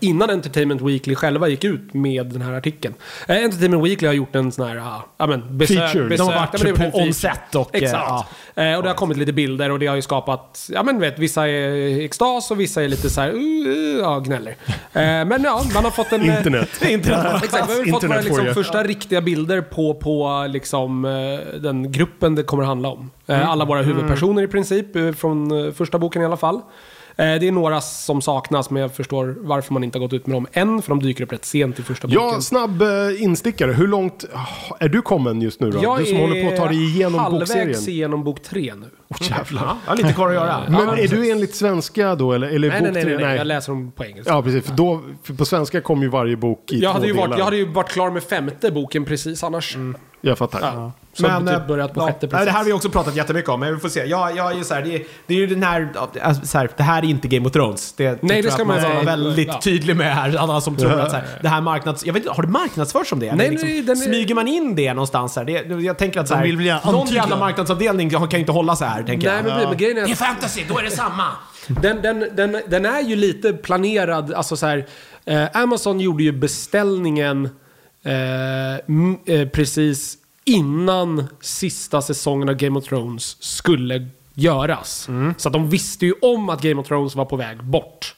[0.00, 2.94] innan Entertainment Weekly själva gick ut med den här artikeln.
[3.28, 6.08] Eh, Entertainment Weekly har gjort en sån här, ah, ja men besök, Feature.
[6.08, 6.26] besök.
[6.26, 8.04] De har varit ja, på on-set och, eh, Exakt.
[8.54, 8.62] ja.
[8.62, 11.18] Eh, och det har kommit lite bilder och det har ju skapat, ja men vet,
[11.18, 14.56] vissa är extas och vissa är lite så här, uh, uh, ja gnäller.
[14.70, 16.30] Eh, men ja, man har fått en...
[16.30, 16.82] eh, Internet.
[16.88, 17.26] Internet.
[17.44, 22.34] Exakt, vi har fått våra liksom, första riktiga bilder på, på liksom, eh, den gruppen
[22.34, 23.10] det kommer att handla om.
[23.26, 26.60] Eh, Alla våra huvudpersoner i princip, eh, från eh, första boken i alla fall.
[27.18, 30.26] Eh, Det är några som saknas, men jag förstår varför man inte har gått ut
[30.26, 32.22] med dem än, för de dyker upp rätt sent i första boken.
[32.22, 33.72] Ja, snabb eh, instickare.
[33.72, 35.78] Hur långt ah, är du kommen just nu då?
[35.82, 37.88] Jag du som håller på att ta dig igenom halvvägs bokserien.
[37.88, 38.86] igenom bok tre nu.
[39.08, 39.62] Åh jävlar.
[39.62, 40.62] Ja, jag har lite kvar att göra.
[40.68, 43.14] Men är du enligt svenska då eller, eller Nej, bok nej, nej, tre?
[43.16, 44.32] nej, nej, jag läser dem på engelska.
[44.32, 44.64] Ja, precis.
[44.66, 47.28] För, då, för på svenska kom ju varje bok i Jag två hade, ju delar.
[47.28, 49.76] varit, jag hade ju varit klar med femte boken precis annars.
[50.20, 50.60] Jag fattar.
[50.60, 50.92] Ja.
[51.16, 52.44] Så men, typ eh, börjat på ja, sjätte precis.
[52.44, 54.04] Det här har vi också pratat jättemycket om, men vi får se.
[54.04, 55.92] Jag, jag är så här, det, är, det är ju den här,
[56.22, 57.92] alltså, så här, det här är inte Game of Thrones.
[57.92, 59.60] Det, Nej, det ska man vara- väldigt ja.
[59.62, 60.36] tydlig med här.
[60.36, 62.06] Alla som tror att så här, det här marknads...
[62.06, 63.34] Jag vet inte, har det marknadsförts som det?
[63.34, 65.44] Nej, liksom, nej, den är- Smyger man in det någonstans här?
[65.44, 69.02] Det, jag tänker att så här, någon jävla marknadsavdelning kan ju inte hålla så här,
[69.02, 69.56] tänker Nej, jag.
[69.58, 71.24] men, men grejen är Det är fantasy, då är det samma!
[71.66, 74.86] den, den, den, den är ju lite planerad, alltså så här,
[75.24, 77.44] eh, Amazon gjorde ju beställningen
[78.04, 78.12] eh,
[78.88, 85.08] m- eh, precis innan sista säsongen av Game of Thrones skulle göras.
[85.36, 88.14] Så att de visste ju om att Game of Thrones var på väg bort.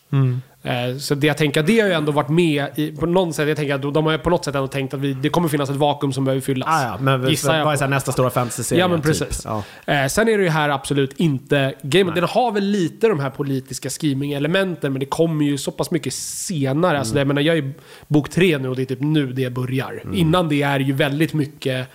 [0.62, 3.48] Eh, Så det jag tänker, det har ju ändå varit med i, på något sätt.
[3.48, 5.70] Jag tänker att de har på något sätt ändå tänkt att vi, det kommer finnas
[5.70, 6.68] ett vakuum som behöver fyllas.
[6.68, 8.80] Ah, ja, men Gissar jag vad är så nästa stora fantasy-serie?
[8.82, 9.06] Ja men typ?
[9.06, 9.42] precis.
[9.44, 9.62] Ja.
[9.86, 11.74] Eh, sen är det ju här absolut inte...
[11.82, 15.90] Game, den har väl lite de här politiska scheming-elementen men det kommer ju så pass
[15.90, 16.98] mycket senare.
[16.98, 17.72] Alltså, det, jag menar, jag är
[18.08, 20.02] bok tre nu och det är typ nu det börjar.
[20.14, 21.88] Innan det är ju väldigt mycket...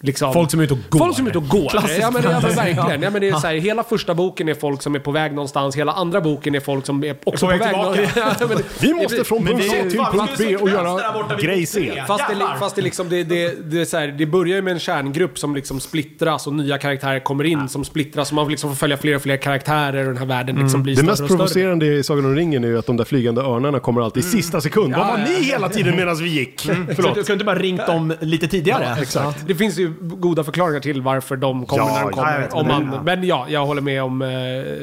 [0.00, 0.98] Liksom, Folk som är ute och går.
[0.98, 1.68] Folk som är ute och går.
[1.68, 3.02] Klassisk Ja men, ja, men verkligen.
[3.02, 5.32] Ja, men det är så här, hela första boken är folk som är på väg
[5.32, 5.76] någonstans.
[5.76, 8.08] Hela andra boken är folk som är också På på, väg väg.
[8.16, 12.02] Ja, men- Vi måste från punkt A till punkt B och göra grej C.
[12.06, 14.72] Fast det, fast det, liksom, det, det, det, är så här, det börjar ju med
[14.72, 18.28] en kärngrupp som liksom splittras och nya karaktärer kommer in som splittras.
[18.30, 20.94] Och man liksom får följa fler och fler karaktärer och den här världen liksom blir
[20.94, 21.36] Det större mest och större.
[21.38, 24.26] provocerande i Sagan om ringen är ju att de där flygande örnarna kommer alltid i
[24.26, 24.94] sista sekund.
[24.96, 25.40] Var Ja, var ja, ni ja.
[25.40, 26.60] hela tiden medan vi gick?
[26.96, 27.14] Förlåt.
[27.14, 28.96] Du kunde inte bara ringt dem lite tidigare?
[29.02, 29.46] Exakt.
[29.46, 32.40] Det finns ju goda förklaringar till varför de kommer Ja, när de ja, kommer.
[32.40, 34.28] vet, om men man, det- men ja, jag håller med om eh,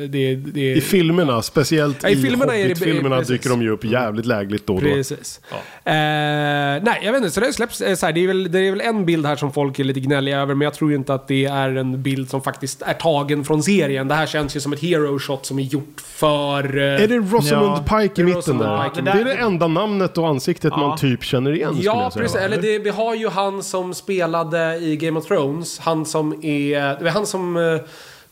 [0.09, 0.35] det.
[0.35, 3.31] det I filmerna, speciellt Ja, i i, filmerna är det- Hobbit-filmerna precis.
[3.31, 4.87] dyker de ju upp jävligt lägligt då och då.
[4.89, 5.39] Precis.
[5.51, 7.31] Eh, nej, jag vet inte.
[7.31, 9.35] Så det släpps, eh, så här, det, är väl, det är väl en bild här
[9.35, 12.01] som folk är lite gnälliga över, men jag tror ju inte att det är en
[12.03, 14.07] bild som faktiskt är tagen från serien.
[14.07, 16.77] Det här känns ju som ett hero shot som är gjort för...
[16.77, 18.83] eh, Är det Rosamund Ja, Pike i det är mitten där?
[18.89, 22.35] Pike i det är det enda namnet och ansiktet man typ känner igen Ja, precis.
[22.37, 25.79] Eller det, vi har ju han som spelade i Game of Thrones.
[25.79, 26.79] Han som är...
[26.79, 27.81] Det är han som eh,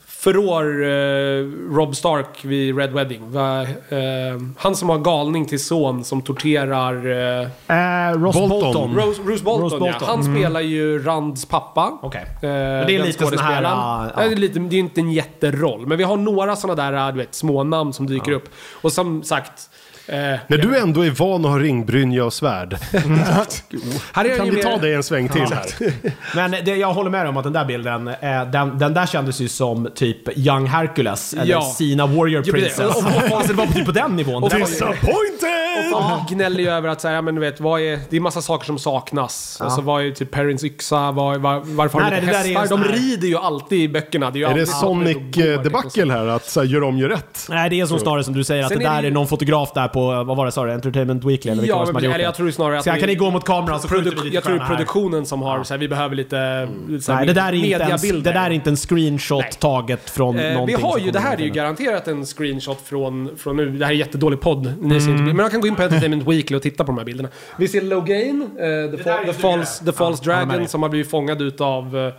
[0.07, 3.31] förrår eh, Rob Stark vid Red Wedding.
[3.31, 3.67] Va, eh,
[4.57, 6.95] han som har galning till son som torterar...
[7.41, 8.49] Eh, Eh, Ross Bolton.
[8.49, 8.95] Bolton.
[8.95, 9.97] Rose, Bruce Bolton, Bruce Bolton.
[10.01, 10.07] Ja.
[10.07, 11.97] Han spelar ju Rands pappa.
[12.01, 12.21] Okej.
[12.21, 14.09] Eh, det är lite sån här, ja.
[14.15, 15.87] Ja, det, är lite, det är inte en jätteroll.
[15.87, 18.49] Men vi har några sådana där du vet, små namn som dyker upp.
[18.81, 19.69] Och som sagt...
[20.07, 20.15] Eh,
[20.47, 22.77] När du ändå är van att ha ringbrynja och svärd.
[24.13, 25.65] här är Kan vi ta det en sväng till här?
[26.35, 29.41] Men det, jag håller med om att den där bilden, eh, den, den där kändes
[29.41, 31.61] ju som typ Young Hercules eller Ja.
[31.77, 32.41] Sina Warrior.
[32.43, 32.79] Princess.
[32.79, 34.43] Och- och- och- alltså det var på typ på den nivån.
[34.43, 35.52] och- var- Disappointed!
[36.01, 38.65] Folk gnäller ju över att säga, men du vet, vad är, det är massa saker
[38.65, 39.57] som saknas.
[39.61, 42.77] Alltså vad är typ Perrins yxa, vad, var, varför har de inte det är hästar?
[42.77, 44.31] De rider ju alltid i böckerna.
[44.31, 45.69] Det är, ju Är det alltid något med att de går, liksom.
[45.93, 46.27] Sonic-debacle här?
[46.27, 47.45] Att så här, gör om, gör rätt?
[47.49, 49.11] Nej, det är som snarare som du säger, att Sen det är där det är,
[49.11, 51.85] någon fotograf där på, vad var det sa du, Entertainment Weekly eller vilka Ja, det
[51.85, 52.37] som men, hade gjort eller jag det?
[52.37, 54.21] tror snarare att Så här, det kan är ni gå mot kameran så skjuter vi
[54.21, 56.67] lite Jag tror det är produktionen som har, så här, vi behöver lite
[57.01, 58.33] så här, Nej, det där, är inte en, mediabilder.
[58.33, 59.51] det där är inte en screenshot Nej.
[59.59, 62.77] taget från Eh, vi någonting har som ju, det här är ju garanterat en screenshot
[62.85, 63.69] från, från nu.
[63.69, 64.73] Det här är jättedålig podd.
[64.81, 65.11] Ni ser Mm.
[65.21, 67.29] inte, men man kan gå in på Entertainment Weekly och titta på de här bilderna.
[67.57, 69.91] Vi ser Logain, eh, the, är the, False, the.
[69.91, 72.11] False Ja, Dragon som har blivit fångad utav uh,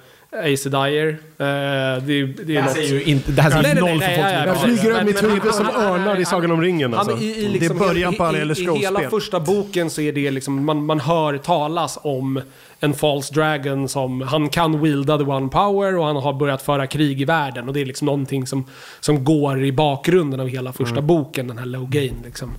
[0.55, 1.09] Ace Dyer.
[1.09, 2.73] Eh, det, är- det är Det här något...
[2.77, 4.91] ser ju inte, det här ser Nej, ju nej, noll nej, för folk Jag flyger
[4.95, 7.25] över mitt huvud som örnar i Sagan om ringen Han, alltså.
[7.25, 10.01] i, i, Det är liksom, början på alla i, i, I hela första boken så
[10.01, 12.41] är det liksom, man, man hör talas om
[12.81, 16.87] en false dragon som, han kan wielda the one power och han har börjat föra
[16.87, 17.68] krig i världen.
[17.68, 18.64] Och det är liksom någonting som,
[19.01, 21.07] som går i bakgrunden av hela första Mm.
[21.07, 22.51] boken, den här Logain liksom.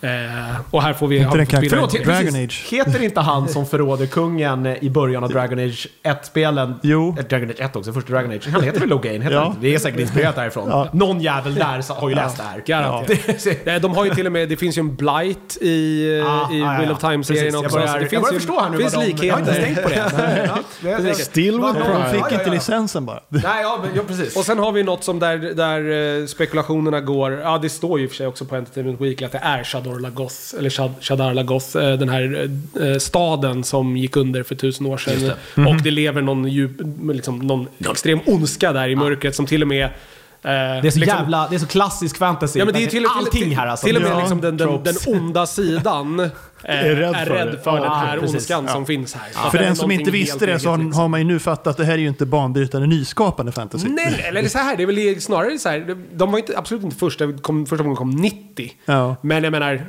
[0.00, 0.10] Eh,
[0.70, 1.16] och här får vi...
[1.18, 1.88] Inte den karaktären.
[2.04, 2.44] Dragon.
[2.44, 2.66] Age.
[2.70, 6.74] Heter inte han som förråder kungen i början av Dragon Age 1-spelen?
[6.82, 7.16] Jo.
[7.18, 8.48] Eh, Dragon Age 1 också, första Dragon Age.
[8.52, 9.22] Han heter väl Logain?
[9.22, 9.42] Heter Ja.
[9.44, 9.56] han?
[9.60, 10.68] Det är säkert inspirerat därifrån.
[10.68, 10.88] Ja.
[10.92, 12.62] Någon jävel där har ju läst det här.
[12.66, 13.66] Garanterat.
[13.66, 16.52] Eh, De har ju till och med, det finns ju en Blight i, eh, Ah,
[16.52, 16.92] i ah, ja, Wheel ja.
[16.92, 17.78] of Time-serien också.
[17.78, 19.08] Jag börjar, det jag börjar förstå här nu finns vad de...
[19.10, 19.61] Likheter.
[19.64, 19.96] Tänkt på det.
[20.82, 22.52] Ja, det- det- Still with De fick inte ja.
[22.52, 23.20] licensen bara.
[23.28, 24.36] Nej, ja, men, ja precis.
[24.36, 28.04] Och sen har vi något som där, där eh, spekulationerna går, ja det står ju
[28.04, 30.90] i och för sig också på Entertainment Weekly att det är Shadar Lagoth, eller Shad,
[31.00, 32.50] Shadar Lagoth, eh, den här
[32.80, 35.32] eh, staden som gick under för tusen år sedan.
[35.66, 36.70] Och det lever någon, djup,
[37.12, 39.88] liksom, någon extrem ondska där i mörkret som till och med...
[40.42, 40.50] eh,
[40.82, 42.58] Det är så jävla, det är så klassisk fantasy.
[42.58, 43.86] Ja, men det är till, till, Allting till, här alltså.
[43.86, 44.18] Till och med Ja.
[44.18, 46.30] liksom den, den, den onda sidan eh,
[46.64, 47.58] är rädd rädd för för, det.
[47.62, 48.34] för den här precis.
[48.34, 49.50] ondskan som finns här.
[49.50, 50.92] För är den som inte visste det så har, liksom.
[50.92, 53.88] har man ju nu fattat att det här är ju inte banbrytande nyskapande fantasy.
[53.88, 56.96] Nej, eller så här, det är väl snarare så här, de var inte, absolut inte
[56.96, 58.72] första, kom, första gången kom 90.
[58.84, 59.16] Ja.
[59.20, 59.86] Men jag menar,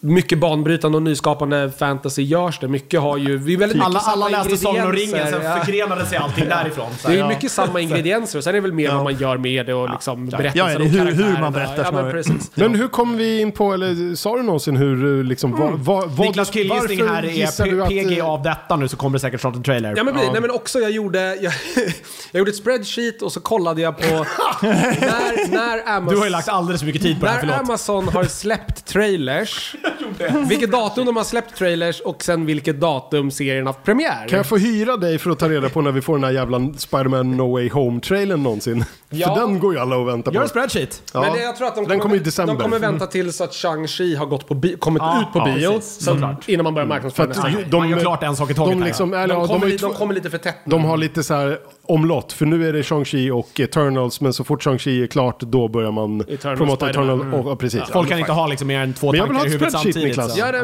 [0.00, 2.68] mycket banbrytande och nyskapande fantasy görs det.
[2.68, 5.50] Mycket har ju, vi är väldigt Alla, alla läste Sagan om ringen, sen ingredienser.
[5.56, 5.64] Ja.
[5.64, 6.86] förgrenade sig allting därifrån.
[6.98, 7.28] Så Det är ja.
[7.28, 8.94] mycket samma ingredienser och sen är det väl mer Ja.
[8.94, 11.40] vad man gör med det och liksom Ja, eller om hur- hur karaktärerna.
[11.40, 12.50] man berättar Ja, men precis.
[12.54, 16.26] Men hur kom vi in på, eller sa du någonsin hur, liksom, vad, vad, vad,
[16.26, 19.56] Niklas killgissning här är att, PG eh, av detta nu så kommer det säkert snart
[19.56, 19.94] en trailer.
[19.96, 20.30] Ja men, precis.
[20.32, 21.52] Nej, men också jag gjorde, jag,
[22.32, 24.04] jag gjorde ett spreadsheet och så kollade jag på
[24.62, 26.14] när, när Amazon...
[26.14, 27.68] Du har ju lagt alldeles för mycket tid på det här, När förlåt.
[27.68, 29.74] Amazon har släppt trailers
[30.48, 34.28] vilket datum de har släppt trailers och sen vilket datum serien haft premiär.
[34.28, 36.30] Kan jag få hyra dig för att ta reda på när vi får den här
[36.30, 38.84] jävla Spider-Man No Way Home-trailern någonsin?
[39.10, 39.34] Ja.
[39.34, 40.42] För den går ju alla och väntar Gör på.
[40.42, 41.02] en spreadsheet.
[41.14, 41.20] Ja.
[41.20, 42.56] Men det, jag tror att de den kommer i de december.
[42.56, 45.72] kommer vänta tills att Shang-Chi har gått på bi- kommit Ja, ut på ja, bio.
[45.72, 45.94] precis.
[45.98, 46.48] så, Såklart.
[46.48, 47.70] innan man börjar marknadsföra För att nästa.
[47.70, 49.18] de, Man gör klart en sak i taget de, här, liksom, ja.
[49.18, 50.70] eller, De ja, de, kommer, ju li- de kommer lite för tätt nu.
[50.70, 51.58] de har lite så här
[51.88, 55.68] omlott, för nu är det Shang-Chi och Eternals, men så fort Shang-Chi är klart då
[55.68, 57.18] börjar man Eternals, promota Spider-Man.
[57.20, 57.40] Eternal.
[57.40, 57.82] Och, ja, precis.
[57.92, 59.96] Folk kan inte ha liksom mer än två Men jag vill tankar ha i ett
[59.96, 60.14] huvudet samtidigt.
[60.14, 60.38] Så.
[60.38, 60.58] Ja, det,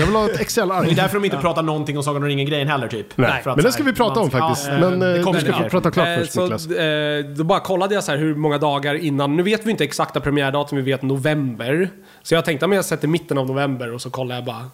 [0.00, 0.86] Jag vill ha ett Excel-ark.
[0.86, 3.06] Det är därför de inte pratar någonting om Sagan om ringen-grejen heller typ.
[3.16, 4.68] Nej, För att men det ska vi prata om faktiskt.
[4.68, 6.66] Ja, men eh, du ska få prata klart Eh, först så, Niklas.
[6.70, 9.36] eh, då bara kollade jag så här hur många dagar innan.
[9.36, 11.90] Nu vet vi inte exakta premiärdatum, vi vet november.
[12.22, 14.64] Så jag tänkte att jag sätter mitten av november och så kollar jag bara.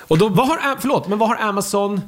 [0.00, 2.00] Och då, Vad har, förlåt, men vad har Amazon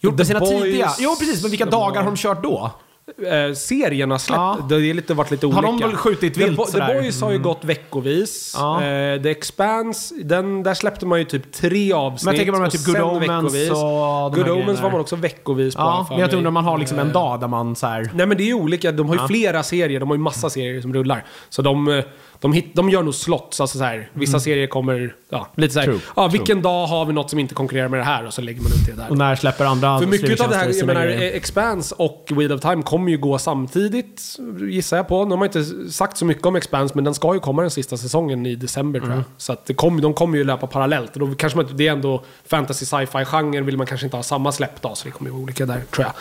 [0.00, 0.92] gjort med sina Boys, tidiga?
[0.98, 2.70] Jo, precis, men vilka dagar har de kört då?
[3.48, 4.58] Eh, serien har släppt, Ja.
[4.68, 5.60] det har lite, varit lite olika.
[5.60, 6.90] Har de väl skjutit The, vilt Bo- The sådär?
[6.90, 7.02] Mm.
[7.02, 8.54] Boys har ju gått veckovis.
[8.56, 8.82] Ja.
[8.84, 12.24] Eh, The Expanse, den, där släppte man ju typ tre avsnitt.
[12.24, 13.70] Men jag tänker på de här typ Good Omens veckovis.
[13.70, 15.80] och Good Omens var man också veckovis på.
[15.80, 18.10] Ja, men jag undrar om man har liksom en Eh, dag där man så här...
[18.14, 20.50] Nej men det är ju olika, de har ju flera serier, de har ju massa
[20.50, 21.24] serier som rullar.
[21.48, 22.04] Så de, eh,
[22.40, 25.80] de, hit, de gör nog slots, alltså så här, vissa serier kommer, ja, lite så
[25.80, 28.34] här, True, ja, vilken dag har vi något som inte konkurrerar med det här och
[28.34, 29.10] så lägger man ut det där.
[29.10, 32.52] Och när släpper andra För mycket av det här, jag menar, eh, Expanse och Wheel
[32.52, 35.24] of Time kommer ju gå samtidigt, gissar jag på.
[35.24, 37.96] De har inte sagt så mycket om Expanse, men den ska ju komma den sista
[37.96, 39.22] säsongen i december tror jag.
[39.36, 41.16] Så att det kom, de kommer ju löpa parallellt.
[41.16, 44.52] Och då kanske man, det är ändå fantasy sci-fi-genren, vill man kanske inte ha samma
[44.52, 46.12] släppdag, så det kommer ju vara olika där, tror jag.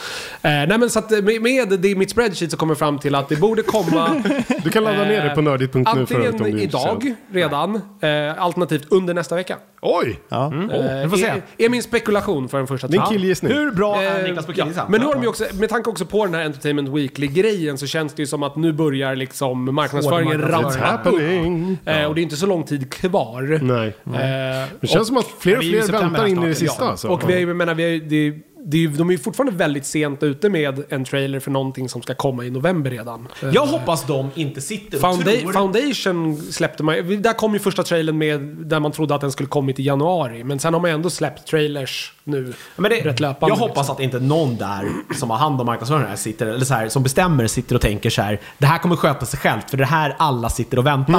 [0.52, 3.00] Eh, nej men så att eh, med, med det, mitt spreadsheet så kommer jag fram
[3.00, 4.24] till att det borde komma
[4.64, 8.88] Du kan ladda ner det på nördigt.nu för övrigt Antingen är idag redan, eh, alternativt
[8.90, 9.58] under nästa vecka.
[9.82, 10.20] Oj!
[10.30, 10.46] Ja.
[10.46, 11.26] Eh, får se.
[11.26, 13.54] Är, är min spekulation för den första Din killgissning.
[13.54, 14.56] Hur bra är Eh, Niklas på ja.
[14.56, 14.86] killgissa?
[14.90, 17.88] Men nu har de ju också, med tanke också på den här Entertainment Weekly-grejen så
[17.88, 21.72] känns det ju som att nu börjar liksom marknadsföringen marknadsföring.
[21.72, 21.88] upp.
[21.88, 23.60] Eh, och det är inte så lång tid kvar.
[23.62, 23.88] Nej.
[24.06, 26.84] Eh, Det känns som att fler och fler väntar in i det sista.
[26.84, 26.90] ja.
[26.90, 27.08] Alltså.
[27.08, 28.34] och vi, menar, vi det
[28.78, 32.02] är, ju- de är ju fortfarande väldigt sent ute med en trailer för någonting som
[32.02, 33.28] ska komma i november redan.
[33.44, 35.54] Eh, Jag hoppas de inte sitter och Founda- tror...
[35.54, 39.50] Foundation släppte man Där kom ju första trailern med där man trodde att den skulle
[39.50, 40.44] kommit i januari.
[40.44, 42.54] Men sen har man ändå släppt trailers nu.
[42.76, 43.56] Men det, rätt löpande.
[43.56, 43.96] jag hoppas liksom.
[43.96, 47.04] att inte någon där som har hand om marknadsföringen här sitter, eller så här, som
[47.04, 48.40] bestämmer sitter och tänker så här.
[48.58, 51.14] Det här kommer sköta sig självt för det här alla sitter och väntar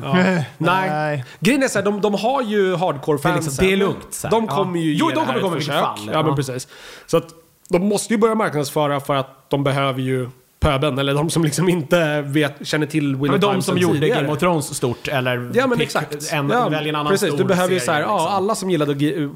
[0.00, 0.08] på.
[0.14, 0.48] Nej.
[0.58, 1.24] Nej.
[1.40, 3.22] Grejen är så här, de, de har ju hardcore-fansen.
[3.22, 4.30] Det är liksom- det är lugnt, så här.
[4.32, 4.56] De Ja.
[4.56, 5.84] kommer ju Jo, ge de det här kommer ett komma i vilket försök.
[5.84, 5.98] fall.
[6.06, 6.22] Ja, Ja.
[6.22, 6.68] men precis.
[7.06, 7.34] Så att
[7.68, 10.28] de måste ju börja marknadsföra för att de behöver ju
[10.60, 14.20] pöben, eller de som liksom inte vet, känner till Men of de som gjorde tidigare.
[14.20, 16.32] Game of Thrones stort eller Ja men pick exakt.
[16.32, 17.28] En, ja, välj en annan precis.
[17.28, 18.16] stor Du behöver ju serie, så här, liksom.
[18.16, 18.94] ja, alla som gillade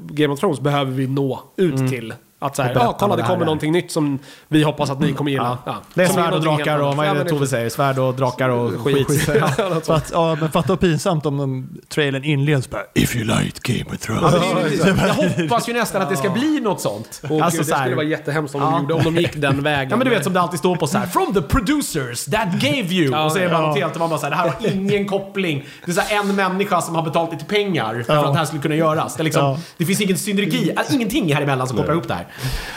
[0.09, 2.13] Game of Thrones behöver vi nå ut till.
[2.43, 4.89] Att så här, Och berätta ja kolla det det kommer någonting nytt som vi hoppas
[4.89, 5.57] att ni kommer gilla.
[5.65, 5.75] Ja.
[5.93, 6.97] Det är Som svärd och drakar och annat.
[6.97, 7.69] vad är det Tove säger?
[7.69, 9.07] Svärd och drakar och skit.
[9.07, 9.29] Skit.
[9.35, 9.89] Ja, något För sånt.
[9.89, 13.97] att, ja, men fatta pinsamt om de, trailern inleds bara If you like Game of
[13.99, 14.21] Thrones.
[14.33, 15.13] Ja, det jag
[15.43, 17.21] hoppas ju nästan att det ska bli något sånt.
[17.29, 19.63] Och alltså, det så här- skulle vara jättehemskt om, de gjorde, om de gick den
[19.63, 19.89] vägen.
[19.89, 22.47] Ja men du vet som det alltid står på så här From the producers that
[22.61, 23.23] gave you.
[23.25, 25.07] Och så är det något helt och man bara så här, det här har ingen
[25.07, 25.63] koppling.
[25.85, 28.45] Det är så här en människa som har betalat lite pengar för att det här
[28.45, 29.15] skulle kunna göras.
[29.15, 32.27] Det, liksom, det finns ingen synergi, äh, ingenting här emellan som kopplar ihop det här.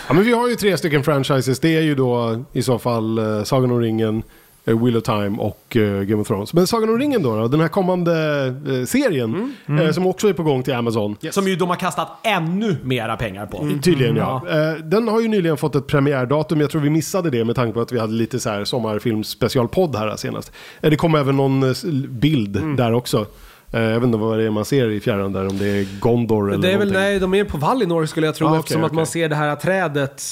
[0.09, 1.61] Ja, men vi har ju tre stycken franchises.
[1.61, 4.23] Det är ju då i så fall uh, Sagan om ringen,
[4.67, 6.53] eh, Wheel of Time och eh, Game of Thrones.
[6.53, 10.33] Men Sagan om ringen då, då den här kommande eh, serien eh, som också är
[10.33, 11.17] på gång till Amazon.
[11.31, 13.69] Som ju de har kastat ännu mera pengar på.
[13.83, 14.43] Tydligen ja.
[14.51, 16.61] Eh, den har ju nyligen fått ett premiärdatum.
[16.61, 19.97] Jag tror vi missade det med tanke på att vi hade lite så här sommarfilmspecialpodd
[19.97, 20.53] här senast.
[20.81, 21.75] Eh, det kom även någon eh,
[22.09, 23.27] bild där också.
[23.73, 26.01] Eh, jag vet inte vad det är man ser i fjärran där, om det är
[26.01, 28.59] Gondor eller Det är väl, nej, de är på Valinor skulle jag tro Ah, okej,
[28.61, 30.23] eftersom att man ser det här trädet.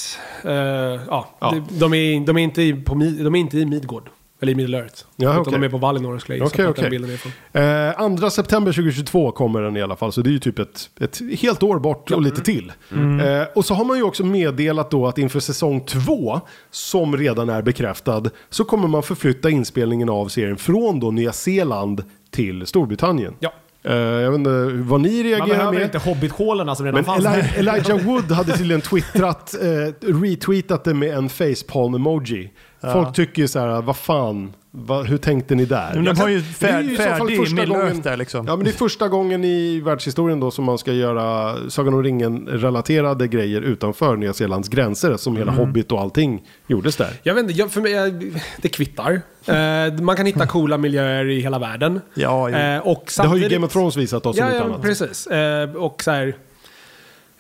[0.45, 1.51] eh, ja, Ja.
[1.69, 4.09] De, de, är, de, är inte i, på, de är inte i Midgård.
[4.41, 4.95] Eller i Middle Earth.
[5.17, 5.53] Ja, utan okej.
[5.53, 8.13] de är på Valinor skulle jag bilden är från.
[8.15, 10.91] Eh, 2 september 2022 kommer den i alla fall, så det är ju typ ett,
[11.01, 12.73] ett helt år bort och lite till.
[12.93, 17.49] Eh, och så har man ju också meddelat då att inför säsong 2, som redan
[17.49, 23.35] är bekräftad, så kommer man förflytta inspelningen av serien från då Nya Zeeland till Storbritannien.
[23.41, 23.53] Ja.
[23.87, 24.51] Eh, jag vet inte
[24.85, 25.83] vad ni Man reagerar behöver med.
[25.83, 27.27] inte hobbithålen som redan Men fanns.
[27.27, 32.51] Eli- Elijah Wood hade tydligen twittrat, eh, retweetat det med en facepalm-emoji.
[32.93, 35.93] Folk tycker ju så här, vad fan, vad, hur tänkte ni där?
[35.95, 38.17] Men de har ju Det är fär, ju i så fall färdig första Middle där
[38.17, 38.47] liksom.
[38.47, 42.03] Ja men det är första gången i världshistorien då som man ska göra Sagan om
[42.03, 45.17] ringen-relaterade grejer utanför Nya Zeelands gränser.
[45.17, 45.67] Som hela Mm.
[45.67, 47.11] Hobbit och allting gjordes där.
[47.23, 49.21] Jag vet inte, jag, för mig, jag, det kvittar.
[49.47, 52.01] Eh, man kan hitta coola miljöer i hela världen.
[52.15, 52.57] Ja, jo.
[52.57, 54.83] Eh, och Det har ju Game of Thrones visat oss Ja, ja annat.
[54.83, 55.27] precis.
[55.27, 56.37] Eh, och så här...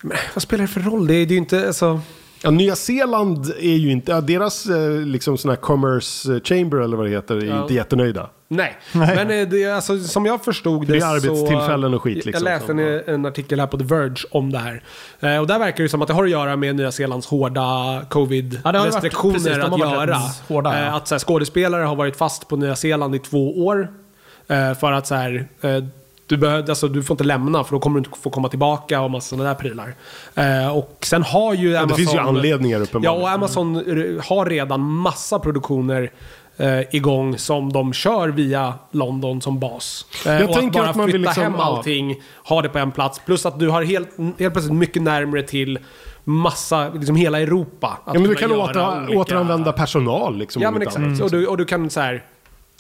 [0.00, 1.06] Men, vad spelar det för roll?
[1.06, 1.66] Det är, det är ju inte...
[1.66, 2.00] Alltså,
[2.44, 6.96] Ja, Nya Zeeland är ju inte, ja, deras eh, liksom sån här commerce chamber eller
[6.96, 7.62] vad det heter är Ja.
[7.62, 8.28] inte jättenöjda.
[8.48, 11.96] Nej, men eh, det, alltså, som jag förstod det, Det är arbetstillfällen så...
[11.96, 14.82] och skit, liksom, Jag läste en, en artikel här på The Verge om det här.
[15.20, 17.60] Eh, och där verkar det som att det har att göra med Nya Zeelands hårda
[17.60, 20.20] Ja, covid-restriktioner har att göra.
[20.48, 20.86] hårda, ja.
[20.86, 23.88] Eh, att så här, skådespelare har varit fast på Nya Zeeland i två år.
[24.48, 25.84] Eh, för att så här, eh,
[26.26, 29.00] du, behöver, alltså, du får inte lämna för då kommer du inte få komma tillbaka
[29.00, 29.94] och massa sådana där prylar.
[30.34, 31.88] Eh, och sen har ju Amazon...
[31.88, 33.22] det finns ju anledningar Ja, uppenbarligen.
[33.22, 36.10] och Amazon r- har redan massa produktioner
[36.56, 40.06] eh, igång som de kör via London som bas.
[40.26, 41.64] Eh, Jag och tänker att bara att man vill flytta liksom- hem ja.
[41.64, 43.20] allting, ha det på en plats.
[43.26, 45.78] Plus att du har helt, helt plötsligt mycket närmare till
[46.24, 47.98] massa, liksom hela Europa.
[48.06, 50.62] Ja, men du kan åter, olika- återanvända personal liksom.
[50.62, 50.96] Ja men exakt.
[50.98, 51.20] annat.
[51.20, 52.22] Och, du, och du kan så här...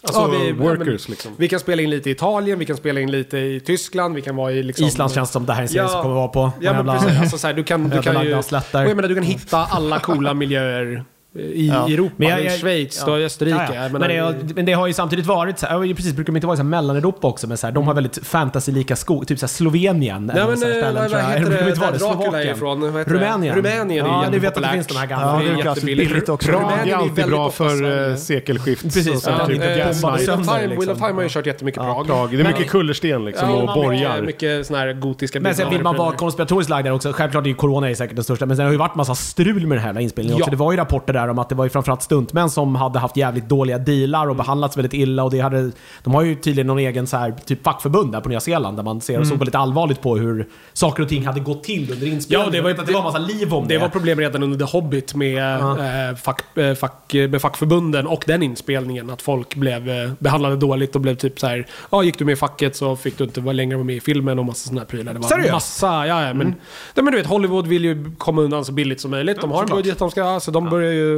[0.04, 1.32] Alltså, ja, vi- ja, workers men liksom.
[1.36, 4.22] Vi kan spela in lite i Italien, vi kan spela in lite i Tyskland, vi
[4.22, 4.86] kan vara i liksom...
[4.86, 6.40] Island känns som det här är en serie som kommer vara på.
[6.60, 7.20] Ja men Jävla- precis.
[7.20, 8.30] Alltså, så här, du kan, du kan ju...
[8.72, 11.04] jag menar, du kan hitta alla coola miljöer
[11.38, 12.14] i Europa.
[12.16, 13.18] Men jag- Men jag- Schweiz, ja.
[13.18, 13.56] i Österrike.
[13.68, 13.88] Ja, ja.
[13.88, 16.36] Men, menar, det, men det har ju samtidigt varit så här, ja, precis, brukar de
[16.36, 19.26] inte vara i så här Mellaneuropa också, men så här, de har väldigt fantasy-lika skog,
[19.28, 20.32] typ så här Slovenien.
[20.34, 22.52] Ja eller men så här eh, ställen, tror vad heter det, där det, Dracula är
[22.52, 22.80] ifrån?
[22.80, 23.18] Vad heter det?
[23.18, 23.56] Rumänien.
[23.56, 25.26] Rumänien är Ja, ni vet att det finns de här gamla.
[25.26, 26.10] Ja, det är det jättebilligt.
[26.10, 26.50] billigt också.
[26.50, 28.82] Prag Rumänien är alltid bra för eh, sekelskift.
[28.82, 29.74] Precis, ja, typ det-
[30.04, 32.06] Wheel of Time, har ju kört jättemycket Prag.
[32.06, 32.30] Prag.
[32.30, 34.22] Det är mycket kullersten liksom Ja, och borgar.
[34.22, 37.12] Mycket sådana här gotiska Men sen vill man vara konspiratoriskt lagd där också.
[37.12, 39.66] Självklart är ju corona säkert den största, men sen har det ju varit massa strul
[39.66, 40.46] med den här inspelningen också.
[40.46, 40.50] Ja.
[40.50, 43.16] Det var ju rapporter där om att det var ju framförallt stuntmän som hade haft
[43.16, 44.30] jävligt dåliga dealar Mm.
[44.30, 45.70] och behandlats väldigt illa och det hade...
[46.02, 48.82] De har ju tydligen någon egen så här, typ fackförbund där på Nya Zeeland där
[48.82, 52.06] man ser och såg väldigt allvarligt på hur saker och ting hade gått till under
[52.06, 52.46] inspelningen.
[52.46, 53.74] Ja, det var ju- att det var massa liv om det.
[53.74, 58.24] Det var problem redan under The Hobbit med, eh, fack, eh, fack, med fackförbunden och
[58.26, 59.10] den inspelningen.
[59.10, 61.66] Att folk blev eh, behandlade dåligt och blev typ så här.
[61.90, 64.38] Ja, gick du med i facket så fick du inte vara längre med i filmen
[64.38, 65.12] och massa sådana här prylar.
[65.14, 65.52] Det var Seriöst?
[65.52, 66.46] massa, ja, ja men,
[66.94, 69.40] nej, men du vet Hollywood vill ju komma undan så billigt som möjligt.
[69.40, 71.13] De har en budget de ska, så de börjar ju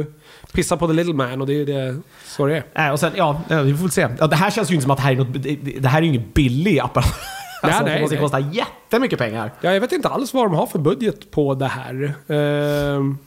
[0.51, 2.87] pissa på the little man och det är ju det, så det är.
[2.87, 4.07] Äh, och sen, ja, vi får väl se.
[4.19, 5.43] Ja, det här känns ju inte som att det här är något...
[5.43, 7.05] Det, det här är ju ingen billig apparat.
[7.61, 8.23] Alltså, nej, det måste nej.
[8.23, 9.51] kosta jättemycket pengar.
[9.61, 12.13] Ja, jag vet inte alls vad de har för budget på det här.
[12.27, 13.17] Ehm,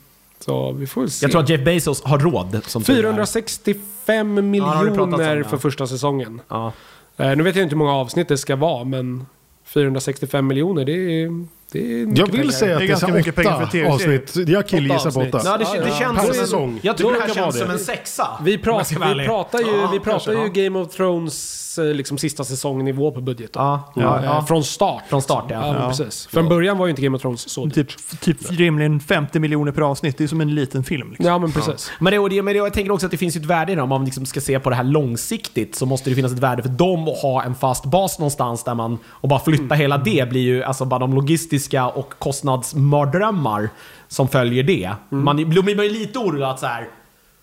[0.40, 1.24] så vi får väl se.
[1.24, 2.60] Jag tror att Jeff Bezos har råd.
[2.66, 3.02] Som tur är.
[3.02, 5.44] 465 det har det pratats om, miljoner ja.
[5.44, 6.40] för första säsongen.
[6.48, 6.72] Ja.
[7.16, 9.26] Eh, nu vet jag inte hur många avsnitt det ska vara, men
[9.64, 11.46] 465 miljoner, det är,
[11.78, 12.50] Jag vill pengar.
[12.50, 14.18] säga att Det är det är ganska så mycket pengar för tv-serier.
[14.20, 14.48] avsnitt.
[14.48, 15.40] Jag killgissar på åtta.
[15.44, 16.80] Ja, det, det känns Per som en, säsong.
[16.82, 18.26] Jag tycker Det här känns som en sexa.
[18.44, 22.44] Vi, pratar, vi pratar ju, Ja, vi pratar ju Game of Thrones eh, liksom, sista
[22.44, 23.52] säsongnivå på budget.
[23.52, 23.60] då.
[23.60, 24.44] Ja, ja, Eh, ja.
[24.48, 25.02] Från start.
[25.08, 25.66] Från start, ja.
[25.66, 25.88] ja.
[25.88, 26.26] Precis.
[26.26, 27.70] Från början var ju inte Game of Thrones så.
[27.70, 27.88] Typ,
[28.20, 30.18] typ rimligen 50 miljoner per avsnitt.
[30.18, 31.08] Det är som en liten film.
[31.10, 31.26] Liksom.
[31.26, 31.90] Ja, men precis.
[31.98, 33.72] Men, det, och det, men det, jag tänker också att det finns ju ett värde
[33.72, 33.82] i det.
[33.82, 36.62] Om man liksom ska se på det här långsiktigt så måste det finnas ett värde
[36.62, 38.98] för dem att ha en fast bas någonstans där man...
[39.06, 43.68] Och bara flytta hela det blir ju alltså bara de logistiska och kostnadsmardrömmar
[44.08, 44.92] som följer det.
[45.08, 46.88] Man då blir man ju lite orolig att så här,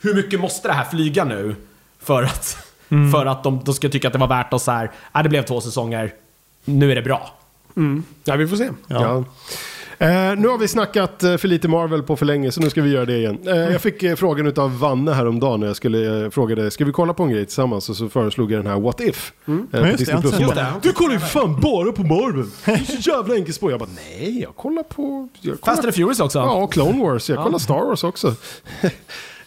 [0.02, 1.56] hur mycket måste det här flyga nu?
[2.04, 2.58] För att,
[3.14, 5.30] för att de, de ska tycka att det var värt att så här, äh, det
[5.30, 6.14] blev två säsonger,
[6.66, 7.34] nu är det bra.
[8.24, 8.70] Ja, vi får se.
[8.88, 9.24] Ja.
[10.00, 10.08] Eh,
[10.38, 12.90] nu har vi snackat eh, för lite Marvel på för länge så nu ska vi
[12.90, 13.38] göra det igen.
[13.48, 16.86] Eh, jag fick eh, frågan av Vanne häromdagen när jag skulle eh, fråga dig, ska
[16.86, 17.90] vi kolla på en grej tillsammans?
[17.90, 19.32] Och så föreslog jag den här What If.
[19.46, 20.38] Eh, på Ja, just det, Plus.
[20.38, 20.66] den.
[20.82, 22.50] Du kollar ju fan bara på Marvel!
[22.66, 23.72] Det är så jävla enkelt spår.
[23.72, 25.30] Jag bara, nej, jag kollar på...
[25.42, 26.40] Jag kollar Fast and the Furious också.
[26.40, 27.30] Ja, och Clone Wars.
[27.30, 28.36] Jag kollar Star Wars också.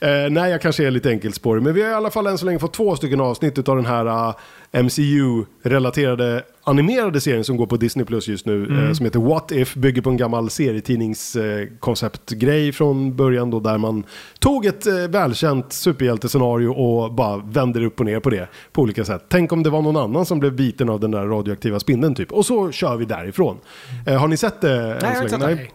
[0.01, 1.63] eh, nej, jag kanske är lite enkelspårig.
[1.63, 3.87] Men vi har i alla fall än så länge fått två stycken avsnitt av den
[3.87, 4.35] här uh,
[4.73, 8.87] MCU-relaterade animerade serien som går på Disney Plus just nu.
[8.87, 9.75] Eh, som heter What If.
[9.75, 13.61] Bygger på en gammal serietidningskonceptgrej från början då.
[13.61, 14.05] Där man
[14.39, 18.49] tog ett eh, välkänt superhjältescenario och bara vände upp och ner på det.
[18.73, 19.25] På olika sätt.
[19.29, 22.33] Tänk om det var någon annan som blev biten av den där radioaktiva spindeln typ.
[22.33, 23.59] Och så kör vi därifrån.
[24.07, 24.73] Eh, har ni sett det?
[24.73, 25.67] än jag har inte sett det.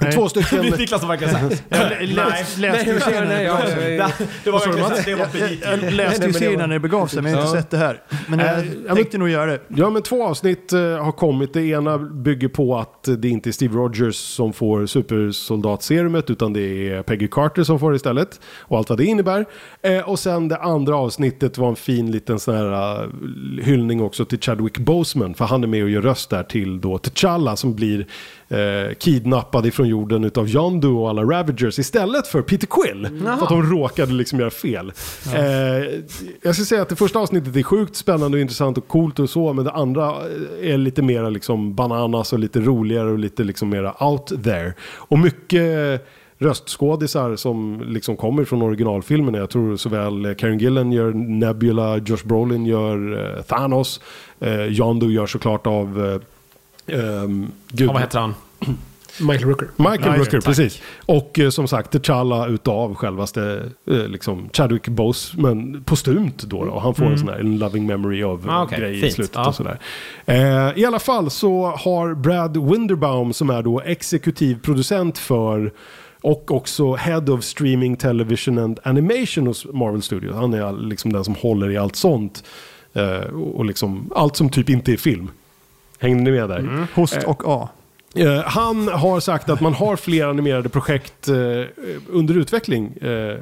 [0.00, 0.12] Nej.
[0.12, 0.66] Två stycken...
[0.78, 2.06] Niklas som verkar såhär.
[2.06, 3.28] Läs, läste ju Nej, serien
[4.44, 5.18] Det var verkligen
[5.62, 7.76] jag, jag läste ju serien när det begav sig, men jag har inte sett det
[7.76, 8.02] här.
[8.28, 9.60] Men jag Äh, ja, men- tänkte nog göra det.
[9.68, 11.52] Ja, men två avsnitt eh, har kommit.
[11.52, 16.60] Det ena bygger på att det inte är Steve Rogers som får supersoldatserumet utan det
[16.90, 18.40] är Peggy Carter som får det istället.
[18.60, 19.46] Och allt vad det innebär.
[19.82, 23.08] Eh, och sen det andra avsnittet var en fin liten sån här
[23.62, 25.34] hyllning också till Chadwick Boseman.
[25.34, 28.06] För han är med och gör röst där till då T'Challa som blir
[28.48, 33.08] eh, kidnappad ifrån jorden utav Yondu och alla Ravagers istället för Peter Quill.
[33.22, 34.92] För att de råkade liksom göra fel.
[35.34, 35.42] Eh,
[36.42, 39.30] jag ska säga att det första avsnittet är sjukt spännande och intressant och coolt och
[39.30, 39.52] så.
[39.52, 40.14] Men det andra
[40.62, 44.74] är lite mera liksom bananas och lite roligare och lite liksom mera out there.
[44.96, 46.06] Och mycket
[46.38, 49.34] röstskådisar som liksom kommer från originalfilmen.
[49.34, 54.00] Jag tror såväl Karen Gillan gör Nebula, Josh Brolin gör eh, Thanos.
[54.40, 56.20] Eh, Yondu gör såklart av...
[56.88, 58.34] Eh, ehm, gud, Ja, vad heter han?
[59.20, 59.68] Michael Rooker.
[59.76, 60.82] Michael just Rooker, precis.
[61.06, 66.64] Och eh, som sagt, T'Challa utav självaste eh, liksom Chadwick Boseman postumt då.
[66.64, 66.70] då.
[66.70, 68.78] Och han får en sån här en loving memory av Ah, okej.
[68.80, 69.12] grej i Fint.
[69.14, 69.48] slutet Ja.
[69.48, 69.78] och sådär.
[70.26, 75.72] Eh, I alla fall så har Brad Winderbaum som är då exekutiv producent för
[76.20, 80.34] och också Head of Streaming Television and Animation hos Marvel Studios.
[80.36, 82.44] Han är liksom den som håller i allt sånt.
[82.92, 85.30] Eh, och och liksom allt som typ inte är film.
[85.98, 86.86] Hängde ni med där?
[86.94, 87.68] Host och A.
[88.14, 91.34] Eh, han har sagt att man har fler animerade projekt eh,
[92.08, 93.36] under utveckling eh,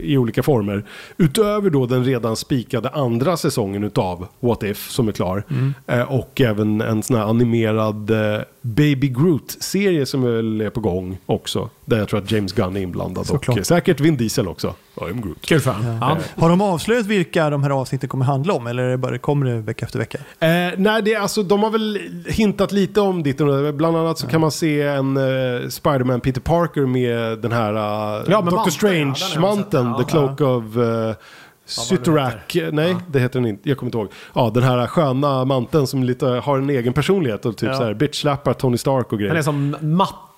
[0.00, 0.84] i olika former.
[1.16, 5.44] Utöver då den redan spikade andra säsongen utav What If som är klar.
[5.86, 8.12] Eh, och även en sån här animerad
[8.60, 11.70] Baby Groot-serie som väl är på gång också.
[11.84, 13.26] Där jag tror att James Gunn är inblandad.
[13.26, 13.58] Såklart.
[13.58, 14.74] Och säkert Vin Diesel också.
[15.06, 15.46] I'm Groot.
[15.46, 15.98] Kul för honom.
[16.00, 16.18] Ja.
[16.42, 18.66] Har de avslöjat vilka de här avsnitten kommer handla om?
[18.66, 20.18] Eller är det bara, kommer det vecka efter vecka?
[20.18, 23.74] Eh, nej, det är alltså, de har väl hintat lite om ditt och.
[23.74, 28.24] Bland annat så kan man se en eh, Spider-Man Peter Parker med den här uh,
[28.28, 29.96] Ja, med Doctor ja, Strange-manteln.
[29.96, 30.08] The ja.
[30.08, 31.12] Cloak of uh,
[31.64, 32.56] Sytorak.
[32.72, 33.68] Nej, det heter den inte.
[33.68, 34.08] Jag kommer inte ihåg.
[34.34, 37.74] Ja, den här sköna manteln som lite har en egen personlighet och typ Ja.
[37.74, 39.32] så här bitch-slappar Tony Stark och grejer.
[39.32, 39.76] Den är som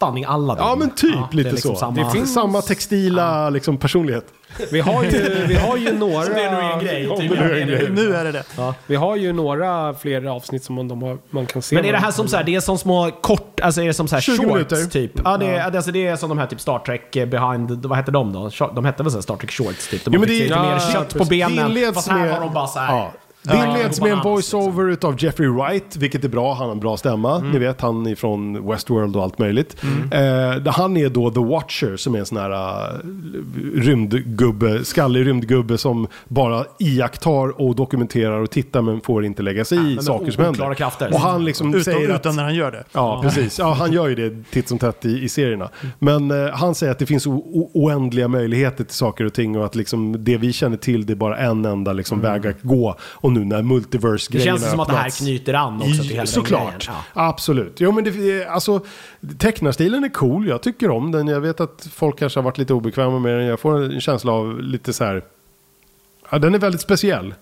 [0.02, 1.76] mattan i alla Ja, men typ det är lite liksom så.
[1.80, 2.04] Samma...
[2.04, 4.24] Det finns samma textila liksom, personlighet.
[4.72, 5.10] Vi har ju,
[5.48, 6.24] vi har ju några...
[6.24, 7.08] Det är nog en grej.
[7.08, 7.30] Typ.
[7.30, 7.88] det nu är en grej.
[7.90, 8.44] Nu är det det.
[8.86, 11.74] Vi har ju några fler avsnitt som man, de har, man kan se.
[11.76, 13.94] Men är det här som så här, det är som små kort, alltså är det
[13.94, 14.76] som så här 20 shorts minuter.
[14.90, 15.12] typ?
[15.24, 17.96] Ja, det är, alltså det är som de här typ Star Trek eh, behind, vad
[17.98, 18.50] hette de då?
[18.74, 20.04] De hette väl så här Star Trek shorts typ?
[20.04, 21.74] De Jo, men det- lite ja, mer kött på benen.
[21.74, 23.10] Det Fast här med- har de bara så här.
[23.42, 23.52] Ja.
[23.52, 26.54] Det Ja, inleds med en voice-over utav Jeffrey Wright, vilket är bra.
[26.54, 27.38] Han har en bra stämma.
[27.38, 29.76] Ni vet, han är från Westworld och allt möjligt.
[29.82, 30.18] Eh,
[30.56, 33.00] där han är då The Watcher, som är en sån här uh,
[33.74, 39.78] rymdgubbe, skallig rymdgubbe som bara iakttar och dokumenterar och tittar men får inte lägga sig
[39.78, 40.74] i men saker som händer.
[40.74, 41.10] krafter.
[41.12, 42.20] Och han liksom Utom, säger att...
[42.20, 42.84] utan när han gör det.
[42.92, 43.58] Ja, precis.
[43.58, 45.68] Ja, han gör ju det titt som tätt i, i serierna.
[45.98, 47.26] Men eh, han säger att det finns
[47.74, 51.14] oändliga möjligheter till saker och ting och att liksom det vi känner till det är
[51.14, 52.96] bara en enda liksom väg att gå.
[53.02, 56.26] Och nu när Det multiverse-grejerna känns som att det här knyter an också till hela
[56.26, 56.88] Såklart.
[56.88, 57.28] Ja.
[57.28, 57.80] Absolut.
[57.80, 58.80] Jo, men det, alltså,
[59.38, 60.48] tecknarstilen är cool.
[60.48, 61.28] Jag tycker om den.
[61.28, 63.46] Jag vet att folk kanske har varit lite obekväma med den.
[63.46, 65.22] Jag får en känsla av lite så här...
[66.30, 67.34] Ja, den är väldigt speciell.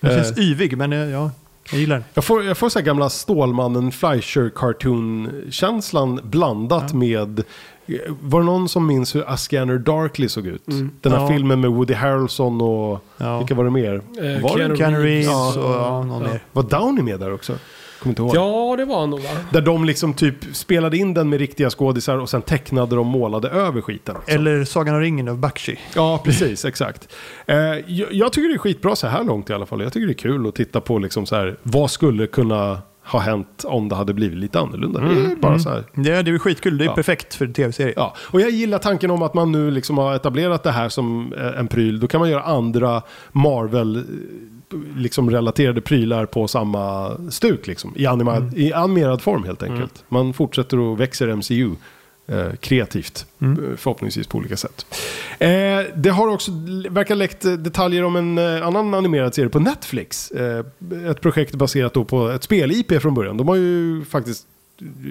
[0.00, 1.30] Den Eh, känns yvig, men eh, ja,
[1.70, 7.44] jag gillar jag får, jag får så här gamla Stålmannen Fleischer cartoon-känslan blandat med...
[8.20, 10.62] Var det någon som minns hur A Scanner Darkly såg ut?
[11.00, 11.28] Den här Ja.
[11.28, 13.04] filmen med Woody Harrelson och...
[13.16, 13.38] Ja.
[13.38, 13.94] Vilka var det mer?
[13.94, 15.48] Eh, var Keanu Keanu Reeves Ja.
[15.58, 16.42] och ja, någon mer.
[16.52, 17.52] var Downey med där också?
[17.98, 18.36] Kommer inte ihåg.
[18.36, 19.28] Ja, det var han nog va?
[19.52, 23.48] Där de liksom typ spelade in den med riktiga skådisar och sen tecknade och målade
[23.48, 24.16] över skiten.
[24.16, 24.30] också.
[24.30, 25.78] Eller Sagan om ringen av Bakshi.
[25.94, 26.64] Ja, precis.
[26.64, 27.08] Exakt.
[27.46, 29.82] Eh, jag, jag tycker det är skitbra så här långt i alla fall.
[29.82, 32.78] Jag tycker det är kul att titta på liksom så här, vad skulle kunna
[33.12, 35.00] ha hänt om det hade blivit lite annorlunda.
[35.00, 35.84] Det är bara så här.
[35.94, 36.94] Det, det är väl skitkul, det är Ja.
[36.94, 37.92] perfekt för tv-serie.
[37.96, 41.32] Ja, och jag gillar tanken om att man nu liksom har etablerat det här som
[41.32, 42.00] eh, en pryl.
[42.00, 43.02] Då kan man göra andra
[43.32, 44.02] Marvel eh,
[44.96, 47.92] liksom relaterade prylar på samma stuk liksom.
[47.96, 50.04] I, anima- i animerad form helt enkelt.
[50.08, 51.70] Man fortsätter och växer MCU.
[52.32, 54.86] Eh, kreativt, eh, förhoppningsvis på olika sätt.
[55.38, 55.48] Eh,
[55.96, 56.50] det har också
[56.90, 60.30] verkar läckt eh, detaljer om en annan animerad serie på Netflix.
[60.30, 60.64] Eh,
[61.10, 63.36] ett projekt baserat på ett spel-IP från början.
[63.36, 64.46] De har ju faktiskt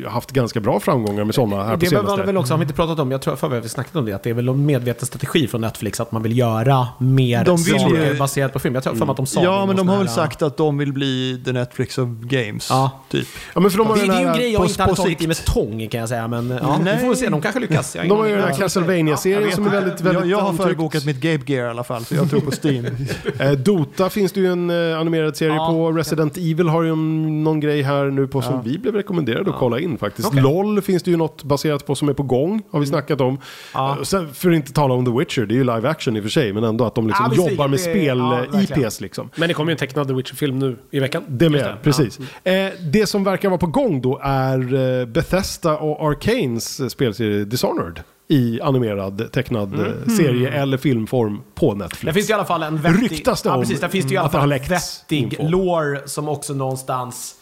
[0.08, 2.24] haft ganska bra framgångar med sådana här på Det senaste.
[2.24, 4.14] väl också, har vi inte pratat om, jag tror för vi har snackat om det,
[4.14, 7.58] att det är väl en medveten strategi från Netflix att man vill göra mer De
[7.64, 8.76] vill ju- baserat på film.
[8.76, 10.16] Jag tror för mig att de sa det Ja, men de har sån väl här-
[10.16, 12.68] sagt att de vill bli the Netflix of games.
[12.70, 12.92] Ja.
[13.10, 13.28] Typ.
[13.56, 14.96] Ja, men för de har Det, det är ju en här- grej jag inte hade
[14.96, 17.30] på tagit i med tång kan jag säga, men ja, vi får se.
[17.30, 17.96] De kanske lyckas.
[17.96, 20.54] Jag har De har ju den här Castlevania-serien som är väldigt, väldigt jag, jag har
[20.54, 22.86] förbokat mitt Gabe Gear i alla fall, så jag tror på Steam.
[23.40, 25.68] Eh, Dota finns det ju en eh, animerad serie Ja.
[25.72, 25.92] på.
[25.92, 28.62] Resident Evil har ju någon grej här nu på som Ja.
[28.66, 30.28] vi blev rekommenderade kolla in faktiskt.
[30.28, 30.42] Okej.
[30.42, 33.38] LOL finns det ju något baserat på som är på gång, har vi snackat om.
[33.74, 33.98] Ja.
[33.98, 36.20] Eh, sen, för att inte tala om The Witcher, det är ju live action i
[36.20, 39.30] och för sig, men ändå att de liksom Ja, jobbar med ja, spel-IPs liksom.
[39.36, 41.24] Men det kommer ju en tecknad The Witcher-film nu i veckan.
[41.28, 41.78] Det med, det.
[41.84, 42.20] precis.
[42.44, 47.46] Eh, det som verkar vara på gång då är eh, Bethesda och Arcanes eh, spelserie
[47.46, 52.06] Dishonored i animerad tecknad eh, serie eller filmform på Netflix.
[52.06, 53.12] Det finns ju i alla fall en vettig...
[53.12, 55.48] Ryktas det ja, om precis, det finns det ju i alla fall vettig info.
[55.48, 57.36] lore som också någonstans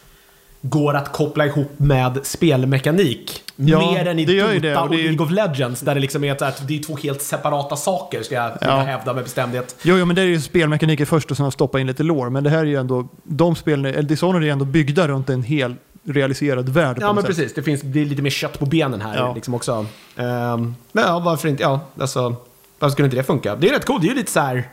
[0.70, 3.42] går att koppla ihop med spelmekanik.
[3.56, 6.32] Ja, Mer än i Dota det, och och, League of Legends där det liksom är
[6.44, 8.78] att det är två helt separata saker ska jag Ja.
[8.78, 9.76] hävda med bestämdhet.
[9.84, 12.30] Jo, jo, men det är ju spelmekaniker först och sen stoppa in lite lore.
[12.30, 15.30] Men det här är ju ändå, de spelen, eller Dishonored är ju ändå byggda runt
[15.30, 16.98] en hel realiserad värld.
[17.02, 17.28] Ja men sätt.
[17.36, 19.34] precis, det finns det är lite mer kött på benen här Ja.
[19.36, 19.72] liksom också.
[19.72, 19.86] Um,
[20.92, 21.64] men ja, varför inte?
[21.64, 22.36] Ja, alltså,
[22.80, 23.56] varför skulle inte det funka?
[23.56, 24.68] Det är rätt coolt, det är ju lite så här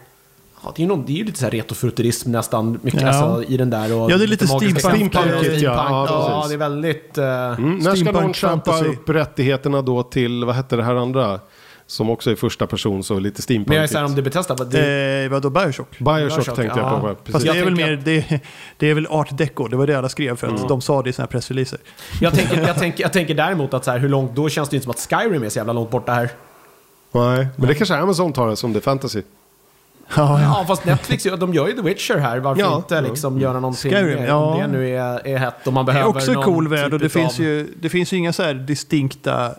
[0.64, 3.08] Ja, det är ju någon, det är ju lite så här retrofuturism nästan, mycket Ja.
[3.08, 3.94] alltså, i den där.
[4.00, 4.90] Och Ja, det är lite Steampunkigt, ja.
[4.90, 5.62] steampunk.
[5.62, 6.48] Ja, Ja, precis.
[6.48, 7.18] det är väldigt...
[7.18, 11.40] eh, Mm, när ska någon köpa upp rättigheterna då till, vad hette det här andra?
[11.86, 13.92] Som också är första person, så lite Men jag är steampunkigt.
[13.92, 15.98] såhär om det Bethesda, vad det, Eh, vadå, Bioshock?
[15.98, 17.00] Bioshock, Bioshock, tänkte jag ja.
[17.00, 17.06] på.
[17.08, 17.52] Fast Precis.
[17.52, 18.40] det är, väl mer, det,
[18.78, 21.10] det är väl art deco, det var det alla skrev för att de sa det
[21.10, 21.78] i sina pressreleaser.
[22.20, 24.74] jag, tänker, jag, tänker, jag tänker däremot att så här, hur långt, då känns det
[24.74, 26.30] ju inte som att Skyrim är så jävla långt borta här.
[27.12, 29.22] Nej, men det kanske Amazon tar det som det är fantasy.
[30.16, 32.38] Ja, Ja, fast Netflix, de gör ju The Witcher här.
[32.38, 32.76] Varför Ja.
[32.76, 34.34] inte liksom göra någonting Skyrim, ja.
[34.36, 36.68] Om det nu är, är hett och man Det behöver är också en någon cool
[36.68, 39.54] värld och typ det finns, utav- ju, det finns ju inga så här distinkta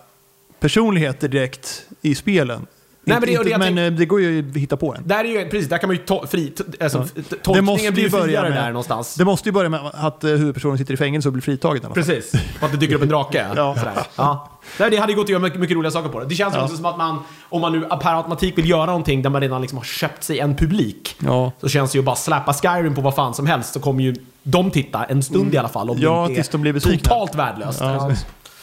[0.60, 2.66] personligheter direkt i spelen.
[3.06, 4.76] Nej, Inte- men det- och det inte, jag men eh, det går ju att hitta
[4.76, 5.02] på en.
[5.08, 7.04] Där är ju, precis, där kan man ju to, fri, alltså, Ja.
[7.14, 9.14] Det tolkningen måste blir ju friare med- där någonstans.
[9.14, 11.82] Det måste ju börja med att eh, huvudpersonen sitter i fängelse och blir fritagen.
[11.94, 13.46] Precis, och att det dyker upp en drake.
[13.56, 13.74] Ja.
[13.78, 13.92] Sådär.
[14.16, 14.53] Ja.
[14.80, 16.26] Nej, det hade gått att göra mycket, mycket roliga saker på det.
[16.26, 16.64] Det känns Ja.
[16.64, 17.18] också som att man,
[17.48, 20.38] om man nu per automatik vill göra någonting där man redan liksom har köpt sig
[20.38, 21.16] en publik.
[21.24, 21.52] Ja.
[21.60, 24.14] Så känns det ju bara släppa Skyrim på vad fan som helst så kommer ju
[24.42, 25.90] de titta en stund i alla fall.
[25.90, 26.98] Om Ja, det inte tills de blir besvikna.
[27.10, 27.80] totalt värdelöst.
[27.80, 28.10] Ja.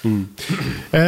[0.92, 1.02] Eh,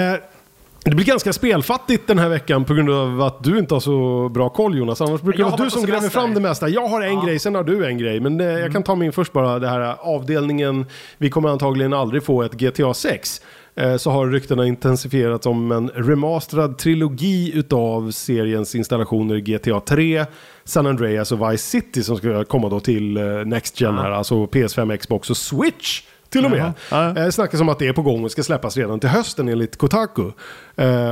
[0.86, 4.30] det blir ganska spelfattigt den här veckan på grund av att du inte har så
[4.30, 5.02] bra koll Jonas.
[5.02, 6.70] Annars brukar det Jag vara har du som gräver fram det mesta.
[6.70, 7.22] Jag har en Ja.
[7.26, 8.20] grej, sen har du en grej.
[8.20, 9.60] Men eh, jag kan ta min först bara.
[9.60, 10.86] Det här avdelningen,
[11.18, 13.42] vi kommer antagligen aldrig få ett GTA 6.
[13.76, 20.26] Eh, så har ryktena intensifierats om en remasterad trilogi utav seriens installationer GTA 3,
[20.64, 24.12] San Andreas och Vice City som ska komma då till eh, Next Gen här.
[24.12, 26.02] Alltså PS5, Xbox och Switch.
[26.30, 26.74] Till och med.
[26.92, 27.18] Ja.
[27.18, 29.78] Eh, snackas om att det är på gång och ska släppas redan till hösten enligt
[29.78, 30.32] Kotaku.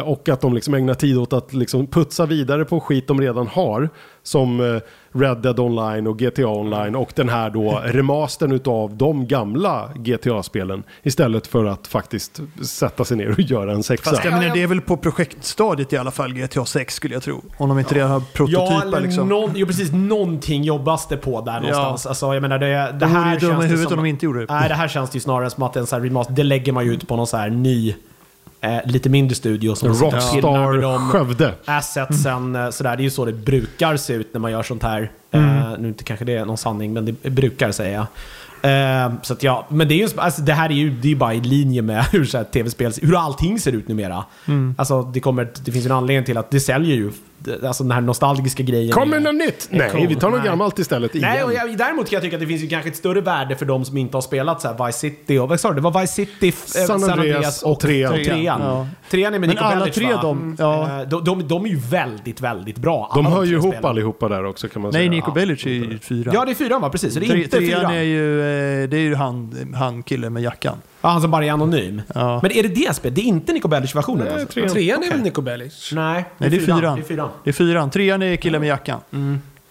[0.03, 3.47] Och att de liksom ägnar tid åt att liksom putsa vidare på skit de redan
[3.47, 3.89] har.
[4.23, 4.81] Som
[5.13, 10.83] Red Dead Online och GTA Online och den här då remastern utav de gamla GTA-spelen.
[11.03, 14.09] Istället för att faktiskt sätta sig ner och göra en sexa.
[14.09, 17.23] Fast jag menar, det är väl på projektstadiet i alla fall GTA 6 skulle jag
[17.23, 17.41] tro.
[17.57, 19.29] Om de inte redan har prototyper Ja, eller liksom.
[19.29, 19.91] någon, jo, precis.
[19.91, 22.05] Någonting jobbas det på där någonstans.
[22.05, 23.87] Alltså, jag menar, det, det här känns det som...
[23.87, 24.53] om de inte gjorde det.
[24.53, 26.85] Nej, det här känns ju snarare som att en sån här remaster, det lägger man
[26.85, 27.95] ju ut på någon så här ny,
[28.61, 31.53] eh, lite mindre studio som pillar med Rockstar de Skövde.
[31.65, 32.97] assetsen, eh, sådär.
[32.97, 35.11] Det är ju så det brukar se ut när man gör sånt här.
[35.31, 35.57] Mm.
[35.57, 38.07] Eh, nu inte kanske det är någon sanning, men det brukar säga jag.
[38.63, 41.09] Eh, så att ja, men det, är ju, alltså, det här är ju, det är
[41.09, 44.25] ju bara i linje med hur så här, tv-spel, hur allting ser ut numera.
[44.47, 44.75] Mm.
[44.77, 47.11] Alltså, det, kommer, det finns ju en anledning till att det säljer ju,
[47.63, 48.91] alltså den här nostalgiska grejen.
[48.91, 49.67] Kommer något nytt?
[49.71, 50.07] Nej, cool.
[50.07, 50.47] vi tar något Nej.
[50.49, 51.29] gammalt istället igen.
[51.33, 53.55] Nej, och jag, däremot kan jag tycka att det finns ju kanske ett större värde
[53.55, 55.75] för de som inte har spelat så här Vice City och vad sa du?
[55.75, 58.13] Det var Vice City, eh, San Andreas och trean.
[58.13, 58.61] och trean.
[58.61, 58.87] Ja.
[59.09, 60.21] Trean är med Men Nico alla Bellic, tre va?
[60.21, 61.01] de- ja.
[61.01, 63.11] Eh, de, de, de är ju väldigt, väldigt bra.
[63.15, 63.85] de alla hör ju ihop spelen.
[63.89, 65.11] allihopa där också kan man Nej, säga.
[65.11, 66.31] Nico Bellic är ju fyra.
[66.33, 66.89] Ja, det är fyran va?
[66.89, 67.13] Precis.
[67.13, 67.93] Så det är Tre, inte trean fyran.
[67.93, 68.39] är ju,
[68.83, 70.77] eh, det är ju han, han killen med jackan.
[71.01, 72.01] Ja, han som bara är anonym.
[72.15, 72.39] Ja.
[72.41, 73.15] Men är det det spelet?
[73.15, 74.47] Det är inte Nico Bellic-versionen Nej, alltså?
[74.53, 74.69] trean.
[74.69, 75.09] Trean är Okej.
[75.09, 75.89] väl Nico Bellic?
[75.93, 76.95] Nej, Nej, det är fyran.
[76.95, 77.29] Det är fyran.
[77.43, 77.89] Det är fyran.
[77.89, 78.99] Trean är killen med jackan.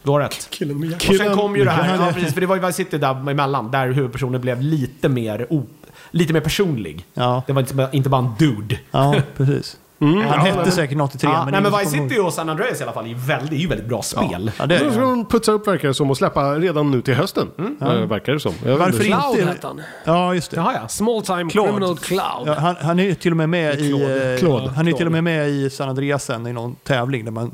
[0.02, 0.46] Du har rätt.
[0.50, 2.72] Killen med Och sen kom ju det här, ja, precis, för det var ju Vice
[2.72, 5.66] City där emellan, där huvudpersonen blev lite mer, o,
[6.10, 7.06] lite mer personlig.
[7.14, 8.78] Ja, Det var inte, inte bara en dude.
[8.90, 9.76] ja precis.
[10.00, 11.34] Mm, Han ja, hette men- säkert något i trean.
[11.34, 13.52] Ja, men nej, men Vice City och San Andreas i alla fall är ju väldigt,
[13.52, 14.50] är ju väldigt bra spel.
[14.58, 17.02] Ja, det är Nu ska de putsa upp verkar det som och släppa redan nu
[17.02, 17.46] till hösten.
[17.80, 18.52] Eh, verkar det som.
[18.66, 19.18] Jag Varför inte.
[19.32, 19.80] Cloud hette han.
[20.04, 20.56] Ja, just det.
[20.56, 20.88] Jaha ja.
[20.88, 21.70] Small time Claude.
[21.72, 22.20] criminal Cloud.
[22.46, 24.32] Ja, han, han är ju till och med med i, Claude.
[24.34, 24.70] eh, Claude.
[24.76, 27.50] han är till och med med i San Andreas sen i någon tävling där man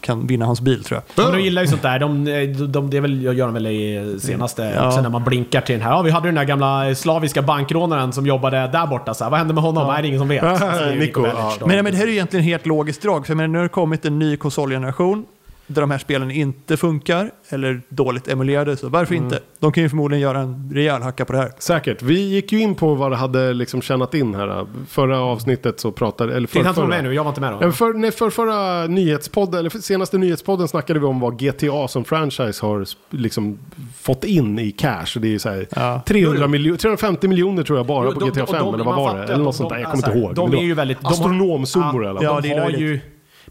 [0.00, 1.24] kan vinna hans bil tror jag.
[1.24, 1.98] Men de gillar ju sånt där.
[1.98, 4.86] De, de, de, det är väl, gör de väl i senaste Ja.
[4.88, 5.90] också när man blinkar till den här.
[5.90, 9.14] Ja, vi hade den där gamla slaviska bankrånaren som jobbade där borta.
[9.14, 9.86] Så här, vad hände med honom?
[9.86, 10.42] Nej, det är ingen som vet.
[10.68, 11.52] Alltså, Nico, ja.
[11.66, 13.26] Men, men det här är egentligen helt logiskt drag.
[13.26, 15.26] För jag menar, nu har det kommit en ny konsolgeneration
[15.68, 18.76] där de här spelen inte funkar eller dåligt emulerade.
[18.76, 19.24] Så varför Mm.
[19.24, 19.40] inte?
[19.58, 21.52] De kan ju förmodligen göra en rejäl hacka på det här.
[21.58, 22.02] Säkert.
[22.02, 24.66] Vi gick ju in på vad det hade liksom tjänat in här.
[24.88, 26.36] Förra avsnittet så pratade...
[26.36, 27.14] Eller för, han inte förra, med nu?
[27.14, 27.72] Jag var inte med då.
[27.72, 32.04] För, nej, för förra nyhetspodden, eller för senaste nyhetspodden snackade vi om vad GTA som
[32.04, 33.58] franchise har liksom
[34.00, 35.06] fått in i cash.
[35.20, 36.02] Det är ju så här Ja.
[36.06, 38.84] 300 miljo- 350 miljoner tror jag bara Jo, på de- GTA de- 5 de- eller
[38.84, 39.22] vad var det?
[39.24, 40.50] Eller de- något sånt där, de- jag kommer alltså, inte ihåg.
[40.50, 42.24] de är ju väldigt- de Astronomsummor i alla fall.
[42.24, 43.00] Ja, de det är har ju...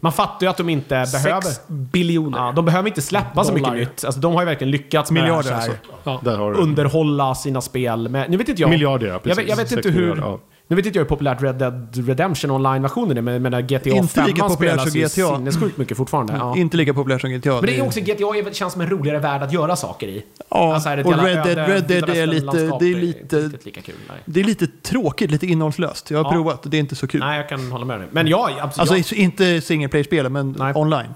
[0.02, 1.72] Man fattar ju att de inte behöver...
[1.74, 2.38] Biljoner.
[2.38, 3.80] Ja, de behöver inte släppa så mycket Dollar.
[3.80, 4.06] nytt.
[4.06, 6.50] Alltså, de har ju verkligen lyckats med Miljarder här, så här, alltså.
[6.50, 6.58] Du.
[6.58, 8.30] underhålla sina spel med...
[8.30, 8.70] Nu vet inte jag...
[8.70, 9.50] Miljarder, ja, jag precis.
[9.50, 10.00] jag vet inte hur...
[10.00, 10.40] miljarder, ja.
[10.70, 14.14] Nu vet inte jag hur populärt Red Dead Redemption online-versionen är, men, men GTA Inte
[14.14, 16.34] 5 lika populärt spelas som ju sinnessjukt mycket fortfarande.
[16.34, 16.58] Ja.
[16.58, 17.52] Inte lika populärt som GTA.
[17.54, 20.24] Men det är också, GTA är- känns som en roligare värld att göra saker i.
[20.50, 23.66] Ja, Alltså, är och Red Dead, öde, Red Dead är lite, det är lite, riktigt
[23.66, 23.96] lika kul.
[24.10, 24.18] Nej.
[24.26, 26.12] det är lite tråkigt, lite innehållslöst.
[26.12, 26.32] Jag har Ja.
[26.32, 27.20] provat, det är inte så kul.
[27.20, 28.08] nej, jag kan hålla med dig.
[28.12, 28.92] Men ja, absolut.
[28.92, 29.22] Alltså ja.
[29.22, 30.74] inte single player-spelen, men Nej.
[30.76, 31.10] online.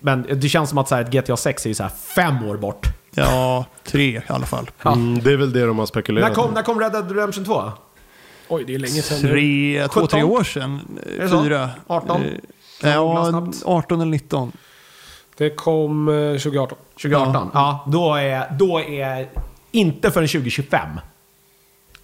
[0.00, 2.56] Men det känns som att så här, GTA 6 är ju så här fem år
[2.56, 2.86] bort.
[3.16, 4.70] Ja, tre i alla fall.
[4.84, 6.54] Mm, det är väl det de har spekulerat När kom, om.
[6.54, 7.62] när kom Red Dead Redemption 2?
[8.48, 9.20] Oj, det är länge sedan.
[9.20, 10.08] Tre, två, 17?
[10.08, 10.80] tre år sedan.
[11.44, 11.70] Fyra.
[11.86, 12.22] 18?
[12.22, 12.28] Eh,
[12.82, 13.62] Ja, snabbt?
[13.64, 14.52] 18 eller 19.
[15.36, 16.78] Det kom eh, 2018.
[17.02, 17.50] 2018.
[17.54, 19.28] Ja, då, är, då är
[19.72, 20.88] inte förrän 2025.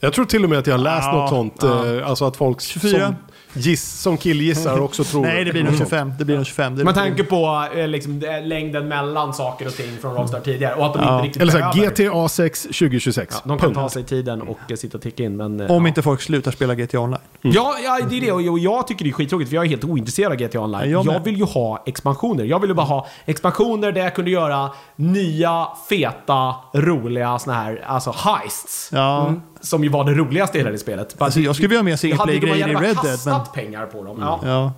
[0.00, 1.62] Jag tror till och med att jag har läst Ja, något sånt.
[1.62, 3.06] eh, Alltså att folk 24.
[3.06, 3.16] som,
[3.54, 5.22] giss, som killgissar också tror...
[5.22, 5.90] Nej, det blir nog något sånt.
[5.90, 6.12] 25.
[6.18, 6.76] Det blir nog 25.
[6.76, 10.74] Det Man blir- tänker på eh, liksom, längden mellan saker och ting från Rockstar tidigare.
[10.74, 11.14] Och att de Ja.
[11.14, 11.90] inte riktigt Eller såhär, behöver.
[12.22, 13.34] GTA 6 2026.
[13.34, 13.74] Ja, de kan Punkt.
[13.74, 15.36] ta sig tiden och eh, sitta och ticka in.
[15.36, 15.88] Men, eh, Om ja.
[15.88, 17.18] inte folk slutar spela GTA Online.
[17.42, 18.32] Ja, ja, det är det.
[18.32, 20.80] Och jag- jag tycker det är skittråkigt för jag är helt ointresserad av GTA Online.
[20.80, 21.24] Ja, jag Jag, med.
[21.24, 22.44] vill ju ha expansioner.
[22.44, 27.84] Jag vill ju bara ha expansioner där jag kunde göra nya, feta, roliga såna här,
[27.86, 28.90] alltså heists.
[28.92, 29.34] Ja.
[29.62, 31.14] Som ju var det roligaste i hela det spelet.
[31.18, 34.18] Alltså, jag skulle vilja ha bara singleplay-grejer i Red Dead, kastat pengar på dem.
[34.20, 34.40] Ja.
[34.44, 34.72] Ja.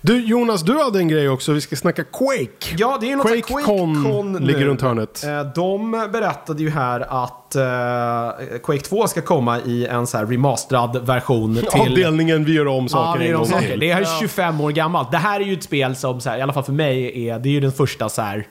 [0.00, 1.52] Du Jonas, du hade en grej också.
[1.52, 2.74] Vi ska snacka Quake.
[2.78, 4.38] Ja, det är något här QuakeCon QuakeCon nu.
[4.40, 5.24] ligger runt hörnet.
[5.24, 10.26] Eh, De berättade ju här att eh, Quake 2 ska komma i en så här
[10.26, 11.80] remasterad version till...
[11.80, 13.76] Avdelningen vi gör om Ja, saker det är en de gång saker.
[13.76, 15.10] Det här är 25 år gammalt.
[15.10, 17.38] Det här är ju ett spel som, så här, i alla fall för mig, är,
[17.38, 18.46] det är ju den första så här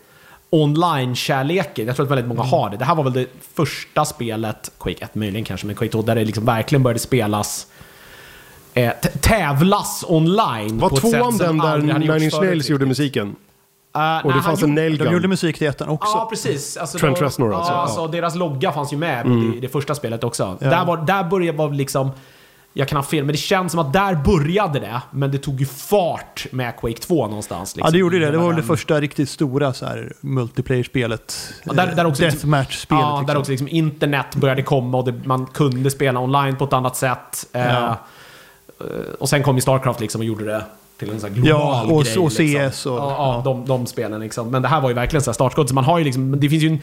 [0.49, 1.87] online-kärleken.
[1.87, 2.77] Jag tror att väldigt många har det.
[2.77, 6.15] Det här var väl det första spelet, Quake 1 möjligen kanske, men Quake 2, där
[6.15, 7.67] det liksom verkligen började spelas
[8.73, 8.91] eh,
[9.21, 10.77] tävlas online.
[10.79, 13.35] Var tvåan den där Nine Inch Nails gjorde musiken?
[13.95, 16.11] Eh, Och nej, det fanns han en nail De gjorde musik till ettan också.
[16.17, 16.77] Ja, precis.
[16.77, 17.71] Alltså, Trent Reznor alltså.
[17.73, 20.57] Ja, alltså, deras logga fanns ju med i det första spelet också.
[20.61, 20.69] Ja.
[20.69, 22.11] Där, var, där började var liksom...
[22.73, 25.01] Jag kan ha fel, men det känns som att där började det.
[25.11, 27.75] Men det tog ju fart med Quake 2 någonstans.
[27.75, 28.31] Liksom, Ja, det gjorde det.
[28.31, 31.53] Det var väl det första riktigt stora så här, multiplayer-spelet.
[31.63, 33.01] Ja, där- där också liksom- Deathmatch-spelet.
[33.03, 33.37] Ja, där liksom.
[33.37, 37.47] också liksom internet började komma och det, man kunde spela online på ett annat sätt.
[37.53, 37.97] Eh, Ja.
[38.79, 38.85] eh,
[39.19, 40.63] och sen kom ju Starcraft liksom och gjorde det
[40.99, 42.17] till en sån här global Ja, och- grej.
[42.17, 42.91] och CS liksom.
[42.93, 44.49] och- ja, ja, de, de spelen liksom.
[44.51, 45.69] Men det här var ju verkligen så startskott.
[45.69, 46.79] Så man har ju liksom, det finns ju en,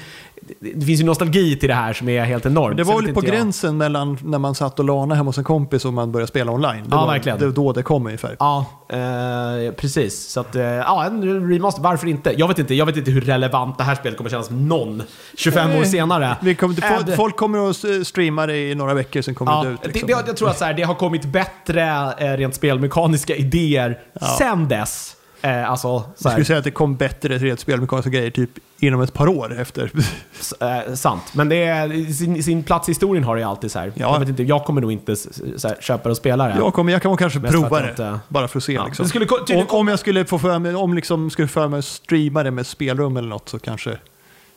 [0.74, 2.76] det finns ju nostalgi till det här som är helt enormt.
[2.76, 5.44] Det var väl på jag- gränsen mellan när man satt och lana hemma hos en
[5.44, 6.82] kompis och man började spela online.
[6.84, 7.38] Det Ja, var, verkligen.
[7.38, 8.36] Det då det kom ungefär.
[8.38, 10.28] Ja, eh, precis.
[10.28, 11.82] Så att, eh, ja, en remaster.
[11.82, 12.34] Varför inte?
[12.38, 15.02] Jag vet inte, jag vet inte hur relevant det här spelet kommer kännas någon
[15.36, 15.86] 25 år Nej.
[15.86, 16.36] senare.
[16.42, 19.68] Vi kommer, Äh, folk, kommer att streama det i några veckor, sen kommer Ja, det
[19.70, 19.78] ut.
[19.84, 20.06] Liksom.
[20.08, 23.98] det, det, jag tror att så här, det har kommit bättre eh, rent spelmekaniska idéer
[24.38, 25.16] sen dess.
[25.42, 29.12] Eh, alltså, så Jag skulle säga att det kom bättre spelmekaniska grejer typ inom ett
[29.12, 29.90] par år efter.
[30.40, 31.22] s- eh, sant.
[31.32, 33.92] Men det är, sin, sin plats i historien har det ju alltid så här.
[33.94, 34.12] Ja.
[34.12, 36.54] Jag, vet inte, jag kommer nog inte så här, köpa det och spela det.
[36.58, 38.72] Jag, kommer, jag kan kanske Mest prova det, inte- bara för att se.
[38.72, 38.86] Ja.
[38.86, 39.08] Liksom.
[39.08, 42.42] Skulle om, om jag skulle få för mig, om liksom skulle för mig att streama
[42.42, 43.98] det med spelrum eller något så kanske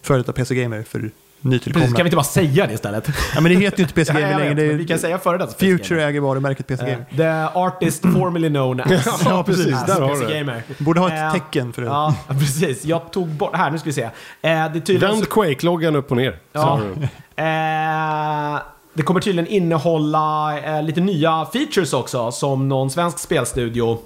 [0.01, 1.11] före detta PC Gamer för
[1.41, 1.83] nytillkomna.
[1.83, 3.07] Precis, kan vi inte bara säga det istället?
[3.35, 4.53] Ja, men det heter ju inte PC Ja, Gamer jag längre.
[4.63, 5.53] vet, är, vi kan säga före detta.
[5.59, 6.97] Future äger varumärket PC Gamer.
[7.11, 7.17] Uh,
[7.51, 9.73] the artist formerly known as, Ja, precis.
[9.73, 10.33] as Där har PC du.
[10.33, 10.63] Gamer.
[10.77, 11.87] Borde ha ett Eh, tecken för det.
[11.87, 12.85] Ja, precis.
[12.85, 13.55] Jag tog bort...
[13.55, 14.03] Här, nu ska vi se.
[14.41, 14.89] Eh, det.
[14.97, 16.31] Vänd Quake-loggan upp och ner.
[16.31, 16.79] Så Ja.
[18.55, 18.59] Eh,
[18.93, 23.99] det kommer tydligen innehålla eh, lite nya features också som någon svensk spelstudio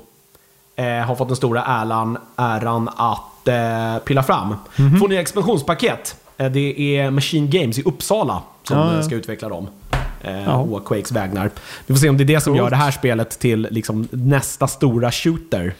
[0.75, 4.55] eh, har fått den stora äran, äran att eh, pilla fram.
[4.75, 4.99] Mhm.
[4.99, 6.15] Får nya expansionspaket.
[6.45, 8.97] Eh, det är Machine Games i Uppsala som Ja, ja.
[8.99, 9.67] eh, ska utveckla dem.
[10.21, 10.57] Eh, Ja.
[10.59, 11.51] å Quakes vägnar.
[11.87, 12.63] Vi får se om det är det som Coolt.
[12.63, 15.73] gör det här spelet till liksom, nästa stora shooter.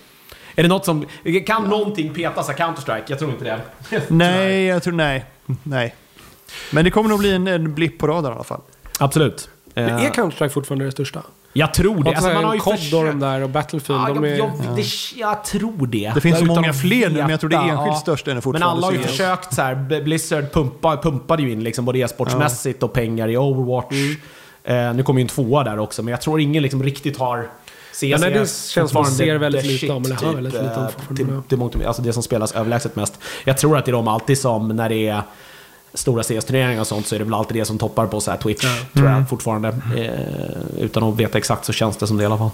[0.56, 1.06] Är det något som...
[1.46, 3.04] Kan någonting petas av Counter-Strike?
[3.08, 4.02] Jag tror inte det.
[4.08, 5.26] Nej, jag tror nej.
[5.64, 5.96] Nej.
[6.72, 8.62] Men det kommer nog bli en, en blipp på radarn i alla fall.
[9.00, 9.50] Absolut.
[9.74, 11.22] Men är Counter-Strike fortfarande det största?
[11.54, 12.10] Jag tror det.
[12.10, 14.38] Alltså, man har ju COD och de där och Battlefield, Ja, de jag, är...
[14.38, 16.12] jag, det, jag tror det.
[16.16, 18.00] Det finns så många fler nu, men jag tror det veta, enskilt ja.
[18.00, 18.68] största är det Men fortfarande.
[18.78, 20.02] alla har ju försökt så här.
[20.04, 23.92] Blizzard pumpa, pumpade ju in liksom både e-sportsmässigt och pengar i Overwatch.
[23.92, 24.88] Mm.
[24.90, 27.50] Eh, nu kommer ju en tvåa där också, men jag tror ingen liksom riktigt har...
[27.94, 30.34] CS Ja, nej, det är känns som man fortfarande ser väldigt lite om, eller hör
[30.34, 31.44] väldigt lite om eh, fortfarande.
[31.48, 33.20] till, till och- Alltså det som spelas överlägset mest.
[33.46, 35.22] Jag tror att det är de alltid som, när det är
[35.94, 38.38] stora CS-turneringar och sånt, så är det väl alltid det som toppar på så här
[38.38, 38.62] Twitch,
[38.94, 39.14] tror Mm.
[39.20, 39.68] jag fortfarande.
[39.98, 42.50] Eh, utan att veta exakt så känns det som det i alla fall.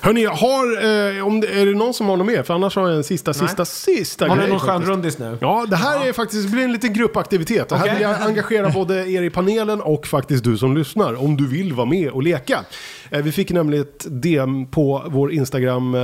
[0.00, 2.42] Hörni, har, eh, om det, är det någon som har något mer?
[2.42, 5.38] För annars har jag en sista, sista, sista Har du någon skön rundis nu?
[5.40, 7.72] Ja, det här är faktiskt, blir en liten gruppaktivitet.
[7.72, 11.22] Och här vill jag engagera både er i panelen och faktiskt du som lyssnar.
[11.24, 12.60] Om du vill vara med och leka.
[13.10, 16.00] Eh, Vi fick nämligen ett DM på vår Instagram, eh,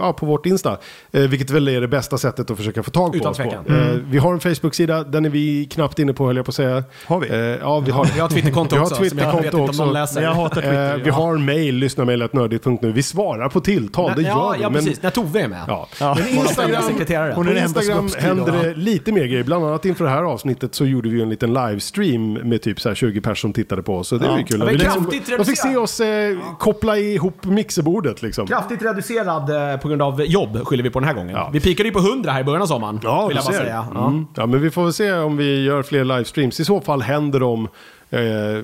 [0.00, 0.78] ja, på vårt Insta.
[1.12, 3.44] eh, Vilket väl är det bästa sättet att försöka få tag på Utan oss på.
[3.72, 6.54] Eh, Vi har en Facebook-sida, den är vi knappt inne på höll jag på att
[6.54, 6.84] säga.
[7.06, 7.58] Har vi?
[7.60, 9.84] Ja, vi har Vi har Twitterkonto Vi har också, jag vet Twitterkonto också.
[9.84, 10.22] någon läser.
[10.22, 10.96] Jag hatar Twitter.
[11.04, 12.92] Vi har mail, lyssnarmailatnördigt.nu.
[12.92, 14.62] Vi svarar på tilltal, det gör ja, vi.
[14.62, 15.02] ja, men- precis.
[15.02, 15.64] När Tove är med.
[15.68, 15.88] Ja.
[16.00, 16.16] Ja.
[16.18, 17.32] Men Instagram, sekreterare.
[17.36, 18.62] Hon på är Instagram händer ja.
[18.62, 19.44] det lite mer grejer.
[19.44, 22.88] Bland annat inför det här avsnittet så gjorde vi en liten livestream med typ så
[22.88, 24.08] här 20 personer som tittade på oss.
[24.08, 24.60] Så det var ju kul.
[24.60, 28.46] Ja, Vi liksom- kraftigt de fick se oss eh, koppla ihop mixerbordet liksom.
[28.46, 31.36] Kraftigt reducerad eh, på grund av jobb skyller vi på den här gången.
[31.36, 31.50] Ja.
[31.52, 33.00] Vi pikade ju på 100 här i början av sommaren.
[33.02, 33.86] Ja, vill jag bara säga.
[33.94, 34.08] Ja.
[34.08, 34.26] Mm.
[34.34, 36.60] Ja, men vi får väl se om vi gör fler livestreams.
[36.60, 37.68] I så fall händer de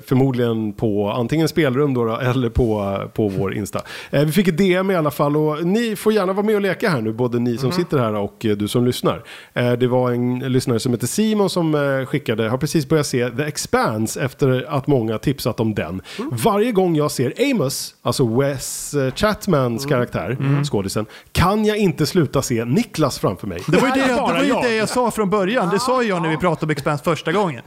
[0.05, 3.81] förmodligen på antingen spelrum då, då eller på, på vår Insta.
[4.11, 6.61] Eh, vi fick ett DM i alla fall och ni får gärna vara med och
[6.61, 9.23] leka här nu, både ni som sitter här och eh, du som lyssnar.
[9.53, 13.29] Eh, det var en lyssnare som heter Simon som eh, skickade, har precis börjat se
[13.29, 16.01] The Expanse efter att många tipsat om den.
[16.31, 22.41] Varje gång jag ser Amos, alltså Wes eh, Chatmans karaktär, skådisen, kan jag inte sluta
[22.41, 23.61] se Niklas framför mig.
[23.67, 24.63] Det var ju det, det, Bara var ju jag.
[24.63, 25.69] det jag sa från början.
[25.69, 27.61] Det sa jag när vi pratade om Expanse första gången.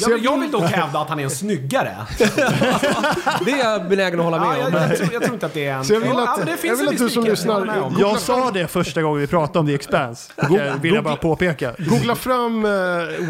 [0.00, 1.96] Jag, jag vill dock hävda att han är en snyggare.
[3.44, 4.74] Det är jag benägen att hålla Ja, med jag, om.
[4.74, 5.84] jag, tror, jag tror inte att det är en...
[5.84, 7.92] Så jag vill Ja, att- det jag finns vill en att du som jag lyssnar-.
[7.98, 10.32] Jag sa det första gången vi pratade om The Expanse.
[10.50, 11.74] Det vill jag bara påpeka.
[11.78, 12.70] Googla fram eh,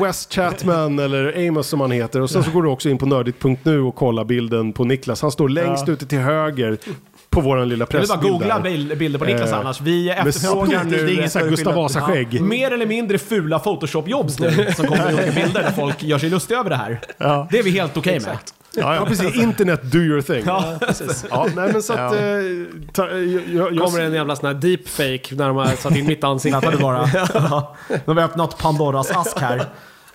[0.02, 3.06] Wes Chatman eller Amos som han heter och sen så går du också in på
[3.06, 5.22] nördigt.nu och kolla bilden på Niklas.
[5.22, 6.78] Han står längst ute till höger
[7.30, 8.62] på våran lilla Jag vill bara pressbild googla där.
[8.62, 9.80] bil- bilder på Niklas Eh, annars.
[9.80, 10.90] Vi efterfrågar nu...
[10.90, 12.40] det är inget Gustav Vasa-skägg.
[12.42, 16.30] Mer eller mindre fula Photoshop-jobs nu som kommer i olika bilder där folk gör sig
[16.30, 17.00] lustiga över det här.
[17.18, 17.48] Ja.
[17.50, 18.38] Det är vi helt okej med.
[18.76, 19.34] Ja, precis.
[19.36, 20.42] Internet, do your thing.
[20.46, 21.24] Ja, Ja, precis.
[21.30, 21.98] nej, men så att...
[21.98, 22.16] Ja.
[22.16, 22.42] Eh,
[22.92, 26.06] ta, jag, jag, jag, kommer en jävla sån här deepfake när de har satt in
[26.06, 26.72] mitt ansikte.
[26.80, 27.10] Bara?
[27.34, 27.76] Ja.
[27.88, 29.64] Nu har vi öppnat Pandoras ask här.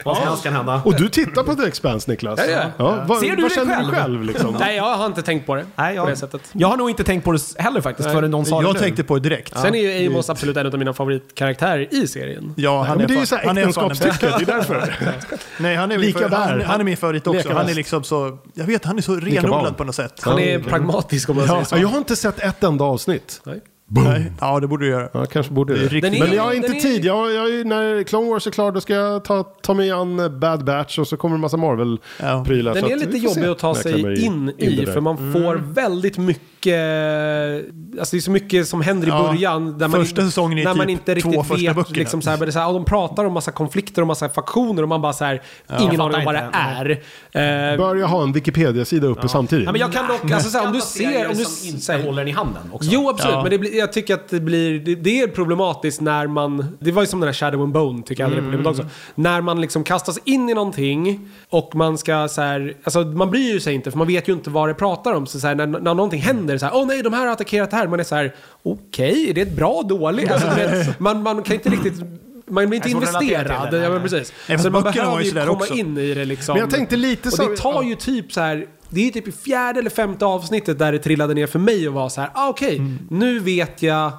[0.06, 0.82] Vad som helst kan hända.
[0.86, 2.40] och du tittar på The Expanse, Niklas?
[2.40, 2.62] Ja, ja.
[2.78, 3.88] Ja, vad, Ser du vad det känner själv?
[3.92, 4.56] du själv liksom?
[4.60, 5.66] Nej, jag har inte tänkt på det.
[5.76, 6.42] Nej, På det jag, sättet.
[6.54, 8.80] jag har nog inte tänkt på det heller faktiskt förrän någon sa det Jag nu.
[8.80, 9.58] tänkte på det direkt.
[9.60, 12.54] Sen är ju Amos absolut en av mina favoritkaraktärer i serien.
[12.58, 14.36] Ja, han Men är, det är ju fan- så här han är fan en äktenskapstycke,
[14.46, 14.96] det är därför.
[15.60, 16.38] Nej, han är, min Lika för, där.
[16.38, 17.54] han, han är min favorit också.
[17.54, 20.22] Han är liksom så, jag vet, han är så renodlad på något sätt.
[20.24, 21.76] Han är pragmatisk om man säger så.
[21.76, 23.42] Ja, jag har inte sett ett enda avsnitt.
[23.44, 23.62] Nej.
[24.04, 25.10] Nej, ja, det borde du göra.
[25.14, 27.06] Ja, kanske borde Det Den är- Men jag har inte tid.
[27.06, 30.66] Jag, jag, när Clone Wars är klar då ska jag ta, ta mig an Bad
[30.66, 32.74] Batch och så kommer en massa Marvel-prylar.
[32.74, 36.46] Den så är lite jobbig att ta sig in i, för man får väldigt mycket...
[38.00, 39.78] Alltså det är så mycket som händer i Ja, början.
[39.78, 41.76] Där man, första säsongen är när man typ inte två riktigt första vet.
[41.76, 41.98] böckerna.
[42.00, 44.08] Liksom så här, men det är så här, ja, de pratar om massa konflikter och
[44.08, 45.42] massa faktioner och man bara så här,
[45.80, 46.92] ingen Jag aning om vad det är.
[47.72, 49.66] Eh, Bör jag ha en Wikipedia-sida uppe samtidigt?
[49.66, 50.32] Ja, men jag kan dock...
[50.32, 51.28] alltså, så här, om du ser...
[51.28, 51.68] Om du, som
[51.98, 52.90] inte håller den i handen också.
[52.94, 53.34] Jo, absolut.
[53.36, 53.42] Ja.
[53.42, 54.80] Men det blir, jag tycker att det blir...
[54.80, 56.78] Det, det är problematiskt när man...
[56.80, 58.30] Det var ju som den här Shadow and Bone, tycker jag.
[58.30, 58.86] hade Det problemet också.
[59.16, 62.74] När man liksom kastas in i någonting och man ska så här...
[62.84, 65.28] Alltså man bryr ju sig inte för man vet ju inte vad det pratar om.
[65.28, 66.76] Så, så här, när, när någonting händer så här...
[66.76, 67.88] Åh nej, de här har attackerat här.
[67.88, 68.36] Man är så här...
[68.64, 70.32] Okej, är det ett bra dåligt?
[70.32, 71.94] Alltså, vet, man, man kan inte riktigt...
[72.48, 73.72] Man blir inte investerad.
[73.72, 73.78] det.
[73.78, 74.32] Ja, men precis.
[74.32, 75.74] fast Så man behöver ju komma också.
[75.74, 76.54] in i det liksom.
[76.54, 77.50] Men jag tänkte lite Och så...
[77.50, 80.80] det tar ju typ så här, det är ju typ i fjärde eller femte avsnittet
[80.80, 83.00] där det trillade ner för mig och var så här, ah, okej, Mm.
[83.10, 84.12] nu vet jag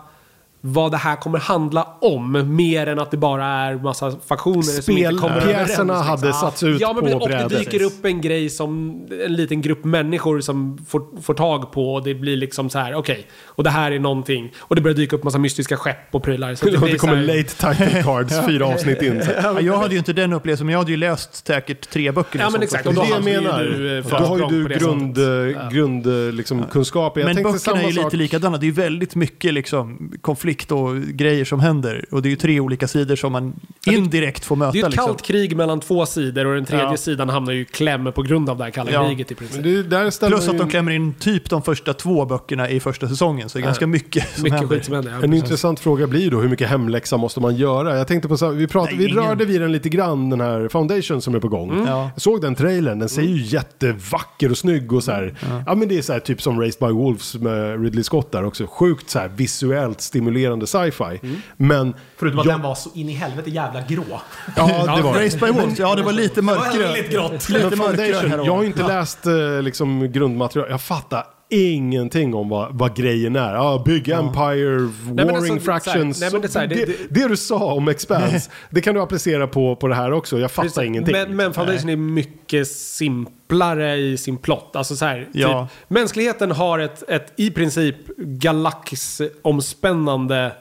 [0.60, 2.56] vad det här kommer handla om.
[2.56, 6.32] Mer än att det bara är massa faktioner som inte kommer överens, hade liksom.
[6.32, 7.58] satts ut ja, men, på Och det brädet.
[7.58, 12.04] dyker upp en grej som en liten grupp människor som får, får tag på och
[12.04, 13.26] det blir liksom så här, okej.
[13.44, 14.52] och det här är någonting.
[14.58, 16.54] Och det börjar dyka upp massa mystiska skepp och prylar.
[16.54, 17.42] Så Och blir det så kommer här- late
[17.74, 19.22] title cards fyra avsnitt in.
[19.24, 19.30] Så.
[19.42, 22.38] Ja, jag hade ju inte den upplevelsen, men jag hade ju läst säkert tre böcker.
[22.38, 22.86] Ja, och men exakt.
[22.86, 23.62] Och Det då det jag hade ju menar.
[23.64, 27.16] du, eh, Då har ju du det grund, eh, grund eh, liksom, kunskap.
[27.16, 28.58] Jag Men böckerna är ju lite likadana.
[28.58, 32.04] Det är ju väldigt mycket liksom, konflikt och grejer som händer.
[32.10, 33.52] Och det är ju tre olika sidor som man
[33.86, 34.72] indirekt får möta.
[34.72, 35.06] Det är ett liksom.
[35.06, 36.96] kallt krig mellan två sidor och den tredje Ja.
[36.96, 39.06] sidan hamnar ju i kläm på grund av det här kalla Ja.
[39.08, 39.62] kriget i princip.
[39.62, 43.08] det, där ställer Plus att de klämmer in typ de första två böckerna i första
[43.08, 43.48] säsongen.
[43.48, 44.80] Så det är ganska mycket som Mycket händer.
[44.80, 45.10] som händer.
[45.10, 45.42] Ja, En precis.
[45.42, 47.98] intressant fråga blir då hur mycket hemläxa måste man göra?
[47.98, 50.40] Jag tänkte på så här, vi, pratade, Nej, vi rörde vid den lite grann, den
[50.40, 51.84] här Foundation som är på gång.
[51.86, 52.10] Ja.
[52.14, 55.34] Jag såg den trailern, den ser ju jättevacker och snygg och så här.
[55.66, 55.74] Ja.
[55.74, 58.66] men det är så här typ som Raised by Wolves med Ridley Scott där också.
[58.66, 60.35] Sjukt så här visuellt stimulerande
[60.66, 61.20] sci-fi.
[61.56, 61.94] Men...
[62.16, 64.20] Förutom att jag- den var så in i helvete jävla grå.
[64.56, 65.18] Ja, det var det.
[65.20, 66.78] Raised by Wolves, ja det var lite mörkare.
[66.82, 67.48] väldigt grått.
[67.48, 68.64] Lite mörkare jag har var.
[68.64, 70.70] inte läst eh, liksom, grundmaterial.
[70.70, 73.54] Jag fattar ingenting om vad, vad grejen är.
[73.54, 76.20] Ah, big Empire, men Warring så Fractions.
[76.20, 76.92] nej, det är så här, det, det- det,
[77.22, 80.38] det du sa om Expanse, det kan du applicera på, på det här också.
[80.38, 81.12] Jag fattar ingenting.
[81.12, 84.70] Men, men Foundation är mycket simplare i sin plott.
[84.76, 85.68] Alltså så här, Ja.
[85.78, 90.52] typ, mänskligheten har ett, ett i princip galaxomspännande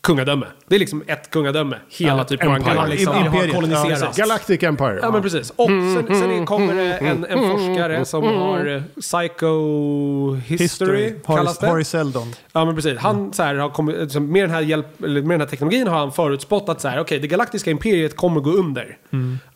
[0.00, 0.46] kungadöme.
[0.68, 1.76] Det är liksom ett kungadöme.
[1.88, 2.86] Hela Ja, typ våran empire.
[2.88, 3.54] Liksom, imperiet.
[3.54, 4.00] koloniserats.
[4.00, 5.10] Ja, Ja, Galactic Empire.
[5.12, 5.50] men precis.
[5.56, 11.58] Och sen, sen kommer det en, en forskare som har eh, psycho history, History, kallas
[11.58, 11.66] det.
[11.68, 12.32] Harry Seldon.
[12.52, 12.98] Ja men precis.
[12.98, 15.98] Han så här, har kommit, liksom, med, den här hjälp, med den här teknologin har
[15.98, 18.96] han förutspått att så här, okej, det galaktiska imperiet kommer gå under.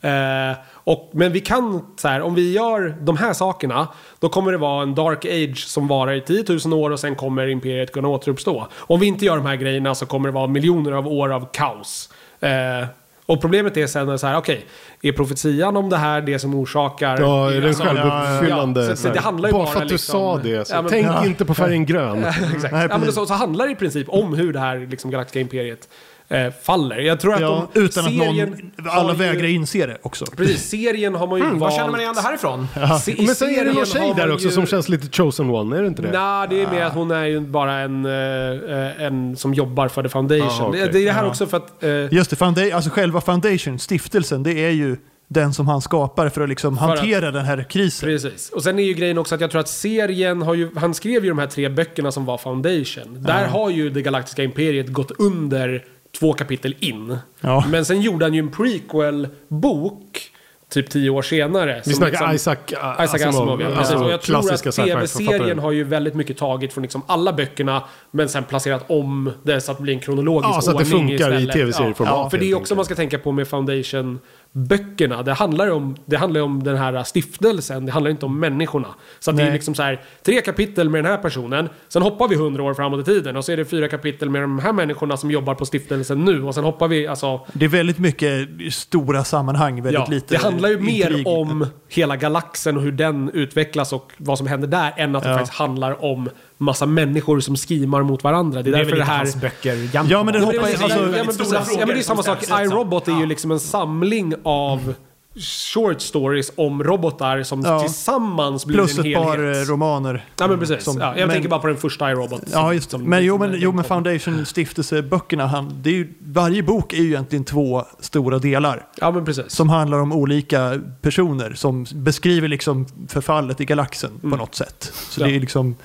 [0.01, 3.89] Eh, och, men vi kan, så här, om vi gör de här sakerna,
[4.19, 7.15] då kommer det vara en dark age som varar i 10 000 år och sen
[7.15, 8.67] kommer imperiet kunna återuppstå.
[8.79, 11.49] Om vi inte gör de här grejerna så kommer det vara miljoner av år av
[11.53, 12.09] kaos.
[12.41, 12.87] Eh,
[13.27, 14.67] och problemet är sen så här, okej,
[15.03, 17.21] är profetian om det här det som orsakar...
[17.21, 18.85] Ja, är den Alltså, självuppfyllande?
[18.85, 20.65] ja, så- så det handlar ju bara bara för att du liksom- sa det.
[20.69, 20.75] Så.
[20.75, 21.27] Ja, men- Tänk Ja.
[21.27, 22.25] inte på färgen grön.
[22.55, 22.73] Exakt.
[22.73, 23.15] Nej, ja, men precis.
[23.15, 25.89] så, så handlar det i princip om hur det här liksom, galaktiska imperiet
[26.33, 26.97] eh, faller.
[26.99, 30.25] Jag tror att Ja, de, utan att serien någon, har alla vägrar inse det också.
[30.37, 31.71] Precis, serien har man ju Mm, valt...
[31.73, 32.67] var känner man igen det härifrån?
[33.03, 35.51] Se, i Men sen är det någon tjej där också ju- som känns lite chosen
[35.51, 36.11] one, är det inte det?
[36.13, 40.03] Nej, det är mer att hon är ju bara en, eh, en som jobbar för
[40.03, 40.49] The Foundation.
[40.51, 40.81] Aha, okej.
[40.81, 41.83] det, det är det här också för att...
[41.83, 44.97] eh, Just det, founda- alltså själva Foundation, stiftelsen, det är ju
[45.29, 48.09] den som han skapar för att liksom att- hantera den här krisen.
[48.09, 48.51] Precis.
[48.51, 51.23] Och sen är ju grejen också att jag tror att serien har ju, han skrev
[51.25, 53.17] ju de här tre böckerna som var Foundation.
[53.19, 55.85] Där har ju det galaktiska imperiet gått under
[56.23, 57.19] två kapitel in.
[57.41, 57.65] Ja.
[57.69, 60.31] Men sen gjorde han ju en prequel-bok,
[60.69, 61.83] typ tio år senare.
[61.87, 62.57] Vi snackar liksom- Isaac,
[63.05, 63.67] Isaac Asimov, ja.
[63.67, 63.79] Precis.
[63.79, 67.33] alltså och jag tror klassiska att tv-serien har ju väldigt mycket tagit från liksom alla
[67.33, 70.79] böckerna, men sen placerat om det så att det blir en kronologisk Ja, så att
[70.79, 71.53] det ordning funkar i istället.
[71.53, 74.19] tv-serieformat, Ja, för det är också man ska tänka på med Foundation
[74.53, 75.23] böckerna.
[75.23, 78.89] Det handlar ju om, det handlar om den här stiftelsen, det handlar inte om människorna.
[79.21, 82.29] Så att det är liksom så här, tre kapitel med den här personen, sen hoppar
[82.29, 84.73] vi hundra år framåt i tiden och så är det fyra kapitel med de här
[84.73, 88.49] människorna som jobbar på stiftelsen nu och sen hoppar vi, alltså Det är väldigt mycket
[88.75, 91.27] stora sammanhang, väldigt Ja, lite det handlar ju mer intrig.
[91.29, 95.29] om hela galaxen och hur den utvecklas och vad som händer där än att det
[95.29, 95.37] Ja.
[95.39, 96.29] faktiskt handlar om
[96.63, 98.63] massa människor som skimar mot varandra.
[98.63, 99.17] Det är Det är därför det här...
[99.19, 99.89] hans böcker.
[99.93, 101.53] Ja, men det hoppar alltså, ja, men precis.
[101.53, 102.39] Ja, men det är samma sak.
[102.41, 102.59] liksom.
[102.61, 104.95] iRobot är ju liksom en samling av
[105.37, 107.81] short stories om robotar som Ja.
[107.81, 109.69] tillsammans blir Plus en ett par helhet.
[109.69, 110.25] eh, romaner.
[110.39, 110.85] Ja men precis.
[110.85, 112.43] som- ja, jag men- tänker bara på den första iRobot.
[112.53, 113.85] Ja, just som- Men jo, som men, jo, men.
[113.85, 118.87] Foundation stiftelseböckerna, han, det är ju, varje bok är ju egentligen två stora delar.
[119.01, 119.45] Ja men precis.
[119.53, 124.93] Som handlar om olika personer som beskriver liksom förfallet i galaxen på något sätt.
[124.95, 125.27] Så Ja.
[125.27, 125.77] det är liksom,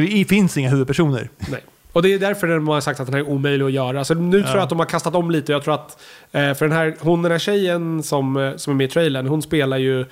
[0.00, 1.30] det finns inga huvudpersoner.
[1.50, 1.60] Nej.
[1.92, 4.04] Och det är därför de har sagt att den här är omöjlig att göra.
[4.04, 5.52] Så nu tror jag att de har kastat om lite.
[5.52, 6.02] Jag tror att,
[6.32, 9.26] eh, för den här, hon den här tjejen som, eh, som är med i trailern,
[9.26, 10.06] hon spelar ju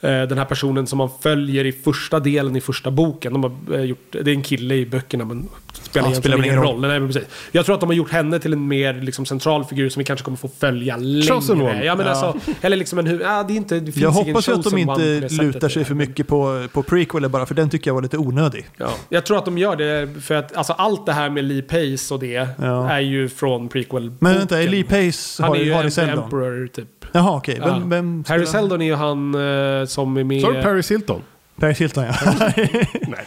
[0.00, 3.32] den här personen som man följer i första delen i första boken.
[3.32, 6.44] De har, eh, gjort, det är en kille i böckerna men spelar Ja, spelar ingen
[6.50, 6.80] ingen roll.
[6.80, 7.22] Nej, precis.
[7.52, 10.04] Jag tror att de har gjort henne till en mer liksom, central figur som vi
[10.04, 11.34] kanske kommer få följa längre.
[11.34, 11.84] one.
[11.84, 12.12] Ja, men Ja.
[12.12, 14.78] Alltså, eller liksom en hu- ja, det är inte, det finns Jag hoppas att de
[14.78, 18.18] inte lutar sig för mycket på, på prequel bara, för den tycker jag var lite
[18.18, 18.66] onödig.
[18.76, 21.62] Ja, jag tror att de gör det för att alltså, allt det här med Lee
[21.62, 22.90] Pace och det Ja.
[22.90, 26.24] är ju från prequel Men vänta, är Lee Pace Han har, är ju Seldon?
[26.24, 26.99] Emperor typ.
[27.12, 27.56] Jaha, okej.
[27.60, 27.66] Ja.
[27.66, 30.42] Vem, vem Harry spelar- Seldon är ju han eh, som är med...
[30.44, 31.22] Har du Paris Hilton.
[31.60, 32.14] Paris Hilton, ja.
[32.46, 33.24] Nej,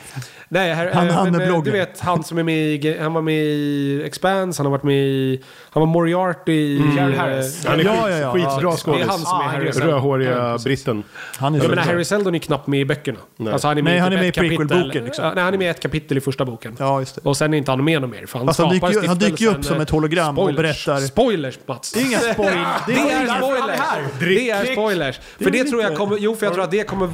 [0.60, 1.64] Harry, Han- eh, han men, med eh.
[1.64, 2.98] Du vet, han som är med i...
[3.02, 5.42] Han var med i Expanse, han har varit med i...
[5.70, 6.78] Han var Moriarty i...
[6.98, 7.66] Jared eh, Harris.
[7.66, 8.32] Han är Ja, skit, ja, ja.
[8.34, 9.06] skitbra Det är skådis.
[9.08, 11.04] han som är Ah, Harry Rödhåriga britten.
[11.38, 11.84] Han är Jag menar.
[11.84, 13.20] Harry Seldon är knappt med i böckerna.
[13.38, 13.54] Nej.
[13.54, 15.32] Alltså, han är med, Nej, i han är typ med i prequel-boken, liksom.
[15.36, 16.76] Nej, han är med i ett kapitel i första boken.
[16.80, 17.22] Ja, just det.
[17.30, 18.26] Och sen är inte han med något mer.
[18.26, 20.86] För han Fast han dyker han dyker upp som ett hologram och spoilers.
[20.86, 21.92] berättar- Spoilers, Mats.
[21.92, 22.50] Det är inga spoil.
[22.88, 23.38] Det är är här.
[23.38, 23.80] spoilers.
[24.20, 25.20] Det är spoilers.
[25.42, 26.18] För det tror jag kommer...
[26.20, 27.10] Jo, för jag tror att det kommer...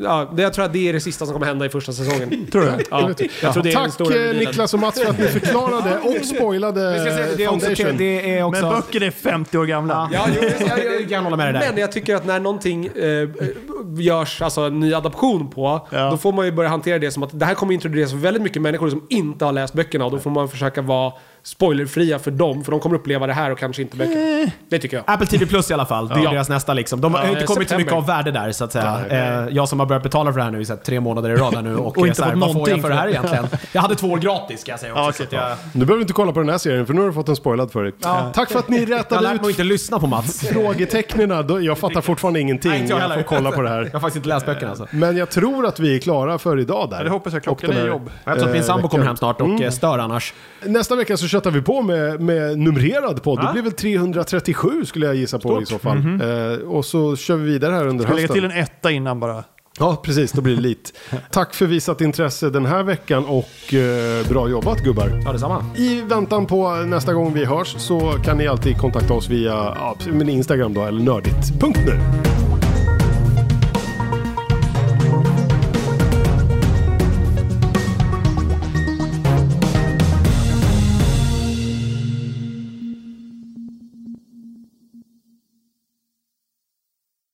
[0.00, 2.46] Ja, det, jag tror att det är det sista som kommer hända i första säsongen.
[2.52, 2.75] Tror du?
[2.90, 4.38] Ja, jag tror det är den Tack eh.
[4.38, 7.60] Niklas och Mats för att ni förklarade och spoilade Vi ska säga, det är också,
[7.66, 7.96] Foundation.
[7.98, 8.62] det är också...
[8.62, 10.10] Men böcker är 50 år gamla.
[10.12, 10.48] Ja, jo,
[11.00, 11.70] jag, kan hålla med dig där.
[11.72, 13.28] Men jag tycker att när någonting eh,
[13.98, 16.10] görs, alltså en ny adaption på, Ja.
[16.10, 18.42] då får man ju börja hantera det som att det här kommer introduceras för väldigt
[18.42, 21.12] mycket människor som inte har läst böckerna och då får man försöka vara
[21.42, 24.50] spoilerfria för dem, för de kommer uppleva det här och kanske inte böckerna.
[24.68, 25.04] Det tycker jag.
[25.06, 26.08] Apple TV Plus i alla fall.
[26.08, 26.30] Det är Ja.
[26.30, 27.00] deras nästa liksom.
[27.00, 28.12] De har Ja, inte eh, kommit så mycket september.
[28.12, 29.00] av värde där så att säga.
[29.10, 31.30] Eh, jag som har börjat betala för det här nu i så här, tre månader
[31.30, 33.06] i rad nu och, Och inte så här, fått vad får jag för det här
[33.06, 33.12] det.
[33.12, 33.46] egentligen?
[33.72, 35.22] Jag hade två år gratis ska jag säga också.
[35.22, 37.14] Ja, att jag, Du behöver inte kolla på den här serien för nu har du
[37.14, 37.92] fått den spoilad för dig.
[38.34, 40.40] Tack för att ni jag har rättade lärt mig ut inte lyssna på Mats.
[40.48, 41.64] frågetecknen.
[41.64, 42.70] Jag fattar fortfarande ingenting.
[42.70, 43.82] Nej, inte jag jag får kolla på det här.
[43.84, 44.86] Jag har faktiskt inte läst böckerna alltså.
[44.90, 46.96] Men jag tror att vi är klara för idag där.
[46.96, 47.42] Ja, det hoppas jag.
[47.42, 48.10] Klockan är jobb.
[48.24, 50.34] Jag tror att min eh, sambo kommer hem snart och eh, stör annars.
[50.64, 53.38] Nästa vecka så köttar vi på med, med numrerad podd.
[53.38, 53.52] Det Ja.
[53.52, 55.96] blir väl 337 skulle jag gissa på i så fall.
[55.96, 58.34] Eh, och så kör vi vidare här under Ska lägga hösten.
[58.34, 59.44] till en etta innan bara.
[59.78, 60.32] Ja, precis.
[60.32, 60.92] Då blir det lit.
[61.30, 65.22] Tack för visat intresse den här veckan och eh, bra jobbat gubbar.
[65.24, 65.64] Ja, detsamma.
[65.76, 69.96] I väntan på nästa gång vi hörs så kan ni alltid kontakta oss via ja,
[70.12, 72.45] min Instagram då, eller nördigt.nu.